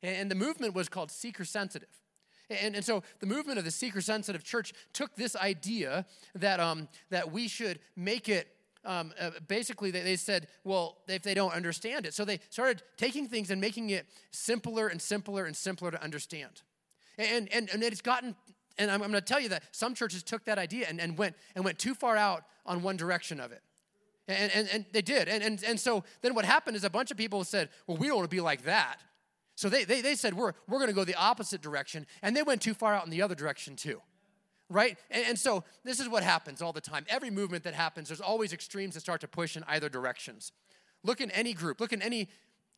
And, 0.04 0.16
and 0.16 0.32
the 0.32 0.36
movement 0.36 0.76
was 0.76 0.88
called 0.88 1.10
seeker 1.10 1.46
sensitive. 1.46 1.90
And, 2.52 2.76
and 2.76 2.86
so 2.86 3.02
the 3.22 3.26
movement 3.26 3.58
of 3.58 3.66
the 3.66 3.72
seeker 3.72 4.02
sensitive 4.02 4.44
church 4.44 4.72
took 4.94 5.16
this 5.16 5.36
idea 5.36 6.06
that, 6.36 6.60
um, 6.60 6.88
that 7.10 7.32
we 7.32 7.48
should 7.48 7.80
make 7.96 8.30
it 8.30 8.48
um, 8.86 9.14
uh, 9.20 9.32
basically 9.48 9.92
they, 9.92 10.02
they 10.02 10.16
said, 10.16 10.48
well, 10.64 10.98
if 11.08 11.22
they 11.22 11.34
don't 11.34 11.54
understand 11.54 12.06
it. 12.06 12.14
So 12.14 12.26
they 12.26 12.40
started 12.50 12.82
taking 12.98 13.28
things 13.28 13.52
and 13.52 13.60
making 13.60 13.90
it 13.90 14.08
simpler 14.32 14.88
and 14.88 15.02
simpler 15.02 15.46
and 15.46 15.56
simpler 15.56 15.92
to 15.92 16.02
understand. 16.02 16.62
And, 17.18 17.52
and, 17.52 17.70
and 17.74 17.84
it's 17.84 18.02
gotten, 18.02 18.36
and 18.78 18.90
I'm, 18.90 19.02
I'm 19.02 19.12
going 19.12 19.22
to 19.22 19.28
tell 19.28 19.42
you 19.42 19.50
that 19.50 19.64
some 19.72 19.94
churches 19.94 20.24
took 20.24 20.46
that 20.46 20.58
idea 20.58 20.88
and, 20.88 21.00
and, 21.02 21.18
went, 21.18 21.36
and 21.56 21.66
went 21.66 21.78
too 21.78 21.94
far 21.94 22.16
out 22.16 22.44
on 22.66 22.82
one 22.82 22.96
direction 22.96 23.40
of 23.40 23.52
it. 23.52 23.62
And, 24.28 24.52
and, 24.54 24.70
and 24.72 24.86
they 24.92 25.02
did. 25.02 25.28
And, 25.28 25.44
and, 25.44 25.64
and 25.64 25.80
so 25.80 26.04
then 26.22 26.36
what 26.36 26.46
happened 26.46 26.78
is 26.78 26.84
a 26.84 26.90
bunch 26.90 27.12
of 27.12 27.18
people 27.18 27.44
said, 27.44 27.70
well, 27.88 27.98
we 27.98 28.08
don't 28.08 28.18
want 28.18 28.30
to 28.30 28.36
be 28.36 28.42
like 28.42 28.64
that. 28.64 29.02
So 29.56 29.68
they, 29.68 29.84
they, 29.84 30.02
they 30.02 30.16
said, 30.16 30.36
we're, 30.36 30.54
we're 30.70 30.78
going 30.78 30.90
to 30.90 30.96
go 30.96 31.04
the 31.04 31.16
opposite 31.16 31.62
direction. 31.62 32.06
And 32.22 32.38
they 32.38 32.44
went 32.44 32.62
too 32.62 32.74
far 32.74 32.94
out 32.94 33.04
in 33.04 33.10
the 33.10 33.22
other 33.22 33.36
direction, 33.36 33.76
too 33.76 34.02
right? 34.70 34.98
And, 35.10 35.26
and, 35.30 35.40
so 35.40 35.64
this 35.84 36.00
is 36.00 36.08
what 36.08 36.24
happens 36.24 36.62
all 36.62 36.72
the 36.72 36.82
time. 36.82 37.06
Every 37.10 37.30
movement 37.30 37.64
that 37.64 37.74
happens, 37.74 38.10
there's 38.10 38.22
always 38.22 38.54
extremes 38.54 38.94
that 38.94 39.02
start 39.02 39.22
to 39.22 39.28
push 39.28 39.58
in 39.58 39.64
either 39.68 39.90
directions. 39.90 40.52
Look 41.04 41.22
in 41.22 41.32
any 41.32 41.54
group, 41.54 41.80
look 41.80 41.94
in 41.94 42.02
any, 42.02 42.30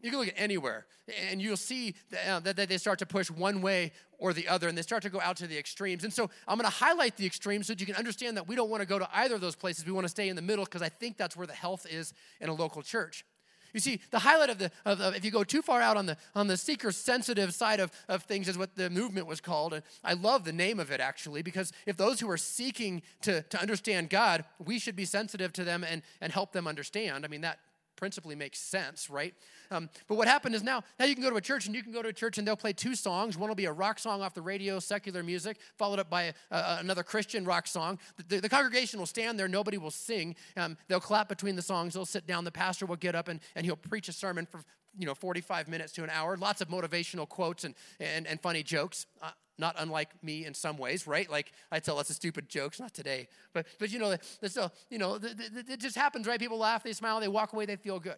you 0.01 0.09
can 0.09 0.19
look 0.19 0.29
at 0.29 0.35
anywhere, 0.37 0.85
and 1.29 1.41
you'll 1.41 1.57
see 1.57 1.95
that, 2.11 2.27
uh, 2.29 2.39
that, 2.39 2.69
they 2.69 2.77
start 2.77 2.99
to 2.99 3.05
push 3.05 3.29
one 3.29 3.61
way 3.61 3.91
or 4.17 4.33
the 4.33 4.47
other, 4.47 4.67
and 4.67 4.77
they 4.77 4.81
start 4.83 5.03
to 5.03 5.09
go 5.09 5.19
out 5.19 5.35
to 5.37 5.47
the 5.47 5.57
extremes. 5.57 6.03
And 6.03 6.13
so 6.13 6.29
I'm 6.47 6.57
going 6.57 6.69
to 6.69 6.75
highlight 6.75 7.17
the 7.17 7.25
extremes 7.25 7.67
so 7.67 7.73
that 7.73 7.79
you 7.79 7.85
can 7.85 7.95
understand 7.95 8.37
that 8.37 8.47
we 8.47 8.55
don't 8.55 8.69
want 8.69 8.81
to 8.81 8.87
go 8.87 8.99
to 8.99 9.09
either 9.13 9.35
of 9.35 9.41
those 9.41 9.55
places. 9.55 9.85
We 9.85 9.91
want 9.91 10.05
to 10.05 10.09
stay 10.09 10.29
in 10.29 10.35
the 10.35 10.41
middle 10.41 10.65
because 10.65 10.81
I 10.81 10.89
think 10.89 11.17
that's 11.17 11.35
where 11.35 11.47
the 11.47 11.53
health 11.53 11.85
is 11.89 12.13
in 12.39 12.49
a 12.49 12.53
local 12.53 12.81
church. 12.81 13.25
You 13.73 13.79
see, 13.79 14.01
the 14.11 14.19
highlight 14.19 14.49
of 14.49 14.57
the, 14.57 14.71
of 14.85 15.15
if 15.15 15.23
you 15.23 15.31
go 15.31 15.43
too 15.43 15.61
far 15.61 15.81
out 15.81 15.97
on 15.97 16.05
the, 16.05 16.17
on 16.35 16.47
the 16.47 16.57
seeker 16.57 16.91
sensitive 16.91 17.53
side 17.53 17.79
of, 17.79 17.91
of 18.07 18.23
things, 18.23 18.47
is 18.47 18.57
what 18.57 18.75
the 18.75 18.89
movement 18.89 19.27
was 19.27 19.41
called. 19.41 19.73
And 19.73 19.83
I 20.03 20.13
love 20.13 20.43
the 20.43 20.53
name 20.53 20.79
of 20.79 20.91
it 20.91 20.99
actually, 20.99 21.41
because 21.41 21.71
if 21.85 21.97
those 21.97 22.19
who 22.19 22.29
are 22.29 22.37
seeking 22.37 23.01
to, 23.21 23.41
to 23.43 23.61
understand 23.61 24.09
God, 24.09 24.45
we 24.63 24.79
should 24.79 24.95
be 24.95 25.05
sensitive 25.05 25.53
to 25.53 25.63
them 25.63 25.83
and, 25.83 26.01
and 26.19 26.31
help 26.31 26.51
them 26.51 26.67
understand. 26.67 27.25
I 27.25 27.27
mean, 27.27 27.41
that 27.41 27.59
principally 28.01 28.33
makes 28.33 28.57
sense, 28.57 29.11
right? 29.11 29.35
Um, 29.69 29.87
but 30.07 30.15
what 30.15 30.27
happened 30.27 30.55
is 30.55 30.63
now, 30.63 30.83
now 30.99 31.05
you 31.05 31.13
can 31.13 31.23
go 31.23 31.29
to 31.29 31.35
a 31.35 31.41
church 31.41 31.67
and 31.67 31.75
you 31.75 31.83
can 31.83 31.91
go 31.91 32.01
to 32.01 32.09
a 32.09 32.13
church 32.13 32.39
and 32.39 32.47
they'll 32.47 32.55
play 32.55 32.73
two 32.73 32.95
songs. 32.95 33.37
One 33.37 33.47
will 33.47 33.55
be 33.55 33.65
a 33.65 33.71
rock 33.71 33.99
song 33.99 34.23
off 34.23 34.33
the 34.33 34.41
radio, 34.41 34.79
secular 34.79 35.21
music, 35.21 35.59
followed 35.77 35.99
up 35.99 36.09
by 36.09 36.23
a, 36.23 36.33
another 36.79 37.03
Christian 37.03 37.45
rock 37.45 37.67
song. 37.67 37.99
The, 38.17 38.23
the, 38.23 38.41
the, 38.41 38.49
congregation 38.49 38.97
will 38.97 39.05
stand 39.05 39.37
there, 39.37 39.47
nobody 39.47 39.77
will 39.77 39.91
sing. 39.91 40.35
Um, 40.57 40.77
they'll 40.87 40.99
clap 40.99 41.29
between 41.29 41.55
the 41.55 41.61
songs, 41.61 41.93
they'll 41.93 42.05
sit 42.05 42.25
down. 42.25 42.43
The 42.43 42.51
pastor 42.51 42.87
will 42.87 42.95
get 42.95 43.13
up 43.13 43.27
and, 43.27 43.39
and 43.55 43.67
he'll 43.67 43.75
preach 43.75 44.09
a 44.09 44.13
sermon 44.13 44.47
for 44.47 44.61
you 44.97 45.05
know 45.05 45.13
45 45.13 45.67
minutes 45.67 45.91
to 45.93 46.03
an 46.03 46.09
hour. 46.09 46.35
Lots 46.37 46.61
of 46.61 46.69
motivational 46.69 47.29
quotes 47.29 47.65
and, 47.65 47.75
and, 47.99 48.25
and 48.25 48.41
funny 48.41 48.63
jokes. 48.63 49.05
Uh, 49.21 49.29
not 49.61 49.75
unlike 49.77 50.21
me 50.21 50.45
in 50.45 50.53
some 50.53 50.77
ways, 50.77 51.07
right? 51.07 51.29
Like 51.31 51.53
I 51.71 51.79
tell 51.79 51.95
lots 51.95 52.09
of 52.09 52.17
stupid 52.17 52.49
jokes, 52.49 52.79
not 52.79 52.93
today, 52.93 53.29
but 53.53 53.65
but 53.79 53.89
you 53.91 53.99
know, 53.99 54.17
still, 54.43 54.73
you 54.89 54.97
know, 54.97 55.17
it 55.21 55.79
just 55.79 55.95
happens, 55.95 56.27
right? 56.27 56.39
People 56.39 56.57
laugh, 56.57 56.83
they 56.83 56.91
smile, 56.91 57.21
they 57.21 57.29
walk 57.29 57.53
away, 57.53 57.65
they 57.65 57.77
feel 57.77 57.99
good. 57.99 58.17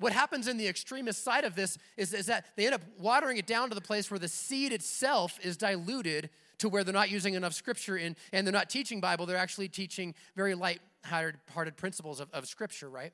What 0.00 0.12
happens 0.12 0.46
in 0.46 0.56
the 0.56 0.68
extremist 0.68 1.24
side 1.24 1.44
of 1.44 1.54
this 1.54 1.76
is, 1.96 2.14
is 2.14 2.26
that 2.26 2.46
they 2.56 2.66
end 2.66 2.74
up 2.74 2.82
watering 2.98 3.36
it 3.36 3.46
down 3.46 3.68
to 3.68 3.74
the 3.74 3.80
place 3.80 4.10
where 4.10 4.18
the 4.18 4.28
seed 4.28 4.72
itself 4.72 5.38
is 5.42 5.56
diluted 5.56 6.30
to 6.58 6.68
where 6.68 6.84
they're 6.84 6.94
not 6.94 7.10
using 7.10 7.34
enough 7.34 7.52
scripture 7.52 7.96
in, 7.96 8.16
and 8.32 8.46
they're 8.46 8.52
not 8.52 8.70
teaching 8.70 9.00
Bible, 9.00 9.26
they're 9.26 9.36
actually 9.36 9.68
teaching 9.68 10.14
very 10.36 10.54
light-hearted 10.54 11.76
principles 11.76 12.20
of, 12.20 12.28
of 12.32 12.46
scripture, 12.46 12.88
right? 12.88 13.12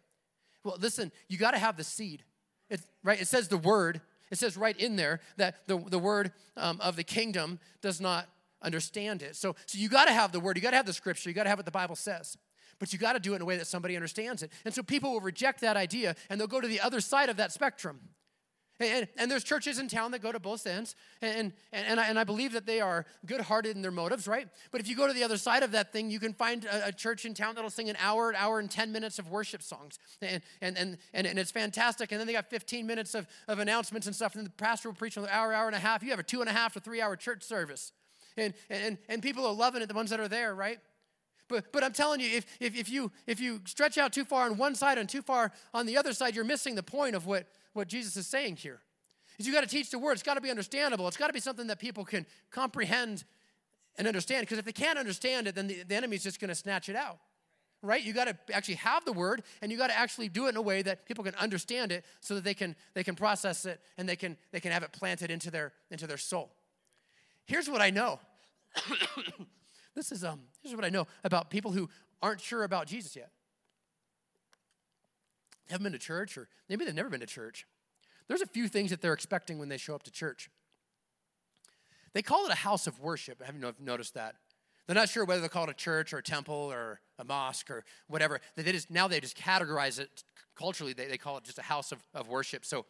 Well, 0.63 0.77
listen, 0.79 1.11
you 1.29 1.39
got 1.39 1.53
to 1.53 1.59
have 1.59 1.77
the 1.77 1.85
seed, 1.85 2.23
it, 2.69 2.81
right? 3.03 3.21
It 3.21 3.29
says 3.29 3.49
the 3.49 3.59
word, 3.59 4.01
it 4.31 4.39
says 4.39 4.57
right 4.57 4.77
in 4.77 4.97
there 4.97 5.21
that 5.37 5.67
the, 5.67 5.79
the 5.79 5.99
word 5.99 6.33
um, 6.57 6.81
of 6.81 6.97
the 6.97 7.05
kingdom 7.05 7.59
does 7.81 8.01
not 8.01 8.29
understand 8.63 9.23
it. 9.23 9.37
So, 9.37 9.55
so 9.67 9.79
you 9.79 9.89
got 9.89 10.07
to 10.07 10.13
have 10.13 10.33
the 10.33 10.41
word, 10.41 10.57
you 10.57 10.63
got 10.63 10.71
to 10.71 10.77
have 10.77 10.87
the 10.87 10.93
scripture, 10.93 11.29
you 11.29 11.35
got 11.35 11.45
to 11.45 11.51
have 11.51 11.59
what 11.59 11.67
the 11.67 11.71
Bible 11.71 11.97
says. 11.97 12.37
But 12.79 12.93
you 12.93 12.99
got 12.99 13.13
to 13.13 13.21
do 13.21 13.33
it 13.33 13.37
in 13.37 13.43
a 13.43 13.45
way 13.45 13.57
that 13.57 13.67
somebody 13.67 13.95
understands 13.95 14.43
it. 14.43 14.51
And 14.65 14.75
so 14.75 14.83
people 14.83 15.13
will 15.13 15.21
reject 15.21 15.61
that 15.61 15.77
idea 15.77 16.17
and 16.29 16.41
they'll 16.41 16.49
go 16.49 16.61
to 16.61 16.69
the 16.69 16.81
other 16.81 17.01
side 17.01 17.29
of 17.29 17.37
that 17.37 17.53
spectrum. 17.53 18.01
And, 18.81 19.07
and, 19.17 19.31
there's 19.31 19.45
churches 19.45 19.79
in 19.79 19.87
town 19.87 20.11
that 20.11 20.21
go 20.21 20.33
to 20.33 20.41
both 20.41 20.67
ends, 20.67 20.97
and, 21.23 21.53
and, 21.73 21.87
and, 21.87 22.01
I, 22.01 22.09
and 22.09 22.19
I 22.19 22.25
believe 22.25 22.53
that 22.55 22.67
they 22.67 22.81
are 22.81 23.07
good 23.25 23.41
hearted 23.41 23.77
in 23.77 23.83
their 23.83 23.93
motives, 23.93 24.27
right? 24.27 24.49
But 24.73 24.81
if 24.81 24.89
you 24.89 24.97
go 24.97 25.07
to 25.07 25.13
the 25.13 25.23
other 25.23 25.37
side 25.37 25.63
of 25.63 25.71
that 25.71 25.93
thing, 25.93 26.11
you 26.11 26.19
can 26.19 26.33
find 26.33 26.65
a, 26.65 26.89
a, 26.89 26.93
church 26.93 27.25
in 27.25 27.35
town 27.35 27.55
that'll 27.55 27.71
sing 27.71 27.89
an 27.89 27.97
hour, 28.01 28.31
an 28.31 28.37
hour 28.37 28.59
and 28.59 28.69
10 28.69 28.91
minutes 28.91 29.21
of 29.21 29.31
worship 29.31 29.63
songs. 29.63 30.01
And, 30.21 30.43
and, 30.61 30.77
and, 30.77 30.99
and, 31.13 31.25
and 31.25 31.39
it's 31.39 31.53
fantastic. 31.53 32.11
And 32.11 32.19
then 32.19 32.27
they 32.27 32.33
got 32.33 32.51
15 32.51 32.85
minutes 32.85 33.15
of, 33.15 33.29
of 33.47 33.61
announcements 33.61 34.09
and 34.09 34.17
stuff, 34.17 34.35
and 34.35 34.45
the 34.45 34.51
pastor 34.51 34.89
will 34.89 34.97
preach 34.97 35.17
another 35.17 35.33
hour, 35.33 35.53
hour 35.53 35.69
and 35.69 35.77
a 35.77 35.81
half. 35.81 36.03
You 36.03 36.11
have 36.11 36.19
a 36.19 36.25
two 36.25 36.41
and 36.41 36.51
a 36.51 36.53
half 36.53 36.73
to 36.73 36.81
three 36.81 37.01
hour 37.01 37.15
church 37.15 37.45
service. 37.45 37.93
And, 38.37 38.55
and, 38.69 38.99
and 39.09 39.23
people 39.23 39.47
are 39.47 39.55
loving 39.55 39.83
it, 39.83 39.87
the 39.87 39.95
ones 39.95 40.11
that 40.11 40.19
are 40.19 40.27
there, 40.27 40.53
right? 40.53 40.81
But, 41.49 41.73
but 41.73 41.85
I'm 41.85 41.93
telling 41.93 42.21
you, 42.21 42.29
if, 42.29 42.47
if, 42.59 42.77
if, 42.77 42.91
you, 42.91 43.13
if 43.27 43.39
you 43.39 43.61
stretch 43.67 43.99
out 43.99 44.13
too 44.13 44.25
far 44.25 44.47
on 44.47 44.57
one 44.57 44.75
side 44.75 44.99
and 44.99 45.09
too 45.09 45.23
far 45.23 45.53
on 45.73 45.87
the 45.87 45.97
other 45.97 46.13
side, 46.13 46.35
you're 46.35 46.45
missing 46.45 46.75
the 46.75 46.83
point 46.83 47.15
of 47.15 47.27
what, 47.27 47.47
what 47.75 47.89
Jesus 47.89 48.17
is 48.17 48.27
saying 48.27 48.57
here. 48.57 48.81
Is 49.39 49.47
you 49.47 49.53
got 49.53 49.63
to 49.63 49.69
teach 49.69 49.91
the 49.91 49.99
word. 49.99 50.13
It's 50.13 50.23
got 50.23 50.35
to 50.35 50.41
be 50.41 50.51
understandable. 50.51 51.09
It's 51.09 51.17
got 51.17 51.27
to 51.27 51.33
be 51.33 51.41
something 51.41 51.67
that 51.67 51.79
people 51.79 52.05
can 52.05 52.25
comprehend 52.51 53.25
and 53.97 54.07
understand. 54.07 54.43
Because 54.43 54.59
if 54.59 54.65
they 54.65 54.73
can't 54.73 54.99
understand 54.99 55.49
it, 55.49 55.55
then 55.55 55.67
the, 55.67 55.83
the 55.83 55.95
enemy's 55.95 56.23
just 56.23 56.41
going 56.41 56.49
to 56.49 56.55
snatch 56.55 56.89
it 56.89 56.97
out. 56.97 57.19
Right? 57.83 58.03
You 58.03 58.15
got 58.15 58.29
to 58.29 58.55
actually 58.55 58.77
have 58.77 59.05
the 59.05 59.13
word, 59.13 59.43
and 59.61 59.71
you 59.71 59.77
got 59.77 59.89
to 59.89 59.99
actually 59.99 60.31
do 60.31 60.47
it 60.47 60.51
in 60.51 60.57
a 60.57 60.63
way 60.63 60.81
that 60.83 61.05
people 61.05 61.23
can 61.23 61.35
understand 61.35 61.93
it, 61.93 62.05
so 62.21 62.35
that 62.37 62.45
they 62.45 62.55
can 62.55 62.77
they 62.95 63.05
can 63.05 63.15
process 63.15 63.67
it 63.67 63.79
and 63.99 64.09
they 64.09 64.17
can 64.17 64.39
they 64.53 64.61
can 64.61 64.73
have 64.73 64.83
it 64.83 64.93
planted 64.93 65.31
into 65.31 65.51
their 65.51 65.73
into 65.91 66.07
their 66.07 66.17
soul. 66.17 66.55
Here's 67.45 67.69
what 67.69 67.83
I 67.83 67.91
know. 67.91 68.21
this 69.95 70.13
is 70.13 70.25
um 70.25 70.41
here's 70.63 70.75
what 70.75 70.87
I 70.87 70.89
know 70.89 71.07
about 71.25 71.51
people 71.51 71.73
who 71.73 71.91
aren't 72.23 72.41
sure 72.41 72.65
about 72.65 72.87
Jesus 72.87 73.15
yet. 73.15 73.31
Haven't 75.71 75.85
been 75.85 75.93
to 75.93 75.99
church, 75.99 76.37
or 76.37 76.49
maybe 76.69 76.85
they've 76.85 76.95
never 76.95 77.11
been 77.11 77.21
to 77.21 77.27
church 77.27 77.67
there's 78.29 78.43
a 78.43 78.47
few 78.47 78.69
things 78.69 78.91
that 78.91 79.01
they're 79.01 79.13
expecting 79.13 79.59
when 79.59 79.69
they 79.69 79.77
show 79.77 79.95
up 79.95 80.03
to 80.05 80.11
church. 80.11 80.51
They 82.13 82.23
call 82.23 82.47
it 82.47 82.53
a 82.53 82.57
house 82.57 82.87
of 82.87 83.01
worship. 83.01 83.43
I 83.43 83.47
haven't 83.47 83.81
noticed 83.81 84.15
that? 84.15 84.37
They're 84.87 84.95
not 84.95 85.09
sure 85.09 85.25
whether 85.25 85.41
they 85.41 85.49
call 85.49 85.65
it 85.65 85.71
a 85.71 85.75
church 85.75 86.13
or 86.13 86.19
a 86.19 86.23
temple 86.23 86.55
or 86.55 87.01
a 87.19 87.25
mosque 87.25 87.71
or 87.71 87.85
whatever. 88.07 88.41
They 88.57 88.71
just, 88.71 88.91
now 88.91 89.09
they 89.09 89.19
just 89.21 89.37
categorize 89.37 89.99
it 89.99 90.25
culturally. 90.57 90.93
They, 90.93 91.07
they 91.07 91.19
call 91.19 91.39
it 91.39 91.45
just 91.45 91.59
a 91.59 91.63
house 91.63 91.91
of, 91.91 91.99
of 92.15 92.29
worship. 92.29 92.65
So 92.65 92.85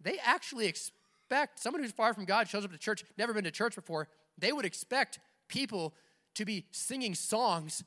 they 0.00 0.18
actually 0.22 0.66
expect 0.66 1.58
someone 1.58 1.82
who's 1.82 1.92
far 1.92 2.14
from 2.14 2.26
God 2.26 2.48
shows 2.48 2.64
up 2.64 2.72
to 2.72 2.78
church, 2.78 3.04
never 3.16 3.32
been 3.32 3.44
to 3.44 3.50
church 3.50 3.74
before. 3.74 4.08
They 4.38 4.52
would 4.52 4.66
expect 4.66 5.18
people 5.48 5.94
to 6.34 6.44
be 6.44 6.66
singing 6.70 7.14
songs 7.14 7.82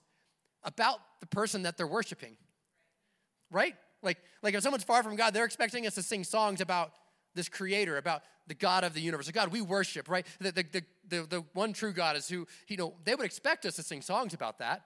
about 0.64 1.00
the 1.22 1.28
person 1.28 1.64
that 1.64 1.78
they're 1.78 1.88
worshiping. 1.88 2.38
Right? 3.52 3.76
Like, 4.08 4.18
like 4.42 4.56
if 4.56 4.64
someone's 4.64 4.86
far 4.86 5.04
from 5.04 5.16
God, 5.16 5.34
they're 5.34 5.46
expecting 5.46 5.86
us 5.86 5.96
to 5.96 6.02
sing 6.02 6.24
songs 6.24 6.62
about 6.62 6.94
this 7.36 7.50
creator, 7.50 7.98
about 7.98 8.24
the 8.48 8.56
God 8.56 8.84
of 8.84 8.94
the 8.94 9.02
universe, 9.02 9.30
God 9.32 9.52
we 9.52 9.62
worship, 9.62 10.10
right? 10.10 10.26
The, 10.40 10.52
the, 10.52 10.64
the, 10.64 10.84
the, 11.10 11.28
the 11.28 11.44
one 11.54 11.74
true 11.74 11.92
God 11.92 12.16
is 12.16 12.28
who, 12.30 12.48
you 12.68 12.78
know, 12.78 12.94
they 13.04 13.14
would 13.14 13.26
expect 13.26 13.66
us 13.66 13.76
to 13.76 13.84
sing 13.84 14.02
songs 14.02 14.34
about 14.34 14.60
that. 14.60 14.82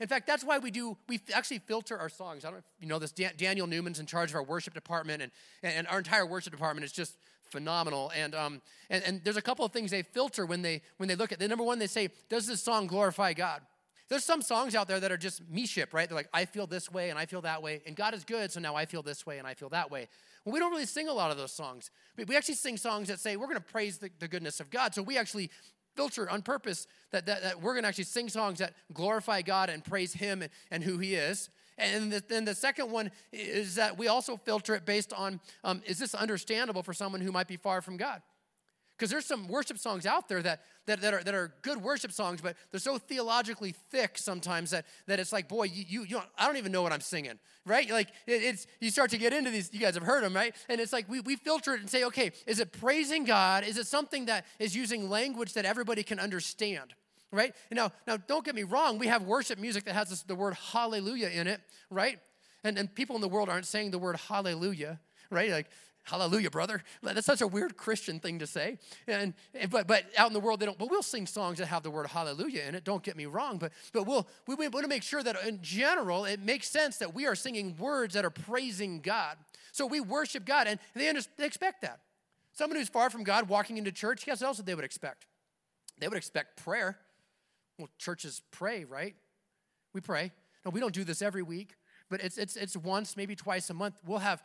In 0.00 0.08
fact, 0.08 0.26
that's 0.26 0.44
why 0.44 0.58
we 0.58 0.70
do, 0.70 0.96
we 1.08 1.20
actually 1.34 1.60
filter 1.60 1.96
our 1.98 2.08
songs. 2.08 2.44
I 2.44 2.48
don't 2.48 2.56
know 2.56 2.58
if 2.58 2.82
you 2.82 2.88
know 2.88 2.98
this, 2.98 3.12
Dan, 3.12 3.32
Daniel 3.36 3.66
Newman's 3.66 4.00
in 4.00 4.06
charge 4.06 4.30
of 4.30 4.36
our 4.36 4.42
worship 4.42 4.74
department, 4.74 5.22
and, 5.22 5.32
and 5.62 5.86
our 5.88 5.98
entire 5.98 6.26
worship 6.26 6.52
department 6.52 6.84
is 6.84 6.92
just 6.92 7.16
phenomenal. 7.50 8.12
And, 8.14 8.34
um, 8.34 8.60
and, 8.90 9.02
and 9.04 9.24
there's 9.24 9.36
a 9.36 9.42
couple 9.42 9.64
of 9.64 9.72
things 9.72 9.90
they 9.90 10.02
filter 10.02 10.44
when 10.46 10.62
they, 10.62 10.82
when 10.98 11.08
they 11.08 11.16
look 11.16 11.32
at, 11.32 11.38
the 11.38 11.48
number 11.48 11.64
one, 11.64 11.78
they 11.78 11.86
say, 11.86 12.10
does 12.28 12.46
this 12.46 12.62
song 12.62 12.86
glorify 12.86 13.32
God? 13.32 13.62
There's 14.08 14.24
some 14.24 14.40
songs 14.40 14.74
out 14.74 14.88
there 14.88 15.00
that 15.00 15.12
are 15.12 15.18
just 15.18 15.46
me 15.50 15.66
ship, 15.66 15.92
right? 15.92 16.08
They're 16.08 16.16
like, 16.16 16.30
I 16.32 16.46
feel 16.46 16.66
this 16.66 16.90
way 16.90 17.10
and 17.10 17.18
I 17.18 17.26
feel 17.26 17.42
that 17.42 17.62
way, 17.62 17.82
and 17.86 17.94
God 17.94 18.14
is 18.14 18.24
good, 18.24 18.50
so 18.50 18.58
now 18.58 18.74
I 18.74 18.86
feel 18.86 19.02
this 19.02 19.26
way 19.26 19.38
and 19.38 19.46
I 19.46 19.54
feel 19.54 19.68
that 19.68 19.90
way. 19.90 20.08
Well, 20.44 20.52
we 20.54 20.58
don't 20.60 20.70
really 20.70 20.86
sing 20.86 21.08
a 21.08 21.12
lot 21.12 21.30
of 21.30 21.36
those 21.36 21.52
songs. 21.52 21.90
We 22.16 22.36
actually 22.36 22.54
sing 22.54 22.78
songs 22.78 23.08
that 23.08 23.20
say 23.20 23.36
we're 23.36 23.46
going 23.46 23.58
to 23.58 23.72
praise 23.72 23.98
the, 23.98 24.10
the, 24.18 24.28
goodness 24.28 24.60
of 24.60 24.70
God. 24.70 24.94
So 24.94 25.02
we 25.02 25.18
actually 25.18 25.50
filter 25.94 26.30
on 26.30 26.40
purpose 26.40 26.86
that, 27.10 27.26
that, 27.26 27.42
that 27.42 27.60
we're 27.60 27.74
going 27.74 27.82
to 27.82 27.88
actually 27.88 28.04
sing 28.04 28.28
songs 28.30 28.60
that 28.60 28.72
glorify 28.94 29.42
God 29.42 29.68
and 29.68 29.84
praise 29.84 30.14
Him 30.14 30.40
and, 30.42 30.50
and 30.70 30.82
who 30.82 30.98
He 30.98 31.14
is. 31.14 31.50
And 31.76 32.10
then 32.12 32.44
the 32.44 32.54
second 32.54 32.90
one 32.90 33.10
is 33.32 33.74
that 33.76 33.98
we 33.98 34.08
also 34.08 34.36
filter 34.36 34.74
it 34.74 34.84
based 34.84 35.12
on 35.12 35.38
um, 35.62 35.82
is 35.86 35.98
this 35.98 36.14
understandable 36.14 36.82
for 36.82 36.92
someone 36.92 37.20
who 37.20 37.30
might 37.30 37.46
be 37.46 37.56
far 37.56 37.82
from 37.82 37.96
God? 37.96 38.22
Because 38.96 39.10
there's 39.10 39.26
some 39.26 39.46
worship 39.46 39.78
songs 39.78 40.06
out 40.06 40.28
there 40.28 40.42
that, 40.42 40.62
that, 40.88 41.02
that, 41.02 41.14
are, 41.14 41.22
that 41.22 41.34
are 41.34 41.52
good 41.60 41.82
worship 41.82 42.12
songs, 42.12 42.40
but 42.40 42.56
they're 42.70 42.80
so 42.80 42.96
theologically 42.96 43.72
thick 43.90 44.16
sometimes 44.16 44.70
that, 44.70 44.86
that 45.06 45.20
it's 45.20 45.32
like, 45.32 45.48
boy, 45.48 45.64
you, 45.64 45.84
you, 45.86 46.02
you 46.02 46.16
don't, 46.16 46.26
I 46.36 46.46
don't 46.46 46.56
even 46.56 46.72
know 46.72 46.82
what 46.82 46.92
I'm 46.92 47.02
singing, 47.02 47.38
right? 47.66 47.88
Like, 47.90 48.08
it, 48.26 48.42
it's, 48.42 48.66
you 48.80 48.90
start 48.90 49.10
to 49.10 49.18
get 49.18 49.34
into 49.34 49.50
these, 49.50 49.70
you 49.72 49.80
guys 49.80 49.94
have 49.94 50.02
heard 50.02 50.24
them, 50.24 50.34
right? 50.34 50.54
And 50.68 50.80
it's 50.80 50.92
like, 50.92 51.08
we, 51.08 51.20
we 51.20 51.36
filter 51.36 51.74
it 51.74 51.80
and 51.80 51.90
say, 51.90 52.04
okay, 52.04 52.32
is 52.46 52.58
it 52.58 52.72
praising 52.72 53.24
God? 53.24 53.64
Is 53.64 53.76
it 53.76 53.86
something 53.86 54.26
that 54.26 54.46
is 54.58 54.74
using 54.74 55.10
language 55.10 55.52
that 55.52 55.66
everybody 55.66 56.02
can 56.02 56.18
understand? 56.18 56.94
Right? 57.30 57.54
Now, 57.70 57.92
now 58.06 58.16
don't 58.16 58.44
get 58.44 58.54
me 58.54 58.62
wrong, 58.62 58.98
we 58.98 59.08
have 59.08 59.22
worship 59.22 59.58
music 59.58 59.84
that 59.84 59.94
has 59.94 60.08
this, 60.08 60.22
the 60.22 60.34
word 60.34 60.54
hallelujah 60.54 61.28
in 61.28 61.46
it, 61.46 61.60
right? 61.90 62.18
And, 62.64 62.78
and 62.78 62.92
people 62.92 63.14
in 63.14 63.20
the 63.20 63.28
world 63.28 63.50
aren't 63.50 63.66
saying 63.66 63.90
the 63.90 63.98
word 63.98 64.16
hallelujah, 64.16 64.98
right? 65.30 65.50
Like, 65.50 65.66
Hallelujah, 66.08 66.50
brother. 66.50 66.82
That's 67.02 67.26
such 67.26 67.42
a 67.42 67.46
weird 67.46 67.76
Christian 67.76 68.18
thing 68.18 68.38
to 68.38 68.46
say. 68.46 68.78
And 69.06 69.34
but 69.70 69.86
but 69.86 70.04
out 70.16 70.28
in 70.28 70.32
the 70.32 70.40
world 70.40 70.58
they 70.58 70.66
don't. 70.66 70.78
But 70.78 70.90
we'll 70.90 71.02
sing 71.02 71.26
songs 71.26 71.58
that 71.58 71.66
have 71.66 71.82
the 71.82 71.90
word 71.90 72.06
hallelujah 72.06 72.62
in 72.66 72.74
it. 72.74 72.82
Don't 72.82 73.02
get 73.02 73.14
me 73.14 73.26
wrong. 73.26 73.58
But 73.58 73.72
but 73.92 74.06
we'll 74.06 74.26
we 74.46 74.54
want 74.54 74.84
to 74.84 74.88
make 74.88 75.02
sure 75.02 75.22
that 75.22 75.36
in 75.46 75.60
general 75.60 76.24
it 76.24 76.40
makes 76.40 76.68
sense 76.68 76.96
that 76.98 77.14
we 77.14 77.26
are 77.26 77.34
singing 77.34 77.76
words 77.76 78.14
that 78.14 78.24
are 78.24 78.30
praising 78.30 79.00
God. 79.00 79.36
So 79.72 79.86
we 79.86 80.00
worship 80.00 80.46
God, 80.46 80.66
and 80.66 80.80
they, 80.94 81.08
under, 81.08 81.20
they 81.36 81.44
expect 81.44 81.82
that. 81.82 82.00
Someone 82.52 82.78
who's 82.78 82.88
far 82.88 83.10
from 83.10 83.22
God 83.22 83.48
walking 83.48 83.76
into 83.76 83.92
church, 83.92 84.24
guess 84.24 84.40
what 84.40 84.48
else 84.48 84.58
they 84.58 84.74
would 84.74 84.84
expect? 84.84 85.26
They 85.98 86.08
would 86.08 86.16
expect 86.16 86.64
prayer. 86.64 86.96
Well, 87.78 87.88
churches 87.98 88.40
pray, 88.50 88.84
right? 88.84 89.14
We 89.92 90.00
pray. 90.00 90.32
No, 90.64 90.70
we 90.70 90.80
don't 90.80 90.94
do 90.94 91.04
this 91.04 91.22
every 91.22 91.42
week, 91.42 91.76
but 92.08 92.20
it's 92.22 92.38
it's 92.38 92.56
it's 92.56 92.76
once, 92.76 93.16
maybe 93.16 93.36
twice 93.36 93.68
a 93.68 93.74
month. 93.74 94.00
We'll 94.06 94.18
have 94.18 94.42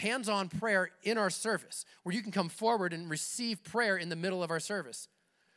hands 0.00 0.28
on 0.28 0.48
prayer 0.48 0.90
in 1.02 1.16
our 1.18 1.30
service 1.30 1.84
where 2.02 2.14
you 2.14 2.22
can 2.22 2.32
come 2.32 2.48
forward 2.48 2.92
and 2.92 3.08
receive 3.08 3.62
prayer 3.62 3.96
in 3.96 4.08
the 4.08 4.16
middle 4.16 4.42
of 4.42 4.50
our 4.50 4.60
service. 4.60 5.08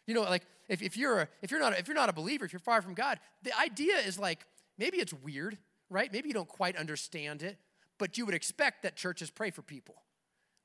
You 0.06 0.14
know, 0.14 0.22
like 0.22 0.44
if, 0.70 0.82
if, 0.82 0.98
you're, 0.98 1.22
a, 1.22 1.28
if, 1.42 1.52
you're 1.52 1.60
not, 1.60 1.78
if 1.80 1.88
you're 1.88 1.96
not 1.96 2.10
a 2.10 2.14
believer, 2.14 2.46
if 2.46 2.54
you're 2.54 2.60
far 2.60 2.82
from 2.82 2.94
God, 2.94 3.20
the 3.42 3.58
idea 3.58 3.98
is 3.98 4.20
like 4.20 4.46
maybe 4.78 4.98
it's 4.98 5.14
weird, 5.14 5.58
right? 5.90 6.12
Maybe 6.12 6.28
you 6.28 6.34
don't 6.34 6.48
quite 6.48 6.76
understand 6.76 7.42
it, 7.44 7.58
but 7.98 8.18
you 8.18 8.26
would 8.26 8.36
expect 8.36 8.84
that 8.84 8.96
churches 8.96 9.30
pray 9.30 9.50
for 9.50 9.62
people, 9.62 9.96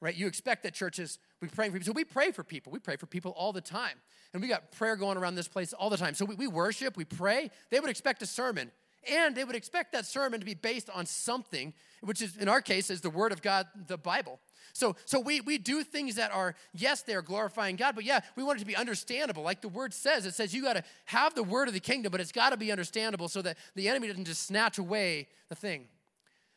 right? 0.01 0.15
You 0.15 0.27
expect 0.27 0.65
that 0.65 0.75
churches, 0.75 1.19
we 1.41 1.49
pray 1.49 1.69
for 1.69 1.75
people. 1.75 1.87
So 1.87 1.93
we 1.93 2.05
pray 2.05 2.33
for 2.33 2.43
people. 2.43 2.73
We 2.73 2.81
pray 2.81 2.97
for 2.97 3.07
people 3.07 3.33
all 3.33 3.53
the 3.53 3.61
time. 3.61 3.97
And 4.33 4.43
we 4.43 4.49
got 4.49 4.73
prayer 4.73 4.97
going 4.97 5.17
around 5.17 5.37
this 5.37 5.49
place 5.49 5.73
all 5.73 5.89
the 5.89 5.97
time. 5.97 6.15
So 6.15 6.25
we, 6.25 6.35
we 6.35 6.47
worship, 6.49 6.97
we 6.97 7.05
pray. 7.05 7.51
They 7.71 7.81
would 7.81 7.91
expect 7.91 8.23
a 8.23 8.27
sermon. 8.27 8.73
And 9.11 9.35
they 9.35 9.45
would 9.45 9.57
expect 9.57 9.93
that 9.93 10.07
sermon 10.07 10.41
to 10.41 10.47
be 10.47 10.55
based 10.55 10.91
on 10.91 11.07
something, 11.07 11.73
which 12.01 12.21
is 12.21 12.37
in 12.37 12.49
our 12.49 12.61
case 12.61 12.91
is 12.91 13.01
the 13.01 13.11
Word 13.11 13.33
of 13.33 13.43
God, 13.43 13.67
the 13.87 13.99
Bible. 13.99 14.41
So, 14.73 14.97
so 15.07 15.19
we, 15.19 15.41
we 15.41 15.59
do 15.59 15.83
things 15.83 16.17
that 16.17 16.33
are, 16.33 16.55
yes, 16.73 17.03
they 17.03 17.15
are 17.15 17.23
glorifying 17.23 17.77
God, 17.77 17.95
but 17.95 18.05
yeah, 18.05 18.21
we 18.37 18.45
want 18.45 18.59
it 18.59 18.61
to 18.61 18.67
be 18.67 18.77
understandable. 18.77 19.43
Like 19.43 19.61
the 19.61 19.69
word 19.69 19.93
says, 19.93 20.27
it 20.27 20.35
says 20.35 20.55
you 20.55 20.63
got 20.63 20.75
to 20.75 20.85
have 21.07 21.35
the 21.35 21.43
word 21.43 21.69
of 21.69 21.75
the 21.75 21.81
kingdom, 21.81 22.13
but 22.13 22.21
it's 22.21 22.33
got 22.33 22.51
to 22.51 22.57
be 22.57 22.71
understandable 22.71 23.29
so 23.29 23.43
that 23.43 23.57
the 23.75 23.89
enemy 23.89 24.09
doesn't 24.09 24.27
just 24.27 24.47
snatch 24.47 24.79
away 24.79 25.27
the 25.49 25.55
thing. 25.55 25.87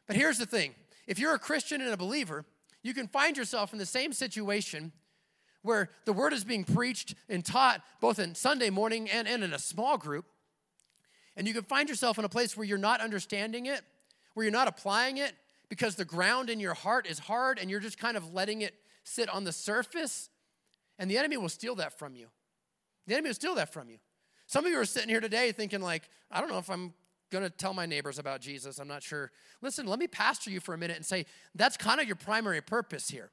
But 0.08 0.16
here's 0.16 0.38
the 0.38 0.46
thing 0.46 0.76
if 1.08 1.20
you're 1.20 1.34
a 1.34 1.40
Christian 1.40 1.82
and 1.82 1.92
a 1.92 1.98
believer, 1.98 2.46
you 2.84 2.94
can 2.94 3.08
find 3.08 3.38
yourself 3.38 3.74
in 3.74 3.80
the 3.80 3.86
same 3.86 4.14
situation 4.14 4.92
where 5.62 5.90
the 6.06 6.14
word 6.14 6.34
is 6.34 6.44
being 6.44 6.64
preached 6.64 7.16
and 7.30 7.46
taught 7.46 7.82
both 8.00 8.20
in 8.20 8.36
Sunday 8.36 8.70
morning 8.70 9.10
and, 9.10 9.28
and 9.28 9.44
in 9.44 9.54
a 9.54 9.60
small 9.60 9.98
group. 9.98 10.26
And 11.36 11.48
you 11.48 11.54
can 11.54 11.64
find 11.64 11.90
yourself 11.90 12.20
in 12.20 12.26
a 12.26 12.30
place 12.30 12.58
where 12.58 12.66
you're 12.66 12.78
not 12.78 13.02
understanding 13.02 13.66
it, 13.66 13.82
where 14.34 14.44
you're 14.44 14.52
not 14.52 14.68
applying 14.68 15.18
it, 15.18 15.34
because 15.70 15.96
the 15.96 16.06
ground 16.06 16.50
in 16.50 16.60
your 16.60 16.74
heart 16.74 17.08
is 17.08 17.20
hard 17.20 17.58
and 17.58 17.70
you're 17.70 17.80
just 17.80 17.98
kind 17.98 18.18
of 18.18 18.34
letting 18.34 18.62
it 18.62 18.76
sit 19.04 19.30
on 19.30 19.44
the 19.44 19.52
surface. 19.54 20.30
And 21.00 21.10
the 21.10 21.18
enemy 21.18 21.38
will 21.38 21.50
steal 21.50 21.76
that 21.76 21.98
from 21.98 22.16
you. 22.16 22.28
The 23.08 23.14
enemy 23.14 23.30
will 23.30 23.36
steal 23.36 23.56
that 23.56 23.72
from 23.72 23.90
you. 23.90 23.98
Some 24.48 24.66
of 24.66 24.72
you 24.72 24.80
are 24.80 24.86
sitting 24.86 25.10
here 25.10 25.22
today 25.22 25.52
thinking, 25.54 25.82
like, 25.82 26.10
I 26.30 26.42
don't 26.42 26.50
know 26.50 26.58
if 26.58 26.70
I'm 26.70 26.94
going 27.32 27.46
to 27.46 27.50
tell 27.50 27.74
my 27.74 27.86
neighbors 27.86 28.20
about 28.20 28.42
Jesus. 28.42 28.78
I'm 28.78 28.88
not 28.88 29.02
sure. 29.02 29.32
Listen, 29.62 29.88
let 29.88 29.98
me 29.98 30.08
pastor 30.08 30.52
you 30.52 30.60
for 30.60 30.74
a 30.74 30.78
minute 30.78 30.98
and 30.98 31.06
say 31.06 31.26
that's 31.56 31.78
kind 31.78 32.02
of 32.02 32.06
your 32.06 32.18
primary 32.18 32.62
purpose 32.62 33.08
here. 33.08 33.32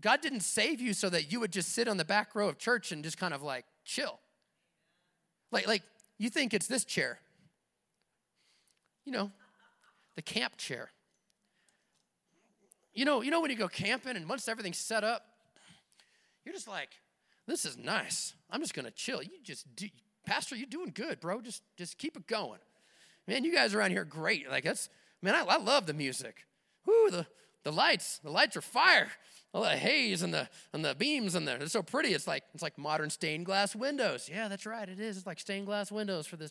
God 0.00 0.20
didn't 0.20 0.40
save 0.40 0.80
you 0.80 0.92
so 0.92 1.08
that 1.08 1.32
you 1.32 1.40
would 1.40 1.52
just 1.52 1.70
sit 1.70 1.88
on 1.88 1.96
the 1.96 2.04
back 2.04 2.34
row 2.34 2.48
of 2.48 2.58
church 2.58 2.92
and 2.92 3.02
just 3.02 3.18
kind 3.18 3.32
of 3.32 3.42
like 3.42 3.64
chill. 3.84 4.18
Like, 5.50 5.66
like 5.66 5.82
you 6.18 6.30
think 6.30 6.52
it's 6.52 6.66
this 6.66 6.84
chair. 6.84 7.18
You 9.04 9.12
know, 9.12 9.32
the 10.16 10.22
camp 10.22 10.56
chair. 10.56 10.90
You 12.92 13.04
know, 13.04 13.22
you 13.22 13.30
know 13.30 13.40
when 13.40 13.50
you 13.50 13.56
go 13.56 13.68
camping 13.68 14.16
and 14.16 14.28
once 14.28 14.48
everything's 14.48 14.78
set 14.78 15.04
up, 15.04 15.24
you're 16.44 16.54
just 16.54 16.68
like, 16.68 16.90
this 17.46 17.64
is 17.64 17.78
nice. 17.78 18.34
I'm 18.50 18.60
just 18.60 18.74
gonna 18.74 18.90
chill. 18.90 19.22
You 19.22 19.30
just 19.42 19.74
do, 19.76 19.86
Pastor, 20.26 20.56
you're 20.56 20.66
doing 20.66 20.90
good, 20.92 21.20
bro. 21.20 21.40
Just 21.40 21.62
just 21.76 21.96
keep 21.96 22.16
it 22.16 22.26
going. 22.26 22.60
Man, 23.26 23.44
you 23.44 23.54
guys 23.54 23.74
around 23.74 23.90
here 23.92 24.04
great. 24.04 24.50
Like 24.50 24.64
that's 24.64 24.88
man, 25.22 25.34
I, 25.34 25.44
I 25.44 25.58
love 25.58 25.86
the 25.86 25.94
music. 25.94 26.46
Whoo, 26.84 27.10
the 27.10 27.26
the 27.64 27.72
lights, 27.72 28.18
the 28.22 28.30
lights 28.30 28.56
are 28.56 28.62
fire. 28.62 29.08
All 29.54 29.62
the 29.62 29.70
haze 29.70 30.22
and 30.22 30.32
the 30.32 30.48
and 30.72 30.84
the 30.84 30.94
beams 30.94 31.34
in 31.34 31.44
there. 31.44 31.56
It's 31.56 31.72
so 31.72 31.82
pretty. 31.82 32.10
It's 32.10 32.26
like 32.26 32.44
it's 32.52 32.62
like 32.62 32.76
modern 32.76 33.10
stained 33.10 33.46
glass 33.46 33.74
windows. 33.74 34.28
Yeah, 34.30 34.48
that's 34.48 34.66
right. 34.66 34.88
It 34.88 35.00
is. 35.00 35.16
It's 35.16 35.26
like 35.26 35.40
stained 35.40 35.66
glass 35.66 35.90
windows 35.90 36.26
for 36.26 36.36
this, 36.36 36.50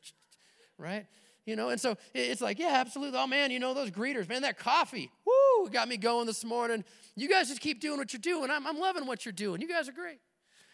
right? 0.77 1.05
You 1.45 1.55
know, 1.55 1.69
and 1.69 1.79
so 1.79 1.95
it's 2.13 2.41
like, 2.41 2.59
yeah, 2.59 2.73
absolutely. 2.73 3.17
Oh 3.17 3.27
man, 3.27 3.51
you 3.51 3.59
know 3.59 3.73
those 3.73 3.91
greeters, 3.91 4.27
man, 4.27 4.41
that 4.41 4.57
coffee, 4.57 5.09
woo, 5.25 5.69
got 5.69 5.87
me 5.87 5.95
going 5.95 6.25
this 6.25 6.43
morning. 6.43 6.83
You 7.15 7.29
guys 7.29 7.47
just 7.47 7.61
keep 7.61 7.79
doing 7.79 7.97
what 7.97 8.11
you're 8.11 8.19
doing. 8.19 8.51
I'm, 8.51 8.67
I'm 8.67 8.77
loving 8.77 9.05
what 9.05 9.25
you're 9.25 9.31
doing. 9.31 9.61
You 9.61 9.67
guys 9.69 9.87
are 9.87 9.93
great. 9.93 10.19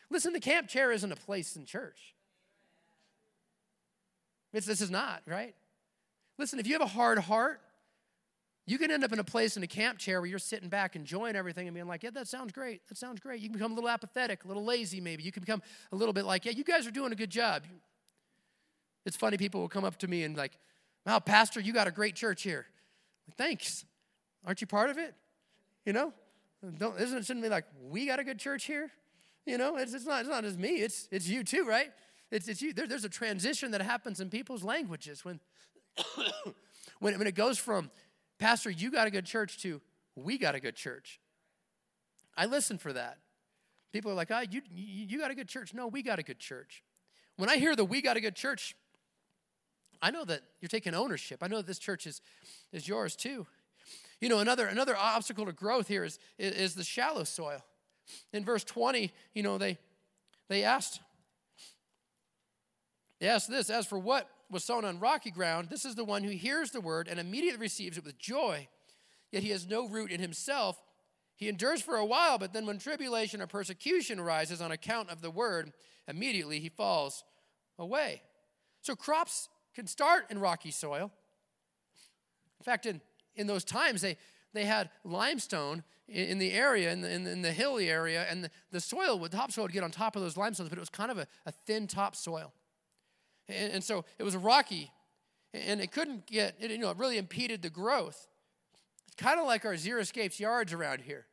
Listen, 0.09 0.33
the 0.33 0.39
camp 0.39 0.67
chair 0.67 0.91
isn't 0.91 1.11
a 1.11 1.15
place 1.15 1.55
in 1.55 1.65
church. 1.65 2.15
It's, 4.51 4.65
this 4.65 4.81
is 4.81 4.89
not, 4.89 5.21
right? 5.27 5.53
Listen, 6.37 6.59
if 6.59 6.67
you 6.67 6.73
have 6.73 6.81
a 6.81 6.87
hard 6.87 7.19
heart, 7.19 7.61
you 8.65 8.77
can 8.77 8.91
end 8.91 9.03
up 9.03 9.11
in 9.11 9.19
a 9.19 9.23
place 9.23 9.57
in 9.57 9.63
a 9.63 9.67
camp 9.67 9.97
chair 9.97 10.21
where 10.21 10.29
you're 10.29 10.39
sitting 10.39 10.69
back 10.69 10.95
enjoying 10.95 11.35
everything 11.35 11.67
and 11.67 11.73
being 11.73 11.87
like, 11.87 12.03
yeah, 12.03 12.11
that 12.11 12.27
sounds 12.27 12.53
great. 12.53 12.87
That 12.87 12.97
sounds 12.97 13.19
great. 13.19 13.41
You 13.41 13.49
can 13.49 13.57
become 13.57 13.73
a 13.73 13.75
little 13.75 13.89
apathetic, 13.89 14.45
a 14.45 14.47
little 14.47 14.63
lazy, 14.63 15.01
maybe. 15.01 15.23
You 15.23 15.31
can 15.31 15.41
become 15.41 15.61
a 15.91 15.95
little 15.95 16.13
bit 16.13 16.23
like, 16.23 16.45
yeah, 16.45 16.53
you 16.53 16.63
guys 16.63 16.87
are 16.87 16.91
doing 16.91 17.11
a 17.11 17.15
good 17.15 17.29
job. 17.29 17.63
It's 19.05 19.17
funny, 19.17 19.35
people 19.35 19.59
will 19.59 19.69
come 19.69 19.83
up 19.83 19.97
to 19.97 20.07
me 20.07 20.23
and 20.23 20.37
like, 20.37 20.57
wow, 21.05 21.19
Pastor, 21.19 21.59
you 21.59 21.73
got 21.73 21.87
a 21.87 21.91
great 21.91 22.15
church 22.15 22.43
here. 22.43 22.65
Thanks. 23.37 23.83
Aren't 24.45 24.61
you 24.61 24.67
part 24.67 24.89
of 24.89 24.97
it? 24.97 25.13
You 25.85 25.91
know? 25.91 26.13
Don't, 26.77 26.99
isn't 26.99 27.17
it 27.17 27.25
shouldn't 27.25 27.43
be 27.43 27.49
like, 27.49 27.65
we 27.89 28.05
got 28.05 28.19
a 28.19 28.23
good 28.23 28.39
church 28.39 28.63
here? 28.63 28.89
You 29.45 29.57
know, 29.57 29.75
it's, 29.75 29.93
it's, 29.93 30.05
not, 30.05 30.21
it's 30.21 30.29
not 30.29 30.43
just 30.43 30.57
me, 30.57 30.75
it's, 30.75 31.09
it's 31.11 31.27
you 31.27 31.43
too, 31.43 31.65
right? 31.65 31.91
It's, 32.31 32.47
it's 32.47 32.61
you. 32.61 32.73
There, 32.73 32.87
there's 32.87 33.03
a 33.03 33.09
transition 33.09 33.71
that 33.71 33.81
happens 33.81 34.21
in 34.21 34.29
people's 34.29 34.63
languages 34.63 35.25
when, 35.25 35.41
when, 36.99 37.17
when 37.19 37.27
it 37.27 37.35
goes 37.35 37.57
from 37.57 37.91
Pastor, 38.39 38.69
you 38.69 38.91
got 38.91 39.07
a 39.07 39.11
good 39.11 39.25
church, 39.25 39.61
too. 39.61 39.81
we 40.15 40.37
got 40.37 40.55
a 40.55 40.59
good 40.59 40.75
church. 40.75 41.19
I 42.35 42.45
listen 42.45 42.77
for 42.77 42.93
that. 42.93 43.19
People 43.91 44.11
are 44.11 44.15
like, 44.15 44.31
oh, 44.31 44.41
you, 44.49 44.61
you 44.73 45.19
got 45.19 45.31
a 45.31 45.35
good 45.35 45.47
church. 45.47 45.73
No, 45.73 45.87
we 45.87 46.01
got 46.01 46.17
a 46.17 46.23
good 46.23 46.39
church. 46.39 46.83
When 47.37 47.49
I 47.49 47.57
hear 47.57 47.75
the 47.75 47.85
we 47.85 48.01
got 48.01 48.17
a 48.17 48.21
good 48.21 48.35
church, 48.35 48.75
I 50.01 50.11
know 50.11 50.25
that 50.25 50.41
you're 50.59 50.69
taking 50.69 50.93
ownership. 50.95 51.39
I 51.41 51.47
know 51.47 51.57
that 51.57 51.67
this 51.67 51.79
church 51.79 52.07
is, 52.07 52.21
is 52.71 52.87
yours 52.87 53.15
too. 53.15 53.45
You 54.19 54.29
know, 54.29 54.39
another, 54.39 54.65
another 54.67 54.95
obstacle 54.97 55.45
to 55.45 55.51
growth 55.51 55.87
here 55.87 56.03
is, 56.03 56.17
is, 56.37 56.53
is 56.53 56.75
the 56.75 56.83
shallow 56.83 57.23
soil. 57.23 57.63
In 58.33 58.43
verse 58.43 58.63
20, 58.63 59.11
you 59.33 59.43
know, 59.43 59.57
they, 59.57 59.77
they 60.49 60.63
asked, 60.63 60.99
they 63.19 63.27
asked 63.27 63.49
this, 63.49 63.69
as 63.69 63.85
for 63.85 63.99
what 63.99 64.29
was 64.49 64.63
sown 64.63 64.85
on 64.85 64.99
rocky 64.99 65.31
ground, 65.31 65.69
this 65.69 65.85
is 65.85 65.95
the 65.95 66.03
one 66.03 66.23
who 66.23 66.31
hears 66.31 66.71
the 66.71 66.81
word 66.81 67.07
and 67.07 67.19
immediately 67.19 67.59
receives 67.59 67.97
it 67.97 68.05
with 68.05 68.17
joy. 68.17 68.67
Yet 69.31 69.43
he 69.43 69.49
has 69.49 69.67
no 69.67 69.87
root 69.87 70.11
in 70.11 70.19
himself. 70.19 70.81
He 71.35 71.49
endures 71.49 71.81
for 71.81 71.95
a 71.95 72.05
while, 72.05 72.37
but 72.37 72.53
then 72.53 72.65
when 72.65 72.77
tribulation 72.77 73.41
or 73.41 73.47
persecution 73.47 74.19
arises 74.19 74.61
on 74.61 74.71
account 74.71 75.09
of 75.09 75.21
the 75.21 75.31
word, 75.31 75.73
immediately 76.07 76.59
he 76.59 76.69
falls 76.69 77.23
away. 77.79 78.21
So 78.81 78.95
crops 78.95 79.49
can 79.73 79.87
start 79.87 80.25
in 80.29 80.39
rocky 80.39 80.71
soil. 80.71 81.11
In 82.59 82.63
fact, 82.63 82.85
in, 82.85 83.01
in 83.35 83.47
those 83.47 83.63
times, 83.63 84.01
they, 84.01 84.17
they 84.53 84.65
had 84.65 84.89
limestone 85.03 85.83
in, 86.07 86.25
in 86.27 86.37
the 86.37 86.51
area, 86.51 86.91
in 86.91 87.01
the, 87.01 87.11
in, 87.11 87.25
in 87.25 87.41
the 87.41 87.51
hilly 87.51 87.89
area, 87.89 88.25
and 88.29 88.43
the, 88.43 88.51
the 88.71 88.79
soil, 88.79 89.17
the 89.17 89.29
topsoil 89.29 89.63
would 89.63 89.73
get 89.73 89.83
on 89.83 89.91
top 89.91 90.15
of 90.15 90.21
those 90.21 90.37
limestones, 90.37 90.69
but 90.69 90.77
it 90.77 90.81
was 90.81 90.89
kind 90.89 91.11
of 91.11 91.17
a, 91.17 91.27
a 91.45 91.51
thin 91.51 91.87
topsoil. 91.87 92.53
And, 93.47 93.73
and 93.73 93.83
so 93.83 94.05
it 94.17 94.23
was 94.23 94.35
rocky, 94.35 94.91
and 95.53 95.81
it 95.81 95.91
couldn't 95.91 96.27
get, 96.27 96.55
it, 96.59 96.71
you 96.71 96.77
know, 96.77 96.89
it 96.89 96.97
really 96.97 97.17
impeded 97.17 97.61
the 97.61 97.69
growth. 97.69 98.27
It's 99.07 99.15
kind 99.15 99.39
of 99.39 99.45
like 99.45 99.65
our 99.65 99.73
xeriscapes 99.73 100.39
yards 100.39 100.73
around 100.73 101.01
here. 101.01 101.25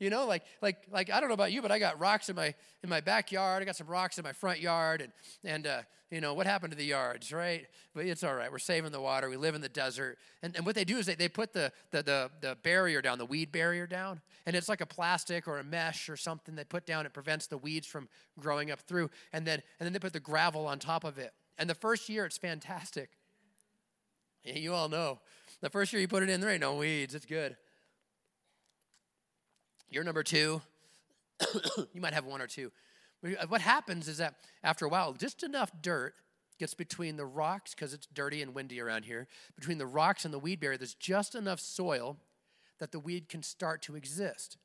You 0.00 0.08
know, 0.08 0.26
like 0.26 0.44
like 0.62 0.78
like 0.90 1.10
I 1.10 1.20
don't 1.20 1.28
know 1.28 1.34
about 1.34 1.52
you, 1.52 1.60
but 1.60 1.70
I 1.70 1.78
got 1.78 2.00
rocks 2.00 2.30
in 2.30 2.36
my 2.36 2.54
in 2.82 2.88
my 2.88 3.02
backyard. 3.02 3.62
I 3.62 3.66
got 3.66 3.76
some 3.76 3.86
rocks 3.86 4.16
in 4.16 4.24
my 4.24 4.32
front 4.32 4.58
yard, 4.58 5.02
and 5.02 5.12
and 5.44 5.66
uh, 5.66 5.82
you 6.10 6.22
know 6.22 6.32
what 6.32 6.46
happened 6.46 6.70
to 6.72 6.76
the 6.76 6.86
yards, 6.86 7.34
right? 7.34 7.66
But 7.94 8.06
it's 8.06 8.24
all 8.24 8.34
right. 8.34 8.50
We're 8.50 8.58
saving 8.58 8.92
the 8.92 9.00
water. 9.00 9.28
We 9.28 9.36
live 9.36 9.54
in 9.54 9.60
the 9.60 9.68
desert, 9.68 10.16
and, 10.42 10.56
and 10.56 10.64
what 10.64 10.74
they 10.74 10.84
do 10.84 10.96
is 10.96 11.04
they, 11.04 11.16
they 11.16 11.28
put 11.28 11.52
the, 11.52 11.70
the 11.90 12.02
the 12.02 12.30
the 12.40 12.56
barrier 12.62 13.02
down, 13.02 13.18
the 13.18 13.26
weed 13.26 13.52
barrier 13.52 13.86
down, 13.86 14.22
and 14.46 14.56
it's 14.56 14.70
like 14.70 14.80
a 14.80 14.86
plastic 14.86 15.46
or 15.46 15.58
a 15.58 15.64
mesh 15.64 16.08
or 16.08 16.16
something 16.16 16.54
they 16.54 16.64
put 16.64 16.86
down. 16.86 17.04
It 17.04 17.12
prevents 17.12 17.46
the 17.46 17.58
weeds 17.58 17.86
from 17.86 18.08
growing 18.38 18.70
up 18.70 18.80
through, 18.80 19.10
and 19.34 19.46
then 19.46 19.62
and 19.78 19.86
then 19.86 19.92
they 19.92 19.98
put 19.98 20.14
the 20.14 20.20
gravel 20.20 20.66
on 20.66 20.78
top 20.78 21.04
of 21.04 21.18
it. 21.18 21.34
And 21.58 21.68
the 21.68 21.74
first 21.74 22.08
year, 22.08 22.24
it's 22.24 22.38
fantastic. 22.38 23.10
Yeah, 24.44 24.56
you 24.56 24.72
all 24.72 24.88
know, 24.88 25.20
the 25.60 25.68
first 25.68 25.92
year 25.92 26.00
you 26.00 26.08
put 26.08 26.22
it 26.22 26.30
in, 26.30 26.40
there 26.40 26.48
ain't 26.48 26.62
no 26.62 26.76
weeds. 26.76 27.14
It's 27.14 27.26
good. 27.26 27.58
You're 29.90 30.04
number 30.04 30.22
two. 30.22 30.62
you 31.92 32.00
might 32.00 32.14
have 32.14 32.24
one 32.24 32.40
or 32.40 32.46
two. 32.46 32.70
Uh, 33.24 33.46
what 33.48 33.60
happens 33.60 34.08
is 34.08 34.18
that 34.18 34.36
after 34.62 34.84
a 34.84 34.88
while, 34.88 35.12
just 35.12 35.42
enough 35.42 35.70
dirt 35.82 36.14
gets 36.58 36.74
between 36.74 37.16
the 37.16 37.24
rocks, 37.24 37.74
because 37.74 37.94
it's 37.94 38.06
dirty 38.12 38.42
and 38.42 38.54
windy 38.54 38.80
around 38.80 39.04
here, 39.04 39.26
between 39.56 39.78
the 39.78 39.86
rocks 39.86 40.24
and 40.24 40.32
the 40.32 40.38
weed 40.38 40.60
barrier, 40.60 40.78
there's 40.78 40.94
just 40.94 41.34
enough 41.34 41.58
soil 41.58 42.18
that 42.78 42.92
the 42.92 43.00
weed 43.00 43.28
can 43.28 43.42
start 43.42 43.82
to 43.82 43.96
exist. 43.96 44.58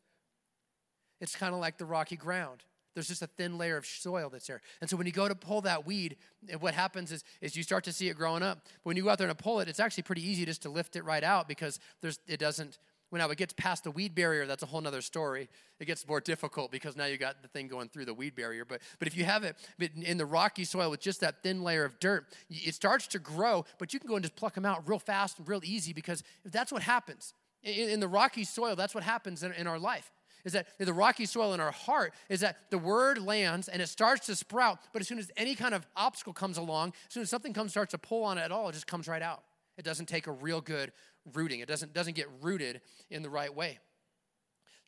It's 1.21 1.35
kind 1.35 1.53
of 1.53 1.59
like 1.59 1.77
the 1.77 1.85
rocky 1.85 2.17
ground. 2.17 2.63
There's 2.93 3.07
just 3.09 3.21
a 3.21 3.27
thin 3.27 3.57
layer 3.57 3.75
of 3.75 3.85
soil 3.85 4.29
that's 4.29 4.47
there. 4.47 4.61
And 4.79 4.89
so 4.89 4.95
when 4.95 5.05
you 5.05 5.11
go 5.11 5.27
to 5.27 5.35
pull 5.35 5.61
that 5.61 5.85
weed, 5.85 6.15
what 6.59 6.73
happens 6.73 7.11
is, 7.11 7.25
is 7.41 7.55
you 7.55 7.63
start 7.63 7.83
to 7.85 7.93
see 7.93 8.07
it 8.07 8.15
growing 8.15 8.41
up. 8.41 8.59
But 8.63 8.85
when 8.85 8.97
you 8.97 9.03
go 9.03 9.09
out 9.09 9.17
there 9.17 9.27
and 9.27 9.37
pull 9.37 9.59
it, 9.59 9.67
it's 9.67 9.81
actually 9.81 10.03
pretty 10.03 10.25
easy 10.25 10.45
just 10.45 10.61
to 10.61 10.69
lift 10.69 10.95
it 10.95 11.03
right 11.03 11.23
out 11.23 11.47
because 11.47 11.79
there's, 12.01 12.19
it 12.25 12.39
doesn't, 12.39 12.77
when 13.09 13.19
now 13.19 13.29
it 13.29 13.37
gets 13.37 13.53
past 13.53 13.83
the 13.83 13.91
weed 13.91 14.15
barrier, 14.15 14.45
that's 14.45 14.63
a 14.63 14.65
whole 14.65 14.85
other 14.85 15.01
story. 15.01 15.47
It 15.79 15.85
gets 15.85 16.07
more 16.07 16.19
difficult 16.19 16.71
because 16.71 16.95
now 16.95 17.05
you 17.05 17.17
got 17.17 17.41
the 17.41 17.47
thing 17.47 17.67
going 17.67 17.89
through 17.89 18.05
the 18.05 18.13
weed 18.13 18.35
barrier. 18.35 18.65
But 18.65 18.81
but 18.99 19.07
if 19.07 19.15
you 19.15 19.25
have 19.25 19.43
it 19.43 19.55
in 19.79 20.17
the 20.17 20.25
rocky 20.25 20.63
soil 20.63 20.89
with 20.89 20.99
just 20.99 21.21
that 21.21 21.43
thin 21.43 21.63
layer 21.63 21.85
of 21.85 21.99
dirt, 21.99 22.25
it 22.49 22.75
starts 22.75 23.07
to 23.07 23.19
grow. 23.19 23.65
But 23.77 23.93
you 23.93 23.99
can 23.99 24.07
go 24.07 24.15
and 24.15 24.23
just 24.23 24.35
pluck 24.35 24.55
them 24.55 24.65
out 24.65 24.87
real 24.87 24.99
fast 24.99 25.39
and 25.39 25.47
real 25.47 25.61
easy 25.63 25.93
because 25.93 26.23
if 26.43 26.51
that's 26.51 26.71
what 26.71 26.81
happens 26.81 27.33
in, 27.65 27.89
in 27.89 27.99
the 27.99 28.07
rocky 28.07 28.43
soil. 28.43 28.75
That's 28.75 28.95
what 28.95 29.03
happens 29.03 29.43
in, 29.43 29.51
in 29.53 29.67
our 29.67 29.79
life. 29.79 30.11
Is 30.45 30.53
that 30.53 30.67
the 30.77 30.93
rocky 30.93 31.25
soil 31.25 31.55
in 31.55 31.59
our 31.59 31.71
heart 31.71 32.13
is 32.29 32.41
that 32.41 32.69
the 32.69 32.77
word 32.77 33.17
lands 33.17 33.67
and 33.67 33.81
it 33.81 33.89
starts 33.89 34.27
to 34.27 34.35
sprout, 34.35 34.77
but 34.93 35.01
as 35.01 35.07
soon 35.07 35.17
as 35.17 35.31
any 35.35 35.55
kind 35.55 35.73
of 35.73 35.87
obstacle 35.95 36.33
comes 36.33 36.57
along, 36.57 36.93
as 37.07 37.13
soon 37.13 37.23
as 37.23 37.31
something 37.31 37.51
comes 37.51 37.71
starts 37.71 37.91
to 37.91 37.97
pull 37.97 38.23
on 38.23 38.37
it 38.37 38.41
at 38.41 38.51
all, 38.51 38.69
it 38.69 38.73
just 38.73 38.85
comes 38.85 39.07
right 39.07 39.23
out. 39.23 39.41
It 39.75 39.83
doesn't 39.83 40.05
take 40.05 40.27
a 40.27 40.31
real 40.31 40.61
good 40.61 40.91
rooting. 41.33 41.59
It 41.59 41.67
doesn't, 41.67 41.93
doesn't 41.93 42.15
get 42.15 42.27
rooted 42.41 42.81
in 43.09 43.23
the 43.23 43.29
right 43.29 43.53
way. 43.53 43.79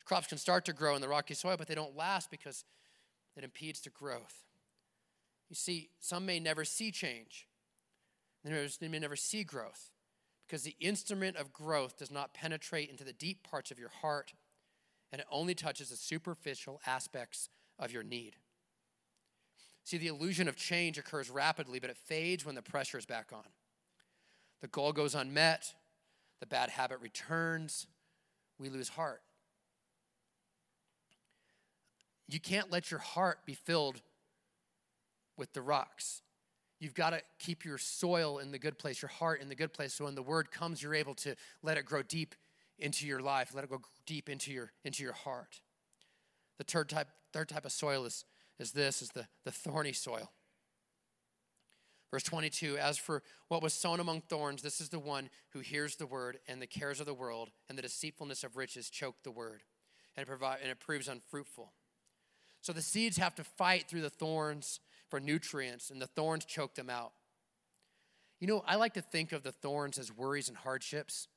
Crops 0.04 0.26
can 0.26 0.38
start 0.38 0.64
to 0.64 0.72
grow 0.72 0.94
in 0.94 1.02
the 1.02 1.08
rocky 1.08 1.34
soil, 1.34 1.56
but 1.58 1.68
they 1.68 1.74
don't 1.74 1.94
last 1.94 2.30
because 2.30 2.64
it 3.36 3.44
impedes 3.44 3.80
the 3.80 3.90
growth. 3.90 4.44
You 5.50 5.54
see, 5.54 5.90
some 6.00 6.24
may 6.24 6.40
never 6.40 6.64
see 6.64 6.90
change. 6.90 7.46
They 8.42 8.88
may 8.88 8.98
never 8.98 9.16
see 9.16 9.44
growth 9.44 9.90
because 10.46 10.62
the 10.62 10.76
instrument 10.80 11.36
of 11.36 11.52
growth 11.52 11.98
does 11.98 12.10
not 12.10 12.32
penetrate 12.32 12.88
into 12.88 13.04
the 13.04 13.12
deep 13.12 13.42
parts 13.42 13.70
of 13.70 13.78
your 13.78 13.90
heart 13.90 14.32
and 15.12 15.20
it 15.20 15.26
only 15.30 15.54
touches 15.54 15.90
the 15.90 15.96
superficial 15.96 16.80
aspects 16.86 17.50
of 17.78 17.92
your 17.92 18.02
need. 18.02 18.36
See, 19.84 19.98
the 19.98 20.08
illusion 20.08 20.48
of 20.48 20.56
change 20.56 20.98
occurs 20.98 21.30
rapidly, 21.30 21.80
but 21.80 21.90
it 21.90 21.96
fades 21.96 22.44
when 22.44 22.54
the 22.54 22.62
pressure 22.62 22.98
is 22.98 23.06
back 23.06 23.30
on. 23.32 23.44
The 24.60 24.68
goal 24.68 24.92
goes 24.92 25.14
unmet, 25.14 25.74
the 26.40 26.46
bad 26.46 26.70
habit 26.70 27.00
returns, 27.00 27.86
we 28.58 28.68
lose 28.68 28.88
heart. 28.88 29.22
You 32.28 32.40
can't 32.40 32.70
let 32.70 32.90
your 32.90 33.00
heart 33.00 33.46
be 33.46 33.54
filled 33.54 34.02
with 35.36 35.52
the 35.52 35.62
rocks. 35.62 36.22
You've 36.80 36.94
got 36.94 37.10
to 37.10 37.22
keep 37.38 37.64
your 37.64 37.78
soil 37.78 38.38
in 38.38 38.52
the 38.52 38.58
good 38.58 38.78
place, 38.78 39.02
your 39.02 39.08
heart 39.08 39.40
in 39.40 39.48
the 39.48 39.54
good 39.54 39.72
place. 39.72 39.94
So 39.94 40.04
when 40.04 40.14
the 40.14 40.22
word 40.22 40.50
comes, 40.50 40.82
you're 40.82 40.94
able 40.94 41.14
to 41.16 41.34
let 41.62 41.76
it 41.76 41.86
grow 41.86 42.02
deep 42.02 42.34
into 42.78 43.06
your 43.06 43.20
life, 43.20 43.52
let 43.54 43.64
it 43.64 43.70
go 43.70 43.80
deep 44.06 44.28
into 44.28 44.52
your, 44.52 44.72
into 44.84 45.02
your 45.02 45.12
heart. 45.12 45.60
The 46.58 46.64
third 46.64 46.88
type, 46.88 47.08
third 47.32 47.48
type 47.48 47.64
of 47.64 47.72
soil 47.72 48.04
is, 48.04 48.24
is 48.58 48.72
this, 48.72 49.02
is 49.02 49.08
the, 49.10 49.26
the 49.44 49.50
thorny 49.50 49.92
soil. 49.92 50.30
Verse 52.10 52.22
22 52.22 52.78
As 52.78 52.98
for 52.98 53.22
what 53.48 53.62
was 53.62 53.74
sown 53.74 54.00
among 54.00 54.22
thorns, 54.22 54.62
this 54.62 54.80
is 54.80 54.88
the 54.88 54.98
one 54.98 55.30
who 55.50 55.60
hears 55.60 55.96
the 55.96 56.06
word, 56.06 56.38
and 56.48 56.60
the 56.60 56.66
cares 56.66 57.00
of 57.00 57.06
the 57.06 57.14
world 57.14 57.50
and 57.68 57.76
the 57.76 57.82
deceitfulness 57.82 58.44
of 58.44 58.56
riches 58.56 58.90
choke 58.90 59.16
the 59.22 59.30
word, 59.30 59.62
and 60.16 60.22
it, 60.22 60.26
provide, 60.26 60.58
and 60.62 60.70
it 60.70 60.80
proves 60.80 61.08
unfruitful. 61.08 61.72
So 62.60 62.72
the 62.72 62.82
seeds 62.82 63.16
have 63.18 63.34
to 63.36 63.44
fight 63.44 63.88
through 63.88 64.02
the 64.02 64.10
thorns 64.10 64.80
for 65.08 65.20
nutrients, 65.20 65.90
and 65.90 66.00
the 66.00 66.06
thorns 66.06 66.44
choke 66.44 66.74
them 66.74 66.90
out. 66.90 67.12
You 68.40 68.46
know, 68.46 68.62
I 68.66 68.76
like 68.76 68.94
to 68.94 69.02
think 69.02 69.32
of 69.32 69.42
the 69.42 69.52
thorns 69.52 69.98
as 69.98 70.12
worries 70.12 70.48
and 70.48 70.56
hardships, 70.56 71.28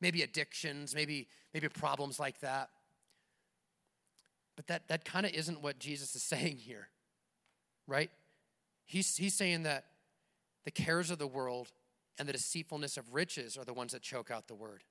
maybe 0.00 0.22
addictions, 0.22 0.94
maybe, 0.94 1.28
maybe 1.52 1.68
problems 1.68 2.18
like 2.18 2.40
that. 2.40 2.70
But 4.56 4.66
that, 4.68 4.88
that 4.88 5.04
kind 5.04 5.26
of 5.26 5.32
isn't 5.32 5.62
what 5.62 5.78
Jesus 5.78 6.14
is 6.16 6.22
saying 6.24 6.58
here, 6.58 6.88
right? 7.86 8.10
He's, 8.86 9.16
he's 9.16 9.34
saying 9.34 9.64
that 9.64 9.84
the 10.64 10.70
cares 10.70 11.10
of 11.10 11.18
the 11.18 11.26
world 11.26 11.72
and 12.18 12.28
the 12.28 12.32
deceitfulness 12.32 12.96
of 12.96 13.14
riches 13.14 13.56
are 13.56 13.64
the 13.64 13.72
ones 13.72 13.92
that 13.92 14.02
choke 14.02 14.30
out 14.30 14.48
the 14.48 14.54
word. 14.54 14.84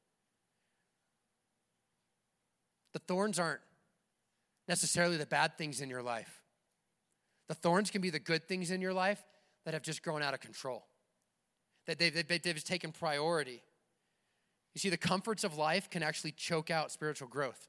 The 2.93 2.99
thorns 2.99 3.38
aren't 3.38 3.61
necessarily 4.68 5.18
the 5.18 5.26
bad 5.26 5.57
things 5.57 5.82
in 5.82 5.89
your 5.89 6.01
life. 6.01 6.41
The 7.47 7.53
thorns 7.53 7.91
can 7.91 8.01
be 8.01 8.09
the 8.09 8.20
good 8.20 8.47
things 8.47 8.72
in 8.72 8.82
your 8.82 8.93
life 8.93 9.24
that 9.65 9.74
have 9.74 9.84
just 9.84 10.01
grown 10.01 10.22
out 10.22 10.34
of 10.34 10.39
control, 10.39 10.86
that 11.86 11.99
they've, 11.99 12.13
they've, 12.13 12.41
they've 12.41 12.63
taken 12.63 12.91
priority. 12.91 13.61
You 14.74 14.80
see, 14.80 14.89
the 14.89 14.97
comforts 14.97 15.43
of 15.43 15.57
life 15.57 15.89
can 15.89 16.03
actually 16.03 16.32
choke 16.32 16.72
out 16.72 16.91
spiritual 16.91 17.28
growth. 17.28 17.68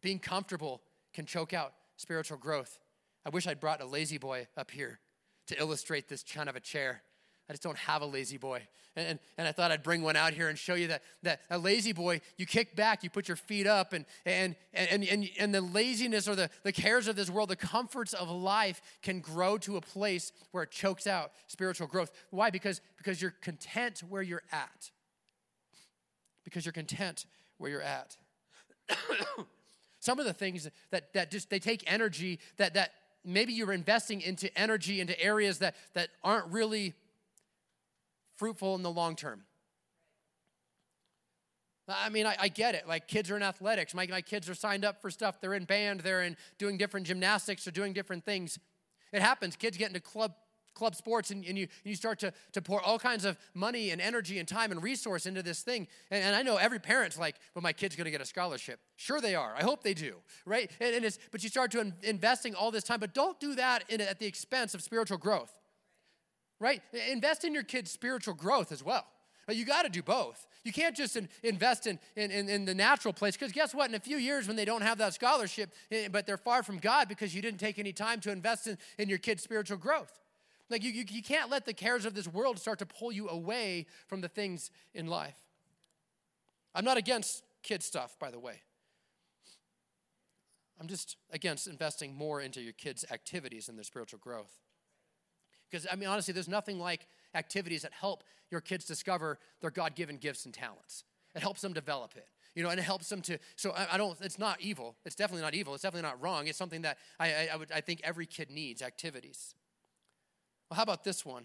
Being 0.00 0.18
comfortable 0.18 0.82
can 1.12 1.26
choke 1.26 1.52
out 1.52 1.72
spiritual 1.96 2.38
growth. 2.38 2.78
I 3.24 3.30
wish 3.30 3.46
I'd 3.46 3.60
brought 3.60 3.80
a 3.80 3.86
La-Z-Boy 3.86 4.48
up 4.56 4.70
here 4.70 5.00
to 5.48 5.58
illustrate 5.58 6.08
this 6.08 6.22
kind 6.22 6.48
of 6.48 6.56
a 6.56 6.60
chair. 6.60 7.02
I 7.48 7.54
just 7.54 7.62
don't 7.62 7.78
have 7.78 8.02
a 8.02 8.06
La-Z-Boy. 8.06 8.62
And, 8.94 9.06
and, 9.06 9.18
and, 9.38 9.48
I 9.48 9.52
thought 9.52 9.70
I'd 9.70 9.82
bring 9.82 10.02
one 10.02 10.16
out 10.16 10.34
here 10.34 10.48
and 10.48 10.58
show 10.58 10.74
you 10.74 10.88
that, 10.88 11.02
that 11.22 11.40
a 11.50 11.56
La-Z-Boy, 11.56 12.20
you 12.36 12.44
kick 12.44 12.76
back, 12.76 13.02
you 13.02 13.10
put 13.10 13.26
your 13.26 13.36
feet 13.36 13.66
up, 13.66 13.92
and, 13.94 14.04
and, 14.26 14.54
and, 14.74 15.02
and, 15.04 15.28
and 15.38 15.54
the 15.54 15.60
laziness 15.60 16.28
or 16.28 16.34
the, 16.34 16.50
the 16.62 16.72
cares 16.72 17.08
of 17.08 17.16
this 17.16 17.30
world, 17.30 17.48
the 17.48 17.56
comforts 17.56 18.12
of 18.12 18.28
life 18.28 18.82
can 19.02 19.20
grow 19.20 19.56
to 19.58 19.76
a 19.76 19.80
place 19.80 20.32
where 20.50 20.64
it 20.64 20.70
chokes 20.70 21.06
out 21.06 21.32
spiritual 21.46 21.86
growth. 21.86 22.10
Why? 22.30 22.50
Because, 22.50 22.82
because 22.98 23.22
you're 23.22 23.34
content 23.40 24.02
where 24.08 24.22
you're 24.22 24.42
at. 24.52 24.90
Because 26.44 26.66
you're 26.66 26.72
content 26.72 27.24
where 27.56 27.70
you're 27.70 27.82
at. 27.82 28.16
Some 30.00 30.18
of 30.18 30.26
the 30.26 30.34
things 30.34 30.68
that, 30.90 31.12
that 31.14 31.30
just 31.30 31.50
they 31.50 31.58
take 31.58 31.82
energy 31.90 32.40
that, 32.56 32.74
that 32.74 32.92
maybe 33.24 33.52
you're 33.52 33.72
investing 33.72 34.20
into 34.20 34.56
energy 34.58 35.00
into 35.00 35.20
areas 35.20 35.58
that, 35.58 35.74
that 35.94 36.08
aren't 36.22 36.46
really 36.52 36.94
fruitful 38.36 38.74
in 38.74 38.82
the 38.82 38.90
long 38.90 39.16
term. 39.16 39.42
I 41.88 42.10
mean, 42.10 42.26
I, 42.26 42.36
I, 42.38 42.48
get 42.48 42.74
it. 42.74 42.86
Like, 42.86 43.08
kids 43.08 43.30
are 43.30 43.36
in 43.36 43.42
athletics. 43.42 43.94
My, 43.94 44.06
my 44.06 44.20
kids 44.20 44.48
are 44.50 44.54
signed 44.54 44.84
up 44.84 45.00
for 45.00 45.10
stuff. 45.10 45.40
They're 45.40 45.54
in 45.54 45.64
band. 45.64 46.00
They're 46.00 46.22
in 46.22 46.36
doing 46.58 46.76
different 46.76 47.06
gymnastics. 47.06 47.64
They're 47.64 47.72
doing 47.72 47.94
different 47.94 48.26
things. 48.26 48.58
It 49.10 49.22
happens. 49.22 49.56
Kids 49.56 49.78
get 49.78 49.88
into 49.88 50.00
club 50.00 50.34
club 50.78 50.94
sports 50.94 51.30
and, 51.30 51.44
and 51.44 51.58
you, 51.58 51.68
you 51.84 51.94
start 51.94 52.18
to, 52.20 52.32
to 52.52 52.62
pour 52.62 52.80
all 52.80 52.98
kinds 52.98 53.24
of 53.24 53.36
money 53.54 53.90
and 53.90 54.00
energy 54.00 54.38
and 54.38 54.48
time 54.48 54.70
and 54.72 54.82
resource 54.82 55.26
into 55.26 55.42
this 55.42 55.60
thing. 55.60 55.86
And, 56.10 56.24
and 56.24 56.36
I 56.36 56.42
know 56.42 56.56
every 56.56 56.78
parent's 56.78 57.18
like, 57.18 57.36
well, 57.54 57.62
my 57.62 57.72
kid's 57.72 57.96
going 57.96 58.06
to 58.06 58.10
get 58.10 58.20
a 58.20 58.26
scholarship. 58.26 58.80
Sure 58.96 59.20
they 59.20 59.34
are. 59.34 59.54
I 59.56 59.62
hope 59.62 59.82
they 59.82 59.94
do, 59.94 60.14
right? 60.46 60.70
And, 60.80 60.94
and 60.94 61.04
it's, 61.04 61.18
but 61.30 61.42
you 61.42 61.48
start 61.48 61.70
to 61.72 61.80
in, 61.80 61.92
investing 62.02 62.54
all 62.54 62.70
this 62.70 62.84
time, 62.84 63.00
but 63.00 63.12
don't 63.12 63.38
do 63.38 63.54
that 63.56 63.84
in, 63.88 64.00
at 64.00 64.18
the 64.18 64.26
expense 64.26 64.74
of 64.74 64.82
spiritual 64.82 65.18
growth 65.18 65.52
right? 66.60 66.82
Invest 67.10 67.44
in 67.44 67.54
your 67.54 67.62
kids' 67.62 67.90
spiritual 67.90 68.34
growth 68.34 68.72
as 68.72 68.82
well. 68.82 69.06
You 69.48 69.64
got 69.64 69.82
to 69.82 69.88
do 69.88 70.02
both. 70.02 70.46
You 70.62 70.72
can't 70.72 70.94
just 70.94 71.16
in, 71.16 71.28
invest 71.42 71.86
in, 71.86 71.98
in, 72.16 72.30
in, 72.30 72.64
the 72.66 72.74
natural 72.74 73.14
place, 73.14 73.34
because 73.34 73.52
guess 73.52 73.74
what? 73.74 73.88
In 73.88 73.94
a 73.94 74.00
few 74.00 74.18
years, 74.18 74.46
when 74.46 74.56
they 74.56 74.66
don't 74.66 74.82
have 74.82 74.98
that 74.98 75.14
scholarship, 75.14 75.70
eh, 75.90 76.08
but 76.10 76.26
they're 76.26 76.36
far 76.36 76.62
from 76.62 76.76
God 76.76 77.08
because 77.08 77.34
you 77.34 77.40
didn't 77.40 77.58
take 77.58 77.78
any 77.78 77.92
time 77.92 78.20
to 78.20 78.30
invest 78.30 78.66
in, 78.66 78.76
in 78.98 79.08
your 79.08 79.18
kids' 79.18 79.42
spiritual 79.42 79.78
growth. 79.78 80.20
Like, 80.70 80.82
you, 80.82 80.90
you, 80.90 81.04
you 81.08 81.22
can't 81.22 81.50
let 81.50 81.64
the 81.64 81.72
cares 81.72 82.04
of 82.04 82.14
this 82.14 82.28
world 82.28 82.58
start 82.58 82.78
to 82.80 82.86
pull 82.86 83.10
you 83.10 83.28
away 83.28 83.86
from 84.06 84.20
the 84.20 84.28
things 84.28 84.70
in 84.94 85.06
life. 85.06 85.38
I'm 86.74 86.84
not 86.84 86.98
against 86.98 87.42
kid 87.62 87.82
stuff, 87.82 88.18
by 88.18 88.30
the 88.30 88.38
way. 88.38 88.62
I'm 90.80 90.86
just 90.86 91.16
against 91.32 91.66
investing 91.66 92.14
more 92.14 92.40
into 92.40 92.60
your 92.60 92.72
kids' 92.72 93.04
activities 93.10 93.68
and 93.68 93.76
their 93.76 93.84
spiritual 93.84 94.20
growth. 94.20 94.52
Because, 95.70 95.86
I 95.90 95.96
mean, 95.96 96.08
honestly, 96.08 96.32
there's 96.32 96.48
nothing 96.48 96.78
like 96.78 97.06
activities 97.34 97.82
that 97.82 97.92
help 97.92 98.22
your 98.50 98.60
kids 98.60 98.84
discover 98.84 99.38
their 99.60 99.70
God 99.70 99.94
given 99.94 100.16
gifts 100.16 100.44
and 100.44 100.54
talents. 100.54 101.04
It 101.34 101.42
helps 101.42 101.60
them 101.60 101.72
develop 101.72 102.16
it. 102.16 102.28
You 102.54 102.62
know, 102.62 102.70
and 102.70 102.80
it 102.80 102.84
helps 102.84 103.08
them 103.08 103.20
to. 103.22 103.38
So 103.56 103.70
I, 103.72 103.94
I, 103.94 103.96
don't. 103.98 104.18
It's 104.20 104.38
not 104.38 104.60
evil. 104.60 104.96
It's 105.04 105.14
definitely 105.14 105.42
not 105.42 105.54
evil. 105.54 105.74
It's 105.74 105.82
definitely 105.82 106.08
not 106.08 106.20
wrong. 106.22 106.46
It's 106.48 106.58
something 106.58 106.82
that 106.82 106.98
I, 107.20 107.26
I, 107.28 107.48
I 107.52 107.56
would. 107.56 107.70
I 107.70 107.80
think 107.80 108.00
every 108.02 108.26
kid 108.26 108.50
needs 108.50 108.82
activities. 108.82 109.54
Well, 110.68 110.76
how 110.76 110.82
about 110.82 111.04
this 111.04 111.24
one? 111.24 111.44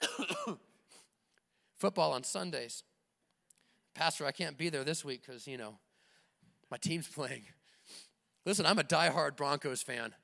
Football 1.78 2.12
on 2.12 2.24
Sundays. 2.24 2.82
Pastor, 3.94 4.26
I 4.26 4.32
can't 4.32 4.56
be 4.56 4.68
there 4.68 4.84
this 4.84 5.04
week 5.04 5.22
because 5.26 5.46
you 5.46 5.56
know 5.56 5.78
my 6.70 6.76
team's 6.76 7.08
playing. 7.14 7.44
Listen, 8.44 8.66
I'm 8.66 8.78
a 8.78 8.84
diehard 8.84 9.36
Broncos 9.36 9.82
fan. 9.82 10.14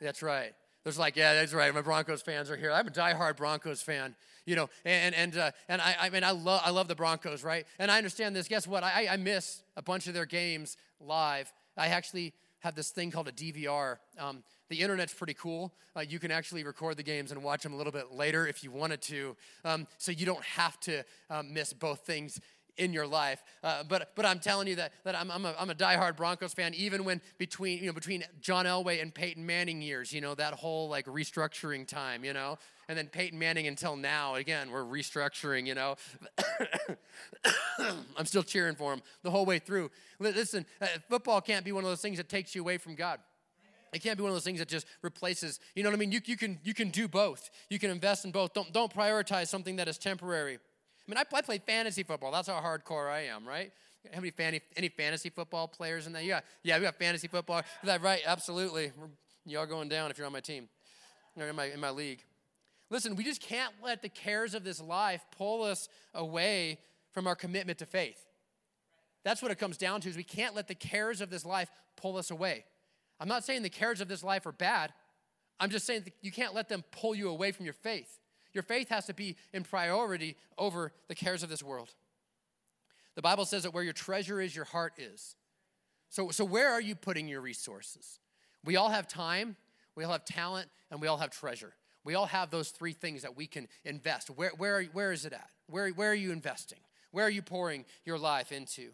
That's 0.00 0.22
right. 0.22 0.52
There's 0.82 0.98
like, 0.98 1.14
yeah, 1.14 1.34
that's 1.34 1.52
right. 1.52 1.74
My 1.74 1.82
Broncos 1.82 2.22
fans 2.22 2.50
are 2.50 2.56
here. 2.56 2.72
I'm 2.72 2.88
a 2.88 2.90
diehard 2.90 3.36
Broncos 3.36 3.82
fan, 3.82 4.14
you 4.46 4.56
know, 4.56 4.70
and 4.84 5.14
and 5.14 5.36
uh, 5.36 5.50
and 5.68 5.80
I, 5.80 5.94
I 6.00 6.10
mean, 6.10 6.24
I 6.24 6.30
love 6.30 6.62
I 6.64 6.70
love 6.70 6.88
the 6.88 6.94
Broncos, 6.94 7.44
right? 7.44 7.66
And 7.78 7.90
I 7.90 7.98
understand 7.98 8.34
this. 8.34 8.48
Guess 8.48 8.66
what? 8.66 8.82
I, 8.82 9.08
I 9.10 9.16
miss 9.16 9.62
a 9.76 9.82
bunch 9.82 10.06
of 10.06 10.14
their 10.14 10.26
games 10.26 10.76
live. 10.98 11.52
I 11.76 11.88
actually 11.88 12.32
have 12.60 12.74
this 12.74 12.90
thing 12.90 13.10
called 13.10 13.28
a 13.28 13.32
DVR. 13.32 13.96
Um, 14.18 14.42
the 14.68 14.80
internet's 14.80 15.12
pretty 15.12 15.34
cool. 15.34 15.72
Uh, 15.96 16.00
you 16.00 16.18
can 16.18 16.30
actually 16.30 16.62
record 16.64 16.96
the 16.96 17.02
games 17.02 17.32
and 17.32 17.42
watch 17.42 17.62
them 17.62 17.72
a 17.72 17.76
little 17.76 17.92
bit 17.92 18.12
later 18.12 18.46
if 18.46 18.62
you 18.62 18.70
wanted 18.70 19.02
to. 19.02 19.36
Um, 19.64 19.86
so 19.98 20.12
you 20.12 20.26
don't 20.26 20.44
have 20.44 20.78
to 20.80 21.04
um, 21.28 21.52
miss 21.52 21.72
both 21.72 22.00
things 22.00 22.40
in 22.76 22.92
your 22.92 23.06
life. 23.06 23.42
Uh, 23.62 23.82
but, 23.82 24.12
but 24.14 24.24
I'm 24.24 24.40
telling 24.40 24.68
you 24.68 24.76
that, 24.76 24.92
that 25.04 25.14
I'm, 25.14 25.30
I'm, 25.30 25.44
a, 25.44 25.54
I'm 25.58 25.70
a 25.70 25.74
diehard 25.74 26.16
Broncos 26.16 26.54
fan, 26.54 26.72
even 26.74 27.04
when 27.04 27.20
between, 27.36 27.78
you 27.78 27.86
know, 27.86 27.92
between 27.92 28.24
John 28.40 28.64
Elway 28.64 29.02
and 29.02 29.14
Peyton 29.14 29.44
Manning 29.44 29.82
years, 29.82 30.12
you 30.12 30.20
know, 30.20 30.34
that 30.34 30.54
whole 30.54 30.88
like 30.88 31.06
restructuring 31.06 31.86
time, 31.86 32.24
you 32.24 32.32
know, 32.32 32.58
and 32.90 32.98
then 32.98 33.06
Peyton 33.06 33.38
Manning 33.38 33.68
until 33.68 33.94
now, 33.94 34.34
again, 34.34 34.68
we're 34.68 34.82
restructuring, 34.82 35.64
you 35.64 35.76
know. 35.76 35.94
I'm 38.18 38.26
still 38.26 38.42
cheering 38.42 38.74
for 38.74 38.92
him 38.92 39.00
the 39.22 39.30
whole 39.30 39.46
way 39.46 39.60
through. 39.60 39.92
Listen, 40.18 40.66
uh, 40.82 40.88
football 41.08 41.40
can't 41.40 41.64
be 41.64 41.70
one 41.70 41.84
of 41.84 41.88
those 41.88 42.00
things 42.00 42.16
that 42.16 42.28
takes 42.28 42.52
you 42.52 42.62
away 42.62 42.78
from 42.78 42.96
God. 42.96 43.20
It 43.92 44.02
can't 44.02 44.16
be 44.16 44.24
one 44.24 44.30
of 44.30 44.34
those 44.34 44.42
things 44.42 44.58
that 44.58 44.66
just 44.66 44.88
replaces, 45.02 45.60
you 45.76 45.84
know 45.84 45.88
what 45.88 45.94
I 45.94 45.98
mean? 46.00 46.10
You, 46.10 46.20
you, 46.24 46.36
can, 46.36 46.58
you 46.64 46.74
can 46.74 46.90
do 46.90 47.06
both. 47.06 47.50
You 47.68 47.78
can 47.78 47.92
invest 47.92 48.24
in 48.24 48.32
both. 48.32 48.54
Don't, 48.54 48.72
don't 48.72 48.92
prioritize 48.92 49.46
something 49.46 49.76
that 49.76 49.86
is 49.86 49.96
temporary. 49.96 50.54
I 50.56 51.10
mean, 51.10 51.16
I, 51.16 51.22
I 51.32 51.42
play 51.42 51.58
fantasy 51.64 52.02
football. 52.02 52.32
That's 52.32 52.48
how 52.48 52.60
hardcore 52.60 53.08
I 53.08 53.26
am, 53.26 53.46
right? 53.46 53.70
How 54.12 54.18
many 54.18 54.32
fan, 54.32 54.58
any 54.76 54.88
fantasy 54.88 55.30
football 55.30 55.68
players 55.68 56.08
in 56.08 56.12
there? 56.12 56.22
Yeah, 56.22 56.40
yeah, 56.64 56.76
we 56.76 56.82
got 56.82 56.96
fantasy 56.96 57.28
football. 57.28 57.60
Is 57.60 57.64
that 57.84 58.02
right? 58.02 58.22
Absolutely. 58.26 58.90
Y'all 59.46 59.66
going 59.66 59.88
down 59.88 60.10
if 60.10 60.18
you're 60.18 60.26
on 60.26 60.32
my 60.32 60.40
team 60.40 60.68
or 61.36 61.46
in 61.46 61.54
my, 61.54 61.66
in 61.66 61.78
my 61.78 61.90
league. 61.90 62.24
Listen, 62.90 63.14
we 63.14 63.24
just 63.24 63.40
can't 63.40 63.72
let 63.82 64.02
the 64.02 64.08
cares 64.08 64.54
of 64.54 64.64
this 64.64 64.80
life 64.80 65.24
pull 65.36 65.62
us 65.62 65.88
away 66.12 66.78
from 67.12 67.26
our 67.26 67.36
commitment 67.36 67.78
to 67.78 67.86
faith. 67.86 68.26
That's 69.24 69.42
what 69.42 69.50
it 69.50 69.58
comes 69.58 69.76
down 69.76 70.00
to 70.02 70.08
is 70.08 70.16
we 70.16 70.24
can't 70.24 70.56
let 70.56 70.68
the 70.68 70.74
cares 70.74 71.20
of 71.20 71.30
this 71.30 71.44
life 71.44 71.70
pull 71.96 72.16
us 72.16 72.30
away. 72.30 72.64
I'm 73.20 73.28
not 73.28 73.44
saying 73.44 73.62
the 73.62 73.70
cares 73.70 74.00
of 74.00 74.08
this 74.08 74.24
life 74.24 74.46
are 74.46 74.52
bad. 74.52 74.92
I'm 75.60 75.70
just 75.70 75.86
saying 75.86 76.04
you 76.22 76.32
can't 76.32 76.54
let 76.54 76.68
them 76.68 76.82
pull 76.90 77.14
you 77.14 77.28
away 77.28 77.52
from 77.52 77.66
your 77.66 77.74
faith. 77.74 78.18
Your 78.52 78.62
faith 78.62 78.88
has 78.88 79.06
to 79.06 79.14
be 79.14 79.36
in 79.52 79.62
priority 79.62 80.36
over 80.58 80.92
the 81.08 81.14
cares 81.14 81.42
of 81.42 81.50
this 81.50 81.62
world. 81.62 81.90
The 83.14 83.22
Bible 83.22 83.44
says 83.44 83.64
that 83.64 83.74
where 83.74 83.84
your 83.84 83.92
treasure 83.92 84.40
is, 84.40 84.56
your 84.56 84.64
heart 84.64 84.94
is. 84.96 85.36
So, 86.08 86.30
so 86.30 86.44
where 86.44 86.72
are 86.72 86.80
you 86.80 86.94
putting 86.94 87.28
your 87.28 87.40
resources? 87.40 88.18
We 88.64 88.76
all 88.76 88.88
have 88.88 89.06
time, 89.06 89.56
we 89.94 90.04
all 90.04 90.12
have 90.12 90.24
talent, 90.24 90.68
and 90.90 91.00
we 91.00 91.06
all 91.06 91.18
have 91.18 91.30
treasure. 91.30 91.74
We 92.04 92.14
all 92.14 92.26
have 92.26 92.50
those 92.50 92.70
three 92.70 92.92
things 92.92 93.22
that 93.22 93.36
we 93.36 93.46
can 93.46 93.68
invest. 93.84 94.30
Where, 94.30 94.52
where, 94.56 94.82
where 94.84 95.12
is 95.12 95.24
it 95.24 95.32
at? 95.32 95.50
Where, 95.66 95.90
where 95.90 96.10
are 96.10 96.14
you 96.14 96.32
investing? 96.32 96.78
Where 97.10 97.26
are 97.26 97.30
you 97.30 97.42
pouring 97.42 97.84
your 98.04 98.18
life 98.18 98.52
into? 98.52 98.90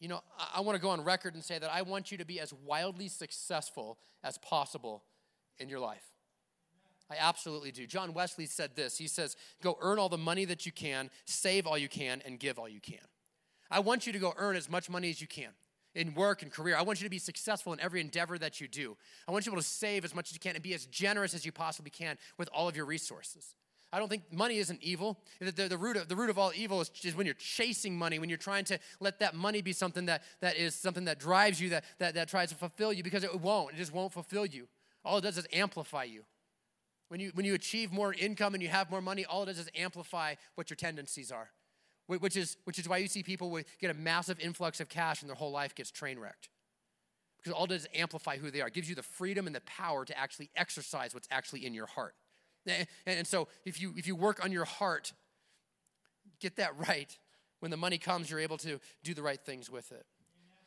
You 0.00 0.08
know, 0.08 0.20
I, 0.38 0.58
I 0.58 0.60
want 0.60 0.76
to 0.76 0.82
go 0.82 0.90
on 0.90 1.04
record 1.04 1.34
and 1.34 1.44
say 1.44 1.58
that 1.58 1.72
I 1.72 1.82
want 1.82 2.10
you 2.10 2.18
to 2.18 2.24
be 2.24 2.40
as 2.40 2.52
wildly 2.52 3.08
successful 3.08 3.98
as 4.24 4.38
possible 4.38 5.04
in 5.58 5.68
your 5.68 5.80
life. 5.80 6.04
I 7.08 7.16
absolutely 7.20 7.70
do. 7.70 7.86
John 7.86 8.12
Wesley 8.12 8.46
said 8.46 8.74
this 8.74 8.98
He 8.98 9.06
says, 9.06 9.36
Go 9.62 9.78
earn 9.80 9.98
all 9.98 10.08
the 10.08 10.18
money 10.18 10.44
that 10.46 10.66
you 10.66 10.72
can, 10.72 11.10
save 11.24 11.66
all 11.66 11.78
you 11.78 11.88
can, 11.88 12.20
and 12.26 12.38
give 12.40 12.58
all 12.58 12.68
you 12.68 12.80
can. 12.80 12.98
I 13.70 13.80
want 13.80 14.06
you 14.06 14.12
to 14.12 14.18
go 14.18 14.34
earn 14.36 14.56
as 14.56 14.68
much 14.68 14.90
money 14.90 15.10
as 15.10 15.20
you 15.20 15.26
can 15.26 15.50
in 15.96 16.14
work 16.14 16.42
and 16.42 16.52
career. 16.52 16.76
I 16.76 16.82
want 16.82 17.00
you 17.00 17.06
to 17.06 17.10
be 17.10 17.18
successful 17.18 17.72
in 17.72 17.80
every 17.80 18.00
endeavor 18.00 18.38
that 18.38 18.60
you 18.60 18.68
do. 18.68 18.96
I 19.26 19.32
want 19.32 19.44
you 19.44 19.50
to 19.50 19.54
be 19.54 19.56
able 19.56 19.62
to 19.62 19.68
save 19.68 20.04
as 20.04 20.14
much 20.14 20.30
as 20.30 20.34
you 20.34 20.40
can 20.40 20.54
and 20.54 20.62
be 20.62 20.74
as 20.74 20.86
generous 20.86 21.34
as 21.34 21.44
you 21.44 21.52
possibly 21.52 21.90
can 21.90 22.18
with 22.38 22.48
all 22.52 22.68
of 22.68 22.76
your 22.76 22.84
resources. 22.84 23.54
I 23.92 23.98
don't 23.98 24.08
think 24.08 24.24
money 24.30 24.58
isn't 24.58 24.82
evil. 24.82 25.18
The, 25.40 25.52
the, 25.52 25.68
the, 25.68 25.78
root, 25.78 25.96
of, 25.96 26.08
the 26.08 26.16
root 26.16 26.28
of 26.28 26.38
all 26.38 26.52
evil 26.54 26.80
is, 26.80 26.90
is 27.02 27.16
when 27.16 27.24
you're 27.24 27.34
chasing 27.36 27.96
money, 27.96 28.18
when 28.18 28.28
you're 28.28 28.36
trying 28.36 28.64
to 28.64 28.78
let 29.00 29.20
that 29.20 29.34
money 29.34 29.62
be 29.62 29.72
something 29.72 30.06
that, 30.06 30.22
that 30.40 30.56
is 30.56 30.74
something 30.74 31.06
that 31.06 31.18
drives 31.18 31.60
you, 31.60 31.70
that, 31.70 31.84
that, 31.98 32.14
that 32.14 32.28
tries 32.28 32.50
to 32.50 32.56
fulfill 32.56 32.92
you, 32.92 33.02
because 33.02 33.24
it 33.24 33.40
won't. 33.40 33.72
It 33.72 33.76
just 33.76 33.94
won't 33.94 34.12
fulfill 34.12 34.44
you. 34.44 34.68
All 35.04 35.18
it 35.18 35.22
does 35.22 35.38
is 35.38 35.46
amplify 35.52 36.04
you. 36.04 36.24
When 37.08 37.20
you, 37.20 37.30
when 37.34 37.46
you 37.46 37.54
achieve 37.54 37.92
more 37.92 38.12
income 38.12 38.54
and 38.54 38.62
you 38.62 38.68
have 38.68 38.90
more 38.90 39.00
money, 39.00 39.24
all 39.24 39.44
it 39.44 39.46
does 39.46 39.60
is 39.60 39.70
amplify 39.76 40.34
what 40.56 40.68
your 40.68 40.76
tendencies 40.76 41.30
are. 41.30 41.50
Which 42.06 42.36
is, 42.36 42.56
which 42.64 42.78
is 42.78 42.88
why 42.88 42.98
you 42.98 43.08
see 43.08 43.22
people 43.22 43.58
get 43.80 43.90
a 43.90 43.94
massive 43.94 44.38
influx 44.38 44.80
of 44.80 44.88
cash 44.88 45.22
and 45.22 45.28
their 45.28 45.34
whole 45.34 45.50
life 45.50 45.74
gets 45.74 45.90
train 45.90 46.18
wrecked. 46.18 46.48
Because 47.38 47.52
all 47.52 47.64
it 47.64 47.68
does 47.68 47.82
is 47.82 47.88
amplify 47.94 48.38
who 48.38 48.50
they 48.50 48.60
are. 48.60 48.68
It 48.68 48.74
gives 48.74 48.88
you 48.88 48.94
the 48.94 49.02
freedom 49.02 49.46
and 49.46 49.54
the 49.54 49.60
power 49.62 50.04
to 50.04 50.16
actually 50.16 50.50
exercise 50.54 51.14
what's 51.14 51.28
actually 51.30 51.66
in 51.66 51.74
your 51.74 51.86
heart. 51.86 52.14
And, 52.66 52.86
and 53.06 53.26
so 53.26 53.48
if 53.64 53.80
you, 53.80 53.92
if 53.96 54.06
you 54.06 54.14
work 54.14 54.44
on 54.44 54.52
your 54.52 54.64
heart, 54.64 55.12
get 56.40 56.56
that 56.56 56.78
right, 56.88 57.16
when 57.60 57.70
the 57.70 57.76
money 57.76 57.98
comes, 57.98 58.30
you're 58.30 58.40
able 58.40 58.58
to 58.58 58.78
do 59.02 59.14
the 59.14 59.22
right 59.22 59.40
things 59.40 59.68
with 59.68 59.90
it. 59.90 60.06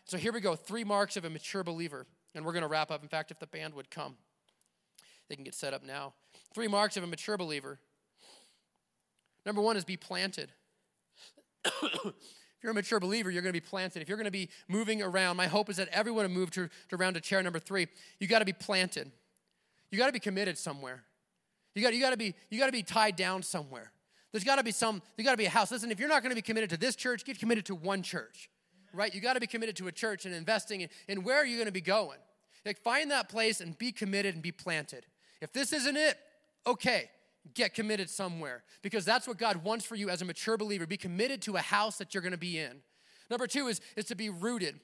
So 0.05 0.17
here 0.17 0.33
we 0.33 0.41
go 0.41 0.55
three 0.55 0.83
marks 0.83 1.15
of 1.17 1.23
a 1.23 1.29
mature 1.29 1.63
believer. 1.63 2.05
And 2.35 2.45
we're 2.45 2.53
going 2.53 2.63
to 2.63 2.67
wrap 2.67 2.91
up. 2.91 3.01
In 3.01 3.09
fact, 3.09 3.31
if 3.31 3.39
the 3.39 3.47
band 3.47 3.73
would 3.73 3.89
come, 3.89 4.15
they 5.29 5.35
can 5.35 5.43
get 5.43 5.55
set 5.55 5.73
up 5.73 5.83
now. 5.83 6.13
Three 6.53 6.67
marks 6.67 6.97
of 6.97 7.03
a 7.03 7.07
mature 7.07 7.37
believer. 7.37 7.79
Number 9.45 9.61
one 9.61 9.77
is 9.77 9.83
be 9.83 9.97
planted. 9.97 10.51
If 12.59 12.63
you're 12.63 12.71
a 12.71 12.75
mature 12.75 12.99
believer, 12.99 13.31
you're 13.31 13.41
going 13.41 13.53
to 13.53 13.61
be 13.61 13.65
planted. 13.65 14.01
If 14.01 14.09
you're 14.09 14.17
going 14.17 14.25
to 14.25 14.31
be 14.31 14.49
moving 14.67 15.01
around, 15.01 15.37
my 15.37 15.47
hope 15.47 15.69
is 15.69 15.77
that 15.77 15.87
everyone 15.89 16.23
will 16.23 16.31
move 16.31 16.51
to, 16.51 16.69
to 16.89 16.95
around 16.95 17.13
to 17.13 17.21
chair 17.21 17.41
number 17.41 17.59
three. 17.59 17.87
You 18.19 18.27
got 18.27 18.39
to 18.39 18.45
be 18.45 18.53
planted. 18.53 19.11
You 19.91 19.97
got 19.97 20.07
to 20.07 20.13
be 20.13 20.19
committed 20.19 20.57
somewhere. 20.57 21.03
You 21.75 21.81
got, 21.81 21.93
you 21.93 22.01
got 22.01 22.11
to 22.11 22.17
be 22.17 22.35
you 22.49 22.59
got 22.59 22.65
to 22.65 22.71
be 22.71 22.83
tied 22.83 23.15
down 23.15 23.43
somewhere. 23.43 23.91
There's 24.31 24.43
got 24.43 24.57
to 24.57 24.63
be 24.63 24.71
some. 24.71 25.01
There's 25.15 25.25
got 25.25 25.31
to 25.31 25.37
be 25.37 25.45
a 25.45 25.49
house. 25.49 25.71
Listen, 25.71 25.91
if 25.91 25.99
you're 25.99 26.09
not 26.09 26.21
going 26.21 26.31
to 26.31 26.35
be 26.35 26.41
committed 26.41 26.69
to 26.71 26.77
this 26.77 26.95
church, 26.95 27.25
get 27.25 27.39
committed 27.39 27.65
to 27.67 27.75
one 27.75 28.03
church, 28.03 28.49
right? 28.93 29.13
You 29.13 29.21
got 29.21 29.33
to 29.33 29.39
be 29.39 29.47
committed 29.47 29.75
to 29.77 29.87
a 29.87 29.91
church 29.91 30.25
and 30.25 30.35
investing 30.35 30.81
in, 30.81 30.89
in 31.07 31.23
where 31.23 31.37
are 31.37 31.45
you 31.45 31.55
going 31.55 31.67
to 31.67 31.71
be 31.71 31.81
going. 31.81 32.19
Like 32.65 32.81
find 32.81 33.09
that 33.11 33.29
place 33.29 33.61
and 33.61 33.77
be 33.77 33.91
committed 33.91 34.35
and 34.35 34.43
be 34.43 34.51
planted. 34.51 35.05
If 35.41 35.53
this 35.53 35.73
isn't 35.73 35.95
it, 35.95 36.17
okay, 36.67 37.09
get 37.53 37.73
committed 37.73 38.09
somewhere 38.09 38.63
because 38.81 39.05
that's 39.05 39.27
what 39.27 39.37
God 39.37 39.63
wants 39.63 39.85
for 39.85 39.95
you 39.95 40.09
as 40.09 40.21
a 40.21 40.25
mature 40.25 40.57
believer. 40.57 40.85
Be 40.85 40.97
committed 40.97 41.41
to 41.43 41.55
a 41.55 41.61
house 41.61 41.97
that 41.97 42.13
you're 42.13 42.23
going 42.23 42.31
to 42.31 42.37
be 42.37 42.57
in. 42.57 42.81
Number 43.29 43.47
two 43.47 43.67
is, 43.67 43.81
is 43.95 44.05
to 44.05 44.15
be 44.15 44.29
rooted, 44.29 44.79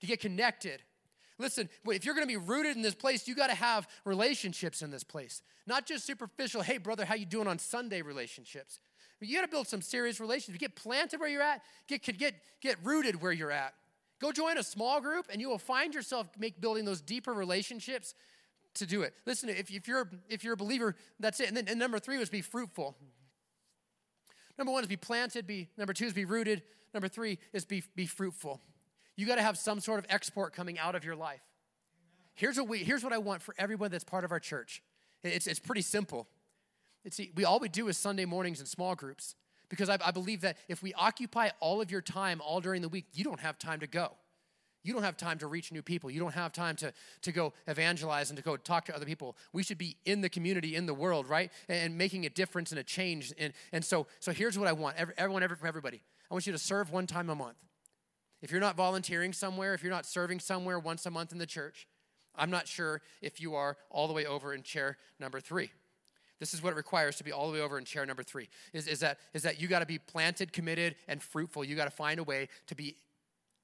to 0.00 0.06
get 0.06 0.20
connected. 0.20 0.82
Listen, 1.38 1.68
if 1.86 2.04
you're 2.04 2.14
going 2.14 2.26
to 2.26 2.32
be 2.32 2.36
rooted 2.36 2.76
in 2.76 2.82
this 2.82 2.94
place, 2.94 3.26
you 3.26 3.34
got 3.34 3.48
to 3.48 3.54
have 3.54 3.88
relationships 4.04 4.82
in 4.82 4.90
this 4.90 5.04
place. 5.04 5.42
Not 5.66 5.86
just 5.86 6.06
superficial, 6.06 6.62
hey 6.62 6.78
brother, 6.78 7.04
how 7.04 7.14
you 7.14 7.26
doing 7.26 7.46
on 7.46 7.58
Sunday 7.58 8.02
relationships. 8.02 8.80
You 9.20 9.36
got 9.36 9.42
to 9.42 9.48
build 9.48 9.68
some 9.68 9.82
serious 9.82 10.18
relationships. 10.18 10.60
Get 10.60 10.74
planted 10.74 11.20
where 11.20 11.28
you're 11.28 11.42
at, 11.42 11.62
get, 11.86 12.02
get, 12.02 12.34
get 12.60 12.76
rooted 12.82 13.20
where 13.22 13.32
you're 13.32 13.52
at. 13.52 13.74
Go 14.20 14.30
join 14.30 14.56
a 14.56 14.62
small 14.62 15.00
group 15.00 15.26
and 15.30 15.40
you 15.40 15.48
will 15.48 15.58
find 15.58 15.94
yourself 15.94 16.28
make 16.38 16.60
building 16.60 16.84
those 16.84 17.00
deeper 17.00 17.32
relationships 17.32 18.14
to 18.74 18.86
do 18.86 19.02
it. 19.02 19.14
Listen, 19.26 19.48
if, 19.48 19.70
if, 19.70 19.86
you're, 19.86 20.10
if 20.28 20.44
you're 20.44 20.54
a 20.54 20.56
believer, 20.56 20.94
that's 21.20 21.40
it. 21.40 21.48
And 21.48 21.56
then 21.56 21.68
and 21.68 21.78
number 21.78 21.98
three 21.98 22.18
was 22.18 22.30
be 22.30 22.40
fruitful. 22.40 22.96
Number 24.58 24.72
one 24.72 24.82
is 24.82 24.88
be 24.88 24.96
planted. 24.96 25.46
Be, 25.46 25.68
number 25.76 25.92
two 25.92 26.06
is 26.06 26.12
be 26.12 26.24
rooted. 26.24 26.62
Number 26.94 27.08
three 27.08 27.38
is 27.52 27.64
be, 27.64 27.82
be 27.94 28.06
fruitful. 28.06 28.60
You 29.16 29.26
got 29.26 29.36
to 29.36 29.42
have 29.42 29.58
some 29.58 29.80
sort 29.80 29.98
of 29.98 30.06
export 30.08 30.54
coming 30.54 30.78
out 30.78 30.94
of 30.94 31.04
your 31.04 31.16
life. 31.16 31.42
Here's 32.34 32.56
what, 32.56 32.68
we, 32.68 32.78
here's 32.78 33.04
what 33.04 33.12
I 33.12 33.18
want 33.18 33.42
for 33.42 33.54
everyone 33.58 33.90
that's 33.90 34.04
part 34.04 34.24
of 34.24 34.32
our 34.32 34.40
church. 34.40 34.82
It's, 35.22 35.46
it's 35.46 35.60
pretty 35.60 35.82
simple. 35.82 36.26
It's, 37.04 37.20
we, 37.34 37.44
all 37.44 37.58
we 37.58 37.68
do 37.68 37.88
is 37.88 37.98
Sunday 37.98 38.24
mornings 38.24 38.60
in 38.60 38.66
small 38.66 38.94
groups 38.94 39.34
because 39.68 39.88
I, 39.88 39.98
I 40.04 40.10
believe 40.10 40.42
that 40.42 40.56
if 40.68 40.82
we 40.82 40.94
occupy 40.94 41.50
all 41.60 41.80
of 41.80 41.90
your 41.90 42.00
time 42.00 42.40
all 42.44 42.60
during 42.60 42.82
the 42.82 42.88
week, 42.88 43.06
you 43.12 43.24
don't 43.24 43.40
have 43.40 43.58
time 43.58 43.80
to 43.80 43.86
go. 43.86 44.12
You 44.84 44.92
don't 44.92 45.02
have 45.02 45.16
time 45.16 45.38
to 45.38 45.46
reach 45.46 45.70
new 45.70 45.82
people. 45.82 46.10
You 46.10 46.20
don't 46.20 46.34
have 46.34 46.52
time 46.52 46.76
to, 46.76 46.92
to 47.22 47.32
go 47.32 47.52
evangelize 47.68 48.30
and 48.30 48.36
to 48.36 48.42
go 48.42 48.56
talk 48.56 48.84
to 48.86 48.96
other 48.96 49.06
people. 49.06 49.36
We 49.52 49.62
should 49.62 49.78
be 49.78 49.96
in 50.04 50.20
the 50.20 50.28
community, 50.28 50.74
in 50.74 50.86
the 50.86 50.94
world, 50.94 51.28
right? 51.28 51.52
And, 51.68 51.96
making 51.96 52.26
a 52.26 52.30
difference 52.30 52.72
and 52.72 52.80
a 52.80 52.82
change. 52.82 53.32
And, 53.38 53.52
and 53.70 53.84
so, 53.84 54.06
so 54.18 54.32
here's 54.32 54.58
what 54.58 54.66
I 54.66 54.72
want 54.72 54.96
every, 54.96 55.14
everyone, 55.16 55.42
every, 55.42 55.56
everybody. 55.64 56.00
I 56.30 56.34
want 56.34 56.46
you 56.46 56.52
to 56.52 56.58
serve 56.58 56.90
one 56.90 57.06
time 57.06 57.30
a 57.30 57.34
month. 57.34 57.58
If 58.40 58.50
you're 58.50 58.60
not 58.60 58.76
volunteering 58.76 59.32
somewhere, 59.32 59.74
if 59.74 59.82
you're 59.82 59.92
not 59.92 60.04
serving 60.04 60.40
somewhere 60.40 60.78
once 60.78 61.06
a 61.06 61.10
month 61.10 61.30
in 61.30 61.38
the 61.38 61.46
church, 61.46 61.86
I'm 62.34 62.50
not 62.50 62.66
sure 62.66 63.02
if 63.20 63.40
you 63.40 63.54
are 63.54 63.76
all 63.90 64.08
the 64.08 64.14
way 64.14 64.26
over 64.26 64.52
in 64.52 64.62
chair 64.62 64.96
number 65.20 65.38
three. 65.38 65.70
This 66.40 66.54
is 66.54 66.62
what 66.62 66.72
it 66.72 66.76
requires 66.76 67.16
to 67.18 67.24
be 67.24 67.30
all 67.30 67.46
the 67.46 67.52
way 67.52 67.60
over 67.60 67.78
in 67.78 67.84
chair 67.84 68.04
number 68.04 68.24
three. 68.24 68.48
Is, 68.72 68.88
is 68.88 68.98
that, 68.98 69.18
is 69.32 69.42
that 69.44 69.60
you 69.60 69.68
got 69.68 69.78
to 69.78 69.86
be 69.86 69.98
planted, 69.98 70.52
committed, 70.52 70.96
and 71.06 71.22
fruitful. 71.22 71.62
You 71.62 71.76
got 71.76 71.84
to 71.84 71.92
find 71.92 72.18
a 72.18 72.24
way 72.24 72.48
to 72.66 72.74
be 72.74 72.96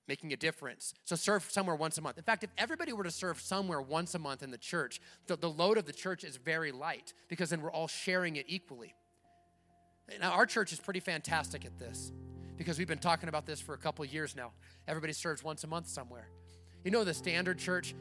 making 0.08 0.32
a 0.32 0.36
difference. 0.36 0.94
So 1.04 1.14
serve 1.14 1.44
somewhere 1.50 1.76
once 1.76 1.98
a 1.98 2.00
month. 2.00 2.16
In 2.16 2.24
fact, 2.24 2.42
if 2.42 2.50
everybody 2.56 2.92
were 2.92 3.04
to 3.04 3.10
serve 3.10 3.40
somewhere 3.40 3.80
once 3.80 4.14
a 4.14 4.18
month 4.18 4.42
in 4.42 4.50
the 4.50 4.58
church, 4.58 5.00
the, 5.26 5.36
the 5.36 5.50
load 5.50 5.76
of 5.76 5.84
the 5.84 5.92
church 5.92 6.24
is 6.24 6.36
very 6.38 6.72
light 6.72 7.12
because 7.28 7.50
then 7.50 7.60
we're 7.60 7.70
all 7.70 7.86
sharing 7.86 8.36
it 8.36 8.46
equally. 8.48 8.94
Now, 10.20 10.32
our 10.32 10.46
church 10.46 10.72
is 10.72 10.80
pretty 10.80 11.00
fantastic 11.00 11.66
at 11.66 11.78
this 11.78 12.10
because 12.56 12.78
we've 12.78 12.88
been 12.88 12.98
talking 12.98 13.28
about 13.28 13.44
this 13.44 13.60
for 13.60 13.74
a 13.74 13.78
couple 13.78 14.04
years 14.06 14.34
now. 14.34 14.52
Everybody 14.88 15.12
serves 15.12 15.44
once 15.44 15.62
a 15.64 15.66
month 15.66 15.86
somewhere. 15.86 16.28
You 16.84 16.90
know, 16.90 17.04
the 17.04 17.12
standard 17.12 17.58
church, 17.58 17.94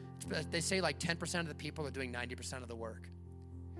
they 0.50 0.60
say 0.60 0.80
like 0.80 0.98
10% 0.98 1.40
of 1.40 1.48
the 1.48 1.54
people 1.54 1.86
are 1.86 1.90
doing 1.90 2.12
90% 2.12 2.62
of 2.62 2.68
the 2.68 2.76
work. 2.76 3.10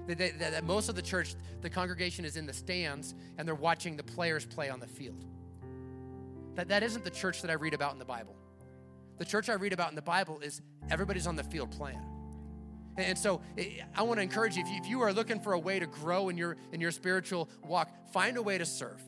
That 0.06 0.64
most 0.64 0.88
of 0.88 0.94
the 0.94 1.02
church, 1.02 1.34
the 1.62 1.70
congregation 1.70 2.24
is 2.24 2.36
in 2.36 2.46
the 2.46 2.52
stands 2.52 3.14
and 3.38 3.48
they're 3.48 3.54
watching 3.54 3.96
the 3.96 4.02
players 4.02 4.44
play 4.44 4.68
on 4.68 4.80
the 4.80 4.86
field. 4.86 5.24
That, 6.58 6.66
that 6.70 6.82
isn't 6.82 7.04
the 7.04 7.10
church 7.10 7.40
that 7.42 7.52
I 7.52 7.54
read 7.54 7.72
about 7.72 7.92
in 7.92 8.00
the 8.00 8.04
Bible. 8.04 8.34
The 9.18 9.24
church 9.24 9.48
I 9.48 9.52
read 9.52 9.72
about 9.72 9.90
in 9.90 9.94
the 9.94 10.02
Bible 10.02 10.40
is 10.40 10.60
everybody's 10.90 11.28
on 11.28 11.36
the 11.36 11.44
field 11.44 11.70
playing. 11.70 12.02
And 12.96 13.16
so 13.16 13.40
I 13.96 14.02
want 14.02 14.18
to 14.18 14.22
encourage 14.22 14.56
you 14.56 14.64
if, 14.66 14.68
you 14.68 14.98
you 14.98 15.00
are 15.02 15.12
looking 15.12 15.38
for 15.38 15.52
a 15.52 15.58
way 15.58 15.78
to 15.78 15.86
grow 15.86 16.30
in 16.30 16.36
your 16.36 16.56
in 16.72 16.80
your 16.80 16.90
spiritual 16.90 17.48
walk, 17.62 18.12
find 18.12 18.36
a 18.36 18.42
way 18.42 18.58
to 18.58 18.66
serve. 18.66 19.00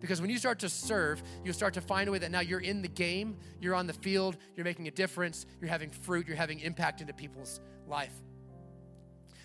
Because 0.00 0.22
when 0.22 0.30
you 0.30 0.38
start 0.38 0.58
to 0.60 0.70
serve, 0.70 1.22
you'll 1.44 1.52
start 1.52 1.74
to 1.74 1.82
find 1.82 2.08
a 2.08 2.12
way 2.12 2.18
that 2.18 2.30
now 2.30 2.40
you're 2.40 2.60
in 2.60 2.80
the 2.80 2.88
game, 2.88 3.36
you're 3.60 3.74
on 3.74 3.86
the 3.86 3.92
field, 3.92 4.38
you're 4.56 4.64
making 4.64 4.88
a 4.88 4.90
difference, 4.90 5.44
you're 5.60 5.68
having 5.68 5.90
fruit, 5.90 6.26
you're 6.26 6.34
having 6.34 6.60
impact 6.60 7.02
into 7.02 7.12
people's 7.12 7.60
life. 7.86 8.14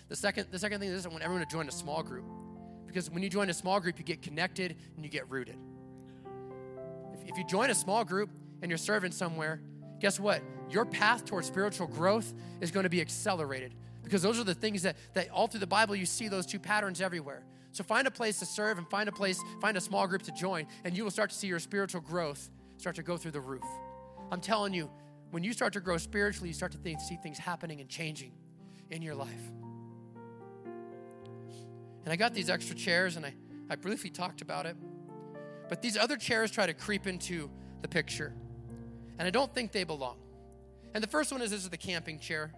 The 0.08 0.16
second, 0.16 0.46
the 0.50 0.58
second 0.58 0.80
thing 0.80 0.88
is 0.88 1.04
I 1.04 1.10
want 1.10 1.22
everyone 1.22 1.44
to 1.44 1.52
join 1.52 1.68
a 1.68 1.72
small 1.72 2.02
group. 2.02 2.24
Because 2.86 3.10
when 3.10 3.22
you 3.22 3.28
join 3.28 3.50
a 3.50 3.54
small 3.54 3.78
group, 3.78 3.98
you 3.98 4.04
get 4.06 4.22
connected 4.22 4.74
and 4.96 5.04
you 5.04 5.10
get 5.10 5.28
rooted. 5.28 5.58
If, 7.26 7.36
you 7.36 7.44
join 7.44 7.70
a 7.70 7.74
small 7.74 8.04
group 8.04 8.30
and 8.60 8.70
you're 8.70 8.78
serving 8.78 9.12
somewhere, 9.12 9.60
guess 10.00 10.18
what? 10.18 10.42
Your 10.70 10.84
path 10.84 11.24
towards 11.24 11.46
spiritual 11.46 11.86
growth 11.86 12.32
is 12.60 12.70
going 12.70 12.84
to 12.84 12.90
be 12.90 13.00
accelerated. 13.00 13.74
Because 14.02 14.22
those 14.22 14.38
are 14.38 14.44
the 14.44 14.54
things 14.54 14.82
that, 14.82 14.96
that 15.14 15.30
all 15.30 15.46
through 15.46 15.60
the 15.60 15.66
Bible 15.66 15.94
you 15.94 16.06
see 16.06 16.28
those 16.28 16.46
two 16.46 16.58
patterns 16.58 17.00
everywhere. 17.00 17.44
So 17.72 17.84
find 17.84 18.06
a 18.06 18.10
place 18.10 18.38
to 18.40 18.46
serve 18.46 18.78
and 18.78 18.88
find 18.90 19.08
a 19.08 19.12
place, 19.12 19.40
find 19.60 19.76
a 19.76 19.80
small 19.80 20.06
group 20.06 20.22
to 20.22 20.32
join, 20.32 20.66
and 20.84 20.96
you 20.96 21.04
will 21.04 21.10
start 21.10 21.30
to 21.30 21.36
see 21.36 21.46
your 21.46 21.60
spiritual 21.60 22.00
growth 22.00 22.50
start 22.76 22.96
to 22.96 23.02
go 23.02 23.16
through 23.16 23.30
the 23.30 23.40
roof. 23.40 23.64
I'm 24.30 24.40
telling 24.40 24.74
you, 24.74 24.90
when 25.30 25.42
you 25.42 25.52
start 25.52 25.72
to 25.74 25.80
grow 25.80 25.96
spiritually, 25.96 26.48
you 26.48 26.54
start 26.54 26.72
to 26.72 26.78
think, 26.78 27.00
see 27.00 27.16
things 27.22 27.38
happening 27.38 27.80
and 27.80 27.88
changing 27.88 28.32
in 28.90 29.00
your 29.00 29.14
life. 29.14 29.50
And 32.04 32.12
I 32.12 32.16
got 32.16 32.34
these 32.34 32.50
extra 32.50 32.74
chairs 32.74 33.16
and 33.16 33.24
I, 33.24 33.34
I 33.70 33.76
briefly 33.76 34.10
talked 34.10 34.42
about 34.42 34.66
it. 34.66 34.76
But 35.68 35.82
these 35.82 35.96
other 35.96 36.16
chairs 36.16 36.50
try 36.50 36.66
to 36.66 36.74
creep 36.74 37.06
into 37.06 37.50
the 37.80 37.88
picture. 37.88 38.32
And 39.18 39.26
I 39.26 39.30
don't 39.30 39.52
think 39.54 39.72
they 39.72 39.84
belong. 39.84 40.16
And 40.94 41.02
the 41.02 41.08
first 41.08 41.32
one 41.32 41.42
is 41.42 41.50
this 41.50 41.62
is 41.62 41.70
the 41.70 41.76
camping 41.76 42.18
chair. 42.18 42.52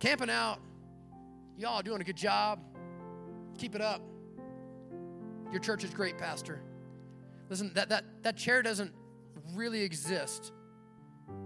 Camping 0.00 0.30
out. 0.30 0.58
Y'all 1.56 1.82
doing 1.82 2.00
a 2.00 2.04
good 2.04 2.16
job. 2.16 2.60
Keep 3.58 3.74
it 3.74 3.80
up. 3.80 4.02
Your 5.50 5.60
church 5.60 5.84
is 5.84 5.90
great, 5.90 6.18
Pastor. 6.18 6.60
Listen, 7.48 7.70
that, 7.74 7.88
that, 7.88 8.04
that 8.22 8.36
chair 8.36 8.62
doesn't 8.62 8.92
really 9.54 9.82
exist 9.82 10.52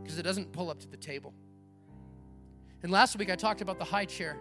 because 0.02 0.18
it 0.18 0.22
doesn't 0.22 0.52
pull 0.52 0.70
up 0.70 0.80
to 0.80 0.88
the 0.88 0.96
table. 0.96 1.34
And 2.82 2.90
last 2.90 3.16
week 3.16 3.30
I 3.30 3.36
talked 3.36 3.60
about 3.60 3.78
the 3.78 3.84
high 3.84 4.06
chair, 4.06 4.38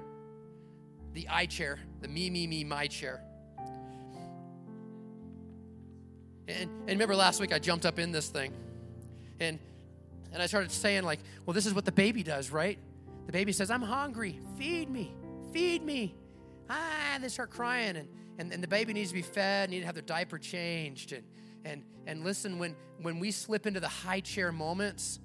the 1.13 1.27
I 1.29 1.45
chair, 1.45 1.79
the 2.01 2.07
me, 2.07 2.29
me, 2.29 2.47
me, 2.47 2.63
my 2.63 2.87
chair. 2.87 3.21
And, 6.49 6.69
and 6.69 6.89
remember 6.89 7.15
last 7.15 7.39
week 7.39 7.53
I 7.53 7.59
jumped 7.59 7.85
up 7.85 7.99
in 7.99 8.11
this 8.11 8.29
thing 8.29 8.53
and 9.39 9.59
and 10.31 10.43
I 10.43 10.45
started 10.45 10.71
saying, 10.71 11.03
like, 11.03 11.21
well, 11.47 11.55
this 11.55 11.65
is 11.65 11.73
what 11.73 11.85
the 11.85 11.91
baby 11.91 12.21
does, 12.21 12.51
right? 12.51 12.77
The 13.25 13.31
baby 13.31 13.51
says, 13.51 13.71
I'm 13.71 13.81
hungry, 13.81 14.39
feed 14.59 14.87
me, 14.87 15.15
feed 15.51 15.83
me 15.83 16.15
ah, 16.69 17.15
and 17.15 17.23
they 17.23 17.27
start 17.27 17.49
crying, 17.49 17.97
and, 17.97 18.07
and, 18.37 18.53
and 18.53 18.63
the 18.63 18.67
baby 18.67 18.93
needs 18.93 19.09
to 19.09 19.15
be 19.15 19.21
fed, 19.21 19.69
need 19.69 19.81
to 19.81 19.85
have 19.85 19.95
their 19.95 20.01
diaper 20.03 20.37
changed. 20.37 21.11
And, 21.11 21.23
and, 21.65 21.83
and 22.05 22.23
listen, 22.23 22.59
when, 22.59 22.75
when 23.01 23.19
we 23.19 23.31
slip 23.31 23.65
into 23.65 23.79
the 23.79 23.87
high 23.87 24.21
chair 24.21 24.51
moments, 24.51 25.19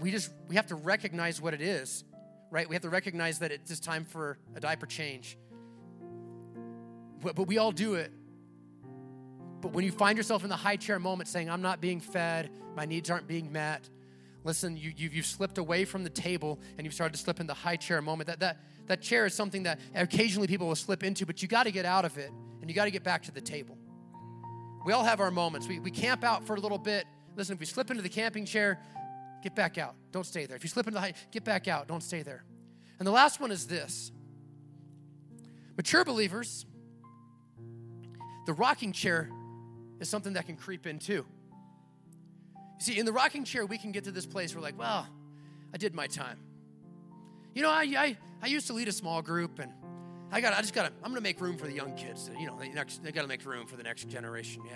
we 0.00 0.10
just 0.10 0.30
we 0.48 0.56
have 0.56 0.66
to 0.68 0.76
recognize 0.76 1.42
what 1.42 1.52
it 1.52 1.60
is, 1.60 2.04
right? 2.50 2.66
We 2.66 2.74
have 2.74 2.82
to 2.82 2.88
recognize 2.88 3.40
that 3.40 3.52
it's 3.52 3.78
time 3.80 4.04
for 4.06 4.38
a 4.54 4.60
diaper 4.60 4.86
change. 4.86 5.36
But, 7.20 7.34
but 7.34 7.46
we 7.46 7.58
all 7.58 7.72
do 7.72 7.94
it. 7.94 8.10
But 9.60 9.72
when 9.72 9.84
you 9.84 9.92
find 9.92 10.16
yourself 10.16 10.42
in 10.42 10.48
the 10.48 10.56
high 10.56 10.76
chair 10.76 10.98
moment 10.98 11.28
saying, 11.28 11.50
I'm 11.50 11.62
not 11.62 11.80
being 11.80 12.00
fed, 12.00 12.50
my 12.74 12.86
needs 12.86 13.10
aren't 13.10 13.26
being 13.26 13.52
met, 13.52 13.88
listen, 14.44 14.76
you, 14.76 14.92
you've, 14.96 15.14
you've 15.14 15.26
slipped 15.26 15.58
away 15.58 15.84
from 15.84 16.02
the 16.02 16.10
table 16.10 16.58
and 16.78 16.86
you've 16.86 16.94
started 16.94 17.14
to 17.14 17.22
slip 17.22 17.40
in 17.40 17.46
the 17.46 17.54
high 17.54 17.76
chair 17.76 18.00
moment. 18.00 18.28
That, 18.28 18.40
that, 18.40 18.58
that 18.86 19.02
chair 19.02 19.26
is 19.26 19.34
something 19.34 19.64
that 19.64 19.78
occasionally 19.94 20.48
people 20.48 20.66
will 20.66 20.76
slip 20.76 21.04
into, 21.04 21.26
but 21.26 21.42
you 21.42 21.48
got 21.48 21.64
to 21.64 21.72
get 21.72 21.84
out 21.84 22.04
of 22.04 22.16
it 22.16 22.30
and 22.60 22.70
you 22.70 22.74
got 22.74 22.86
to 22.86 22.90
get 22.90 23.04
back 23.04 23.22
to 23.24 23.32
the 23.32 23.40
table. 23.40 23.76
We 24.84 24.92
all 24.92 25.04
have 25.04 25.20
our 25.20 25.30
moments. 25.30 25.68
We, 25.68 25.78
we 25.78 25.90
camp 25.90 26.24
out 26.24 26.46
for 26.46 26.56
a 26.56 26.60
little 26.60 26.78
bit. 26.78 27.04
Listen, 27.36 27.54
if 27.54 27.60
we 27.60 27.66
slip 27.66 27.90
into 27.90 28.02
the 28.02 28.08
camping 28.08 28.46
chair, 28.46 28.78
get 29.42 29.54
back 29.54 29.76
out. 29.76 29.94
Don't 30.10 30.24
stay 30.24 30.46
there. 30.46 30.56
If 30.56 30.62
you 30.62 30.70
slip 30.70 30.86
into 30.86 30.94
the 30.94 31.00
high, 31.00 31.14
get 31.30 31.44
back 31.44 31.68
out. 31.68 31.86
Don't 31.86 32.02
stay 32.02 32.22
there. 32.22 32.44
And 32.98 33.06
the 33.06 33.12
last 33.12 33.40
one 33.40 33.50
is 33.50 33.66
this 33.66 34.10
mature 35.76 36.04
believers, 36.04 36.64
the 38.46 38.54
rocking 38.54 38.92
chair 38.92 39.30
is 40.00 40.08
something 40.08 40.32
that 40.32 40.46
can 40.46 40.56
creep 40.56 40.86
in 40.86 40.98
too. 40.98 41.24
You 42.78 42.84
see, 42.84 42.98
in 42.98 43.06
the 43.06 43.12
rocking 43.12 43.44
chair, 43.44 43.66
we 43.66 43.78
can 43.78 43.92
get 43.92 44.04
to 44.04 44.10
this 44.10 44.26
place 44.26 44.54
where, 44.54 44.62
like, 44.62 44.78
well, 44.78 45.06
I 45.72 45.76
did 45.76 45.94
my 45.94 46.06
time. 46.06 46.38
You 47.54 47.62
know, 47.62 47.70
I, 47.70 47.82
I, 47.96 48.16
I 48.42 48.46
used 48.46 48.66
to 48.68 48.72
lead 48.72 48.88
a 48.88 48.92
small 48.92 49.20
group, 49.22 49.58
and 49.58 49.72
I 50.32 50.40
got, 50.40 50.54
I 50.54 50.60
just 50.60 50.72
got 50.72 50.86
I'm 50.86 51.10
going 51.10 51.16
to 51.16 51.20
make 51.20 51.40
room 51.40 51.58
for 51.58 51.66
the 51.66 51.74
young 51.74 51.94
kids. 51.94 52.30
You 52.38 52.46
know, 52.46 52.58
they, 52.58 52.68
they 53.02 53.12
got 53.12 53.22
to 53.22 53.28
make 53.28 53.44
room 53.44 53.66
for 53.66 53.76
the 53.76 53.82
next 53.82 54.08
generation. 54.08 54.62
Yeah. 54.66 54.72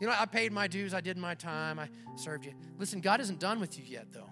You 0.00 0.08
know, 0.08 0.14
I 0.18 0.26
paid 0.26 0.52
my 0.52 0.66
dues, 0.66 0.92
I 0.92 1.00
did 1.00 1.16
my 1.16 1.34
time, 1.34 1.78
I 1.78 1.88
served 2.16 2.44
you. 2.44 2.52
Listen, 2.78 3.00
God 3.00 3.20
isn't 3.20 3.38
done 3.38 3.60
with 3.60 3.78
you 3.78 3.84
yet, 3.86 4.06
though. 4.12 4.28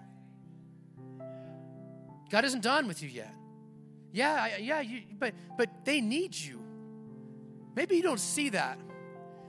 God 2.29 2.45
isn't 2.45 2.61
done 2.61 2.87
with 2.87 3.01
you 3.01 3.09
yet. 3.09 3.33
Yeah, 4.11 4.57
yeah, 4.57 4.81
you, 4.81 5.01
but 5.17 5.33
but 5.57 5.69
they 5.85 6.01
need 6.01 6.35
you. 6.35 6.61
Maybe 7.75 7.95
you 7.95 8.01
don't 8.01 8.19
see 8.19 8.49
that. 8.49 8.79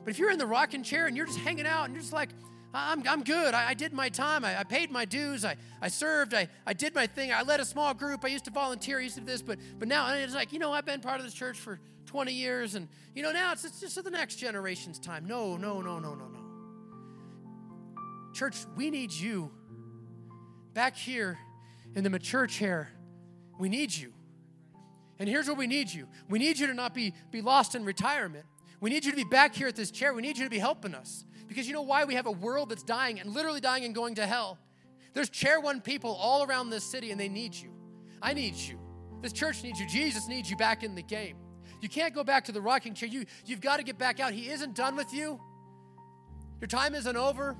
But 0.07 0.13
if 0.13 0.21
you're 0.21 0.31
in 0.31 0.39
the 0.39 0.47
rocking 0.47 0.85
chair 0.85 1.09
and 1.09 1.17
you're 1.17 1.27
just 1.27 1.41
hanging 1.41 1.67
out 1.67 1.87
and 1.87 1.93
you're 1.93 2.01
just 2.01 2.13
like, 2.13 2.29
I'm, 2.73 3.03
I'm 3.09 3.25
good. 3.25 3.55
I, 3.55 3.71
I 3.71 3.75
did 3.75 3.93
my 3.93 4.09
time. 4.09 4.45
I, 4.45 4.61
I, 4.61 4.63
paid 4.63 4.89
my 4.89 5.05
dues. 5.05 5.45
I, 5.45 5.57
I 5.83 5.89
served. 5.89 6.33
I, 6.33 6.47
I 6.65 6.75
did 6.75 6.95
my 6.95 7.09
thing. 7.09 7.33
I 7.33 7.43
led 7.43 7.59
a 7.59 7.65
small 7.65 7.93
group. 7.93 8.25
I 8.25 8.29
used 8.29 8.45
to 8.45 8.53
volunteer. 8.53 9.01
I 9.01 9.03
used 9.03 9.17
to 9.17 9.21
do 9.23 9.27
this. 9.27 9.43
But, 9.43 9.59
but 9.81 9.89
now 9.89 10.15
it's 10.15 10.33
like, 10.33 10.53
you 10.53 10.61
know, 10.61 10.73
I've 10.73 10.87
been 10.87 11.01
part 11.01 11.19
of 11.19 11.25
this 11.25 11.35
church 11.35 11.59
for 11.59 11.81
20 12.05 12.33
years. 12.33 12.77
And, 12.77 12.87
you 13.17 13.25
know, 13.25 13.33
now 13.33 13.51
it's, 13.51 13.65
it's 13.65 13.81
just 13.81 14.01
the 14.01 14.09
next 14.09 14.37
generation's 14.37 15.01
time. 15.01 15.27
No, 15.27 15.57
no, 15.57 15.81
no, 15.81 15.99
no, 15.99 16.15
no, 16.15 16.29
no. 16.29 16.41
Church, 18.33 18.59
we 18.77 18.91
need 18.91 19.13
you 19.13 19.51
back 20.73 20.95
here 20.95 21.37
in 21.97 22.05
the 22.05 22.11
mature 22.11 22.47
chair. 22.47 22.93
We 23.59 23.69
need 23.69 23.93
you. 23.93 24.13
And 25.19 25.29
here's 25.29 25.49
what 25.49 25.57
we 25.57 25.67
need 25.67 25.93
you 25.93 26.07
we 26.29 26.39
need 26.39 26.61
you 26.61 26.69
to 26.69 26.75
not 26.75 26.95
be, 26.95 27.13
be 27.33 27.41
lost 27.41 27.75
in 27.75 27.85
retirement. 27.85 28.45
We 28.81 28.91
need 28.91 29.05
you 29.05 29.11
to 29.11 29.17
be 29.17 29.25
back 29.25 29.55
here 29.55 29.69
at 29.69 29.77
this 29.77 29.91
chair. 29.91 30.13
We 30.15 30.23
need 30.23 30.37
you 30.37 30.45
to 30.45 30.51
be 30.51 30.59
helping 30.59 30.95
us. 30.95 31.25
Because 31.49 31.67
you 31.67 31.73
know 31.73 31.83
why? 31.83 32.05
We 32.05 32.15
have 32.15 32.27
a 32.27 32.33
world 32.33 32.71
that's 32.71 32.83
dying 32.83 33.21
and 33.21 33.33
literally 33.33 33.61
dying 33.61 33.85
and 33.85 33.95
going 33.95 34.17
to 34.17 34.27
hell. 34.27 34.59
There's 35.15 35.31
chair 35.31 35.61
one 35.61 35.81
people 35.81 36.15
all 36.15 36.45
around 36.45 36.71
this 36.71 36.85
city 36.85 37.11
and 37.11 37.19
they 37.19 37.29
need 37.29 37.55
you. 37.55 37.71
I 38.21 38.35
need 38.35 38.55
you. 38.55 38.79
This 39.23 39.33
church 39.33 39.63
needs 39.63 39.81
you. 39.81 39.87
Jesus 39.87 40.29
needs 40.29 40.51
you 40.51 40.57
back 40.57 40.83
in 40.83 40.95
the 40.95 41.03
game. 41.03 41.37
You 41.81 41.89
can't 41.89 42.15
go 42.15 42.25
back 42.25 42.45
to 42.47 42.53
the 42.53 42.61
rocking 42.61 42.95
chair. 42.95 43.09
You, 43.09 43.25
you've 43.45 43.61
got 43.61 43.79
to 43.79 43.83
get 43.83 43.99
back 43.99 44.21
out. 44.21 44.33
He 44.33 44.49
isn't 44.49 44.75
done 44.75 44.97
with 44.97 45.13
you. 45.13 45.41
Your 46.61 46.69
time 46.69 46.95
isn't 46.95 47.17
over. 47.17 47.57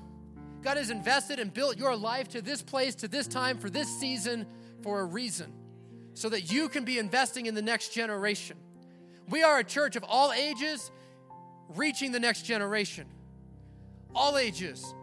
God 0.61 0.77
has 0.77 0.89
invested 0.89 1.39
and 1.39 1.53
built 1.53 1.77
your 1.77 1.95
life 1.95 2.27
to 2.29 2.41
this 2.41 2.61
place, 2.61 2.95
to 2.95 3.07
this 3.07 3.27
time, 3.27 3.57
for 3.57 3.69
this 3.69 3.87
season, 3.99 4.47
for 4.81 4.99
a 5.01 5.05
reason, 5.05 5.53
so 6.13 6.29
that 6.29 6.51
you 6.51 6.67
can 6.67 6.83
be 6.83 6.97
investing 6.97 7.45
in 7.45 7.53
the 7.53 7.61
next 7.61 7.89
generation. 7.89 8.57
We 9.29 9.43
are 9.43 9.59
a 9.59 9.63
church 9.63 9.95
of 9.95 10.03
all 10.03 10.31
ages 10.31 10.91
reaching 11.75 12.11
the 12.11 12.19
next 12.19 12.43
generation 12.43 13.07
all 14.17 14.37
ages. 14.37 14.95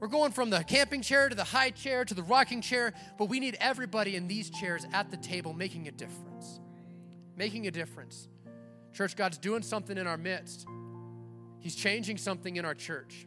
We're 0.00 0.08
going 0.08 0.30
from 0.30 0.48
the 0.48 0.62
camping 0.62 1.02
chair 1.02 1.28
to 1.28 1.34
the 1.34 1.44
high 1.44 1.70
chair 1.70 2.04
to 2.04 2.14
the 2.14 2.22
rocking 2.22 2.60
chair, 2.60 2.94
but 3.18 3.28
we 3.28 3.40
need 3.40 3.56
everybody 3.60 4.14
in 4.14 4.28
these 4.28 4.48
chairs 4.48 4.86
at 4.92 5.10
the 5.10 5.16
table 5.16 5.52
making 5.52 5.88
a 5.88 5.90
difference. 5.90 6.60
Making 7.36 7.66
a 7.66 7.70
difference. 7.72 8.28
Church, 8.92 9.16
God's 9.16 9.38
doing 9.38 9.62
something 9.62 9.98
in 9.98 10.06
our 10.06 10.16
midst. 10.16 10.66
He's 11.58 11.74
changing 11.74 12.18
something 12.18 12.56
in 12.56 12.64
our 12.64 12.74
church, 12.74 13.26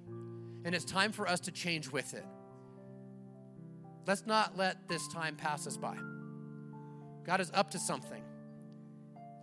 and 0.63 0.73
it's 0.73 0.85
time 0.85 1.11
for 1.11 1.27
us 1.27 1.41
to 1.41 1.51
change 1.51 1.91
with 1.91 2.13
it. 2.13 2.25
Let's 4.07 4.25
not 4.25 4.57
let 4.57 4.87
this 4.87 5.05
time 5.09 5.35
pass 5.35 5.67
us 5.67 5.75
by. 5.75 5.97
God 7.25 7.41
is 7.41 7.51
up 7.53 7.71
to 7.71 7.79
something. 7.79 8.23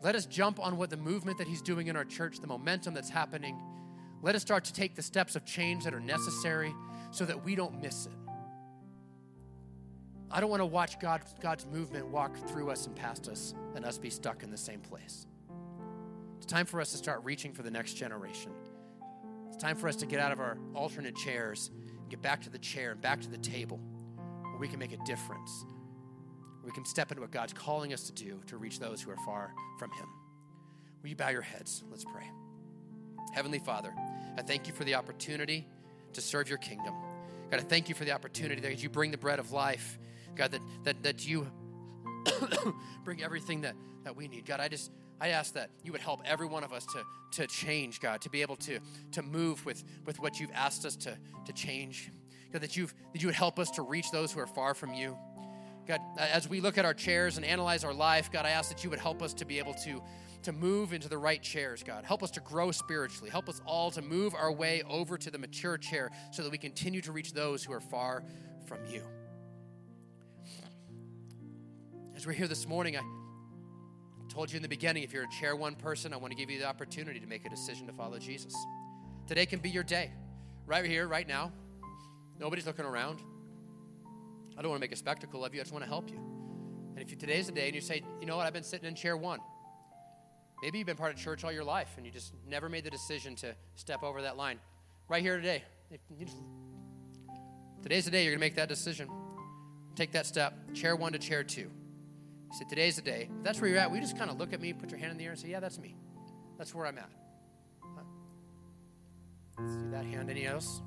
Let 0.03 0.15
us 0.15 0.27
jump 0.27 0.61
on 0.61 0.77
what 0.77 0.91
the 0.91 0.97
movement 0.97 1.39
that 1.39 1.49
He's 1.49 1.63
doing 1.63 1.89
in 1.89 1.97
our 1.97 2.05
church, 2.05 2.39
the 2.41 2.47
momentum 2.47 2.95
that's 2.95 3.11
happening, 3.11 3.59
let 4.23 4.35
us 4.35 4.43
start 4.43 4.65
to 4.65 4.73
take 4.73 4.95
the 4.95 5.03
steps 5.03 5.37
of 5.37 5.45
change 5.45 5.85
that 5.85 5.95
are 5.95 6.01
necessary 6.01 6.75
so 7.11 7.25
that 7.25 7.45
we 7.45 7.55
don't 7.55 7.81
miss 7.81 8.07
it. 8.07 8.13
I 10.31 10.41
don't 10.41 10.51
want 10.51 10.61
to 10.61 10.67
watch 10.67 11.01
God, 11.01 11.23
God's 11.41 11.67
movement 11.67 12.09
walk 12.09 12.37
through 12.49 12.71
us 12.71 12.87
and 12.87 12.95
past 12.95 13.29
us 13.29 13.55
and 13.75 13.85
us 13.85 13.97
be 13.97 14.11
stuck 14.11 14.43
in 14.43 14.51
the 14.51 14.59
same 14.59 14.81
place. 14.81 15.27
It's 16.37 16.47
time 16.47 16.67
for 16.67 16.81
us 16.81 16.91
to 16.93 16.99
start 16.99 17.23
reaching 17.25 17.53
for 17.53 17.63
the 17.63 17.71
next 17.71 17.95
generation. 17.95 18.53
It's 19.49 19.57
time 19.57 19.77
for 19.77 19.89
us 19.89 19.97
to 19.97 20.07
get 20.07 20.21
out 20.21 20.33
of 20.33 20.41
our 20.41 20.59
alternate 20.75 21.17
chairs 21.17 21.71
and 21.75 22.11
get 22.11 22.21
back 22.21 22.43
to 22.43 22.51
the 22.51 22.59
chair 22.59 22.93
and 22.93 23.01
back 23.01 23.21
to 23.23 23.31
the 23.31 23.39
table 23.39 23.81
where 24.43 24.59
we 24.59 24.69
can 24.69 24.79
make 24.79 24.93
a 24.93 25.03
difference. 25.05 25.65
We 26.69 26.75
can 26.75 26.85
step 26.85 27.11
into 27.11 27.23
what 27.23 27.31
God's 27.31 27.55
calling 27.55 27.95
us 27.95 28.03
to 28.11 28.13
do 28.13 28.43
to 28.49 28.59
reach 28.59 28.79
those 28.79 29.01
who 29.01 29.11
are 29.11 29.17
far 29.25 29.55
from 29.79 29.91
Him. 29.91 30.07
Will 31.03 31.09
you 31.09 31.17
bow 31.17 31.31
your 31.31 31.41
heads? 31.41 31.83
Let's 31.91 32.05
pray. 32.05 32.31
Heavenly 33.33 33.59
Father, 33.59 33.91
I 34.37 34.43
thank 34.43 34.67
you 34.67 34.75
for 34.75 34.85
the 34.85 34.95
opportunity 34.95 35.67
to 36.13 36.21
serve 36.21 36.47
your 36.47 36.59
kingdom. 36.59 36.93
God, 37.51 37.61
I 37.61 37.63
thank 37.63 37.89
you 37.89 37.95
for 37.95 38.05
the 38.05 38.13
opportunity 38.13 38.61
that 38.61 38.83
you 38.83 38.91
bring 38.91 39.11
the 39.11 39.17
bread 39.17 39.39
of 39.39 39.51
life. 39.51 39.99
God, 40.37 40.51
that, 40.51 40.61
that, 40.85 41.03
that 41.05 41.27
you 41.27 41.51
bring 43.03 43.23
everything 43.23 43.63
that, 43.63 43.75
that 44.05 44.15
we 44.15 44.29
need. 44.29 44.45
God, 44.45 44.61
I 44.61 44.69
just 44.69 44.91
I 45.23 45.29
ask 45.29 45.55
that 45.55 45.71
you 45.83 45.93
would 45.93 46.03
help 46.03 46.21
every 46.27 46.47
one 46.47 46.65
of 46.65 46.75
us 46.75 46.85
to, 46.85 47.03
to 47.41 47.47
change, 47.47 47.99
God, 47.99 48.21
to 48.21 48.29
be 48.29 48.43
able 48.43 48.57
to, 48.57 48.79
to 49.13 49.23
move 49.23 49.65
with, 49.65 49.83
with 50.05 50.21
what 50.21 50.39
you've 50.39 50.53
asked 50.53 50.85
us 50.85 50.97
to, 50.97 51.17
to 51.47 51.53
change. 51.55 52.11
God, 52.53 52.61
that, 52.61 52.77
you've, 52.77 52.95
that 53.15 53.23
you 53.23 53.29
would 53.29 53.35
help 53.35 53.59
us 53.59 53.71
to 53.71 53.83
reach 53.83 54.11
those 54.11 54.33
who 54.33 54.41
are 54.41 54.47
far 54.47 54.75
from 54.75 54.93
you. 54.93 55.17
God, 55.89 56.03
as 56.19 56.47
we 56.49 56.61
look 56.61 56.77
at 56.77 56.85
our 56.85 56.93
chairs 56.93 57.39
and 57.39 57.47
analyze 57.47 57.83
our 57.83 57.95
life, 57.95 58.31
God, 58.31 58.45
I 58.45 58.51
ask 58.51 58.69
that 58.69 58.85
you 58.85 58.91
would 58.91 58.99
help 58.99 59.23
us 59.23 59.33
to 59.35 59.47
be 59.47 59.59
able 59.59 59.73
to 59.75 60.03
to 60.43 60.53
move 60.53 60.93
into 60.93 61.09
the 61.09 61.19
right 61.19 61.43
chairs, 61.43 61.83
God. 61.83 62.05
Help 62.05 62.23
us 62.23 62.31
to 62.33 62.41
grow 62.41 62.71
spiritually. 62.71 63.29
Help 63.29 63.49
us 63.49 63.61
all 63.67 63.91
to 63.91 64.01
move 64.01 64.35
our 64.35 64.53
way 64.53 64.83
over 64.89 65.19
to 65.19 65.31
the 65.31 65.39
mature 65.39 65.77
chair 65.77 66.11
so 66.31 66.43
that 66.43 66.53
we 66.53 66.59
continue 66.59 67.01
to 67.01 67.11
reach 67.11 67.33
those 67.33 67.65
who 67.65 67.73
are 67.73 67.81
far 67.81 68.23
from 68.67 68.79
you. 68.89 69.03
As 72.15 72.27
we're 72.27 72.35
here 72.35 72.47
this 72.47 72.69
morning, 72.69 72.97
I 72.97 73.03
told 74.29 74.53
you 74.53 74.57
in 74.57 74.63
the 74.63 74.69
beginning 74.69 75.03
if 75.03 75.13
you're 75.13 75.25
a 75.25 75.41
chair 75.41 75.57
one 75.57 75.75
person, 75.75 76.13
I 76.13 76.17
want 76.17 76.33
to 76.33 76.37
give 76.37 76.51
you 76.51 76.61
the 76.61 76.67
opportunity 76.67 77.19
to 77.19 77.27
make 77.27 77.45
a 77.45 77.49
decision 77.49 77.87
to 77.87 77.93
follow 77.93 78.19
Jesus. 78.19 78.55
Today 79.27 79.47
can 79.47 79.59
be 79.59 79.71
your 79.71 79.85
day. 79.85 80.13
Right 80.67 80.85
here, 80.85 81.09
right 81.09 81.27
now. 81.27 81.53
Nobody's 82.39 82.67
looking 82.67 82.85
around. 82.85 83.21
I 84.59 84.63
don't 84.63 84.71
want 84.71 84.81
to 84.81 84.85
make 84.85 84.93
a 84.93 84.97
spectacle 84.97 85.45
of 85.45 85.55
you, 85.55 85.61
I 85.61 85.63
just 85.63 85.73
want 85.73 85.85
to 85.85 85.89
help 85.89 86.11
you. 86.11 86.17
And 86.17 86.99
if 86.99 87.13
you, 87.13 87.17
today's 87.17 87.47
the 87.47 87.53
day 87.53 87.67
and 87.67 87.77
you 87.77 87.81
say, 87.81 88.03
you 88.21 88.27
know 88.27 88.37
what, 88.37 88.45
I've 88.45 88.53
been 88.53 88.65
sitting 88.65 88.89
in 88.89 88.97
chair 88.97 89.17
one. 89.17 89.39
Maybe 90.61 90.79
you've 90.79 90.87
been 90.87 90.97
part 90.97 91.15
of 91.15 91.21
church 91.21 91.45
all 91.45 91.53
your 91.53 91.63
life 91.63 91.91
and 91.97 92.05
you 92.05 92.11
just 92.11 92.35
never 92.45 92.69
made 92.69 92.83
the 92.83 92.91
decision 92.91 93.37
to 93.37 93.55
step 93.77 94.03
over 94.03 94.23
that 94.23 94.37
line. 94.37 94.59
Right 95.09 95.23
here 95.23 95.37
today. 95.37 95.63
Just, 96.19 96.37
today's 97.83 98.05
the 98.05 98.11
day 98.11 98.25
you're 98.25 98.33
going 98.33 98.41
to 98.41 98.47
make 98.47 98.57
that 98.57 98.69
decision. 98.69 99.09
Take 99.95 100.11
that 100.13 100.27
step, 100.27 100.55
chair 100.75 100.97
one 100.97 101.13
to 101.13 101.19
chair 101.21 101.45
two. 101.45 101.61
You 101.61 102.59
say, 102.59 102.65
Today's 102.69 102.97
the 102.97 103.03
day. 103.03 103.29
If 103.39 103.45
that's 103.45 103.61
where 103.61 103.71
you're 103.71 103.79
at, 103.79 103.91
will 103.91 103.99
you 103.99 104.03
just 104.03 104.19
kind 104.19 104.31
of 104.31 104.39
look 104.39 104.53
at 104.53 104.61
me, 104.61 104.73
put 104.73 104.91
your 104.91 104.99
hand 104.99 105.13
in 105.13 105.19
the 105.19 105.25
air, 105.25 105.31
and 105.31 105.41
say, 105.41 105.49
Yeah, 105.49 105.61
that's 105.61 105.79
me. 105.79 105.97
That's 106.57 106.75
where 106.75 106.87
I'm 106.87 106.99
at. 106.99 107.11
Huh? 107.81 108.03
See 109.67 109.91
that 109.91 110.05
hand? 110.05 110.31
Any 110.31 110.47
else? 110.47 110.83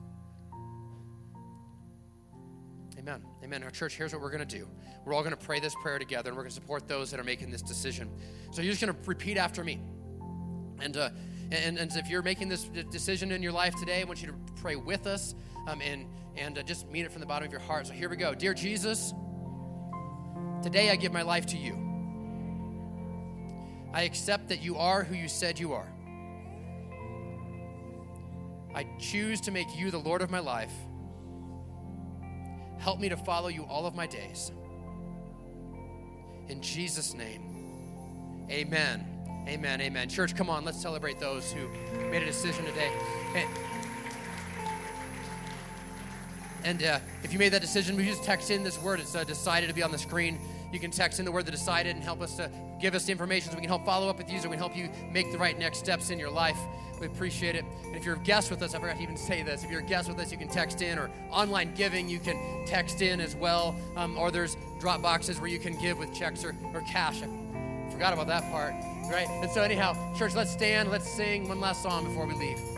Amen. 3.01 3.23
Amen. 3.43 3.63
Our 3.63 3.71
church, 3.71 3.95
here's 3.97 4.13
what 4.13 4.21
we're 4.21 4.29
going 4.29 4.47
to 4.47 4.57
do. 4.57 4.67
We're 5.05 5.13
all 5.13 5.23
going 5.23 5.35
to 5.35 5.45
pray 5.45 5.59
this 5.59 5.73
prayer 5.81 5.97
together, 5.97 6.29
and 6.29 6.37
we're 6.37 6.43
going 6.43 6.51
to 6.51 6.55
support 6.55 6.87
those 6.87 7.09
that 7.09 7.19
are 7.19 7.23
making 7.23 7.49
this 7.49 7.63
decision. 7.63 8.11
So 8.51 8.61
you're 8.61 8.71
just 8.71 8.81
going 8.83 8.93
to 8.93 9.09
repeat 9.09 9.37
after 9.37 9.63
me. 9.63 9.79
And, 10.79 10.95
uh, 10.95 11.09
and, 11.51 11.79
and 11.79 11.91
if 11.95 12.09
you're 12.09 12.21
making 12.21 12.47
this 12.47 12.65
decision 12.91 13.31
in 13.31 13.41
your 13.41 13.53
life 13.53 13.73
today, 13.79 14.01
I 14.01 14.03
want 14.03 14.21
you 14.21 14.27
to 14.27 14.35
pray 14.61 14.75
with 14.75 15.07
us 15.07 15.33
um, 15.67 15.81
and, 15.81 16.05
and 16.37 16.59
uh, 16.59 16.61
just 16.61 16.87
mean 16.89 17.03
it 17.03 17.11
from 17.11 17.21
the 17.21 17.25
bottom 17.25 17.47
of 17.47 17.51
your 17.51 17.61
heart. 17.61 17.87
So 17.87 17.93
here 17.93 18.07
we 18.07 18.17
go. 18.17 18.35
Dear 18.35 18.53
Jesus, 18.53 19.15
today 20.61 20.91
I 20.91 20.95
give 20.95 21.11
my 21.11 21.23
life 21.23 21.47
to 21.47 21.57
you. 21.57 21.75
I 23.95 24.03
accept 24.03 24.47
that 24.49 24.61
you 24.61 24.77
are 24.77 25.03
who 25.03 25.15
you 25.15 25.27
said 25.27 25.57
you 25.57 25.73
are. 25.73 25.91
I 28.75 28.85
choose 28.99 29.41
to 29.41 29.51
make 29.51 29.75
you 29.75 29.89
the 29.89 29.97
Lord 29.97 30.21
of 30.21 30.29
my 30.29 30.39
life 30.39 30.71
Help 32.81 32.99
me 32.99 33.09
to 33.09 33.17
follow 33.17 33.47
you 33.47 33.63
all 33.69 33.85
of 33.85 33.93
my 33.93 34.07
days. 34.07 34.51
In 36.49 36.61
Jesus' 36.61 37.13
name, 37.13 38.47
amen. 38.49 39.05
Amen. 39.47 39.81
Amen. 39.81 40.09
Church, 40.09 40.35
come 40.35 40.49
on, 40.49 40.65
let's 40.65 40.81
celebrate 40.81 41.19
those 41.19 41.51
who 41.51 41.67
made 42.09 42.21
a 42.21 42.25
decision 42.25 42.65
today. 42.65 42.91
And, 43.35 43.49
and 46.63 46.83
uh, 46.83 46.99
if 47.23 47.33
you 47.33 47.39
made 47.39 47.53
that 47.53 47.61
decision, 47.61 47.95
we 47.95 48.05
just 48.05 48.23
text 48.23 48.51
in 48.51 48.63
this 48.63 48.81
word. 48.81 48.99
It's 48.99 49.15
uh, 49.15 49.23
decided 49.23 49.67
to 49.67 49.73
be 49.75 49.83
on 49.83 49.91
the 49.91 49.97
screen. 49.97 50.39
You 50.71 50.79
can 50.79 50.91
text 50.91 51.19
in 51.19 51.25
the 51.25 51.31
word 51.31 51.45
that 51.45 51.51
decided 51.51 51.95
and 51.95 52.03
help 52.03 52.21
us 52.21 52.35
to 52.37 52.51
give 52.81 52.95
us 52.95 53.07
information 53.09 53.51
so 53.51 53.55
we 53.55 53.61
can 53.61 53.69
help 53.69 53.85
follow 53.85 54.09
up 54.09 54.17
with 54.17 54.31
you 54.31 54.39
so 54.39 54.49
we 54.49 54.55
can 54.55 54.59
help 54.59 54.75
you 54.75 54.89
make 55.11 55.31
the 55.31 55.37
right 55.37 55.57
next 55.57 55.77
steps 55.77 56.09
in 56.09 56.19
your 56.19 56.31
life. 56.31 56.57
We 56.99 57.07
appreciate 57.07 57.55
it. 57.55 57.65
And 57.85 57.95
if 57.95 58.05
you're 58.05 58.15
a 58.15 58.19
guest 58.19 58.51
with 58.51 58.61
us, 58.61 58.75
I 58.75 58.79
forgot 58.79 58.97
to 58.97 59.03
even 59.03 59.17
say 59.17 59.41
this. 59.41 59.63
If 59.63 59.71
you're 59.71 59.79
a 59.79 59.83
guest 59.83 60.07
with 60.07 60.19
us, 60.19 60.31
you 60.31 60.37
can 60.37 60.47
text 60.47 60.81
in, 60.81 60.99
or 60.99 61.09
online 61.31 61.73
giving, 61.73 62.07
you 62.07 62.19
can 62.19 62.65
text 62.67 63.01
in 63.01 63.19
as 63.19 63.35
well. 63.35 63.75
Um, 63.95 64.17
or 64.17 64.29
there's 64.29 64.55
drop 64.79 65.01
boxes 65.01 65.39
where 65.39 65.49
you 65.49 65.59
can 65.59 65.79
give 65.81 65.97
with 65.97 66.13
checks 66.13 66.43
or, 66.43 66.55
or 66.73 66.81
cash. 66.81 67.21
I 67.23 67.91
forgot 67.91 68.13
about 68.13 68.27
that 68.27 68.43
part, 68.51 68.73
right? 69.11 69.27
And 69.29 69.49
so, 69.49 69.61
anyhow, 69.61 69.95
church, 70.15 70.35
let's 70.35 70.51
stand, 70.51 70.91
let's 70.91 71.09
sing 71.09 71.47
one 71.47 71.59
last 71.59 71.81
song 71.81 72.05
before 72.05 72.27
we 72.27 72.35
leave 72.35 72.70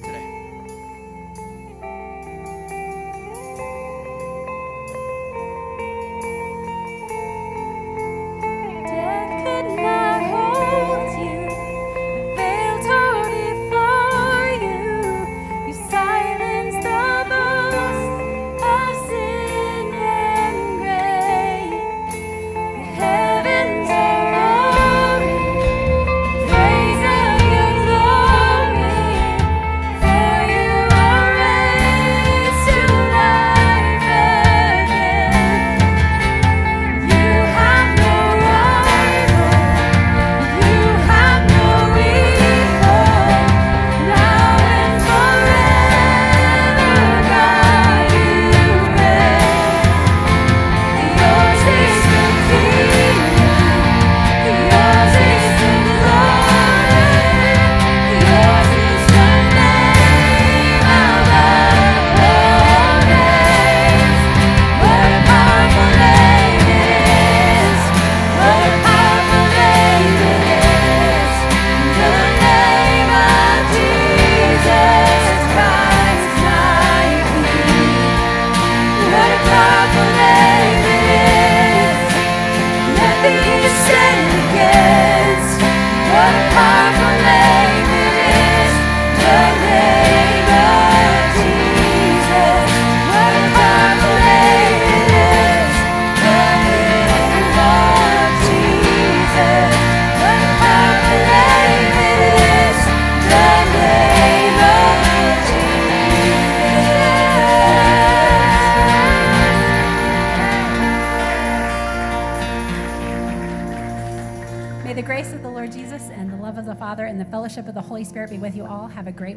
Have 119.04 119.14
a 119.14 119.18
great. 119.18 119.33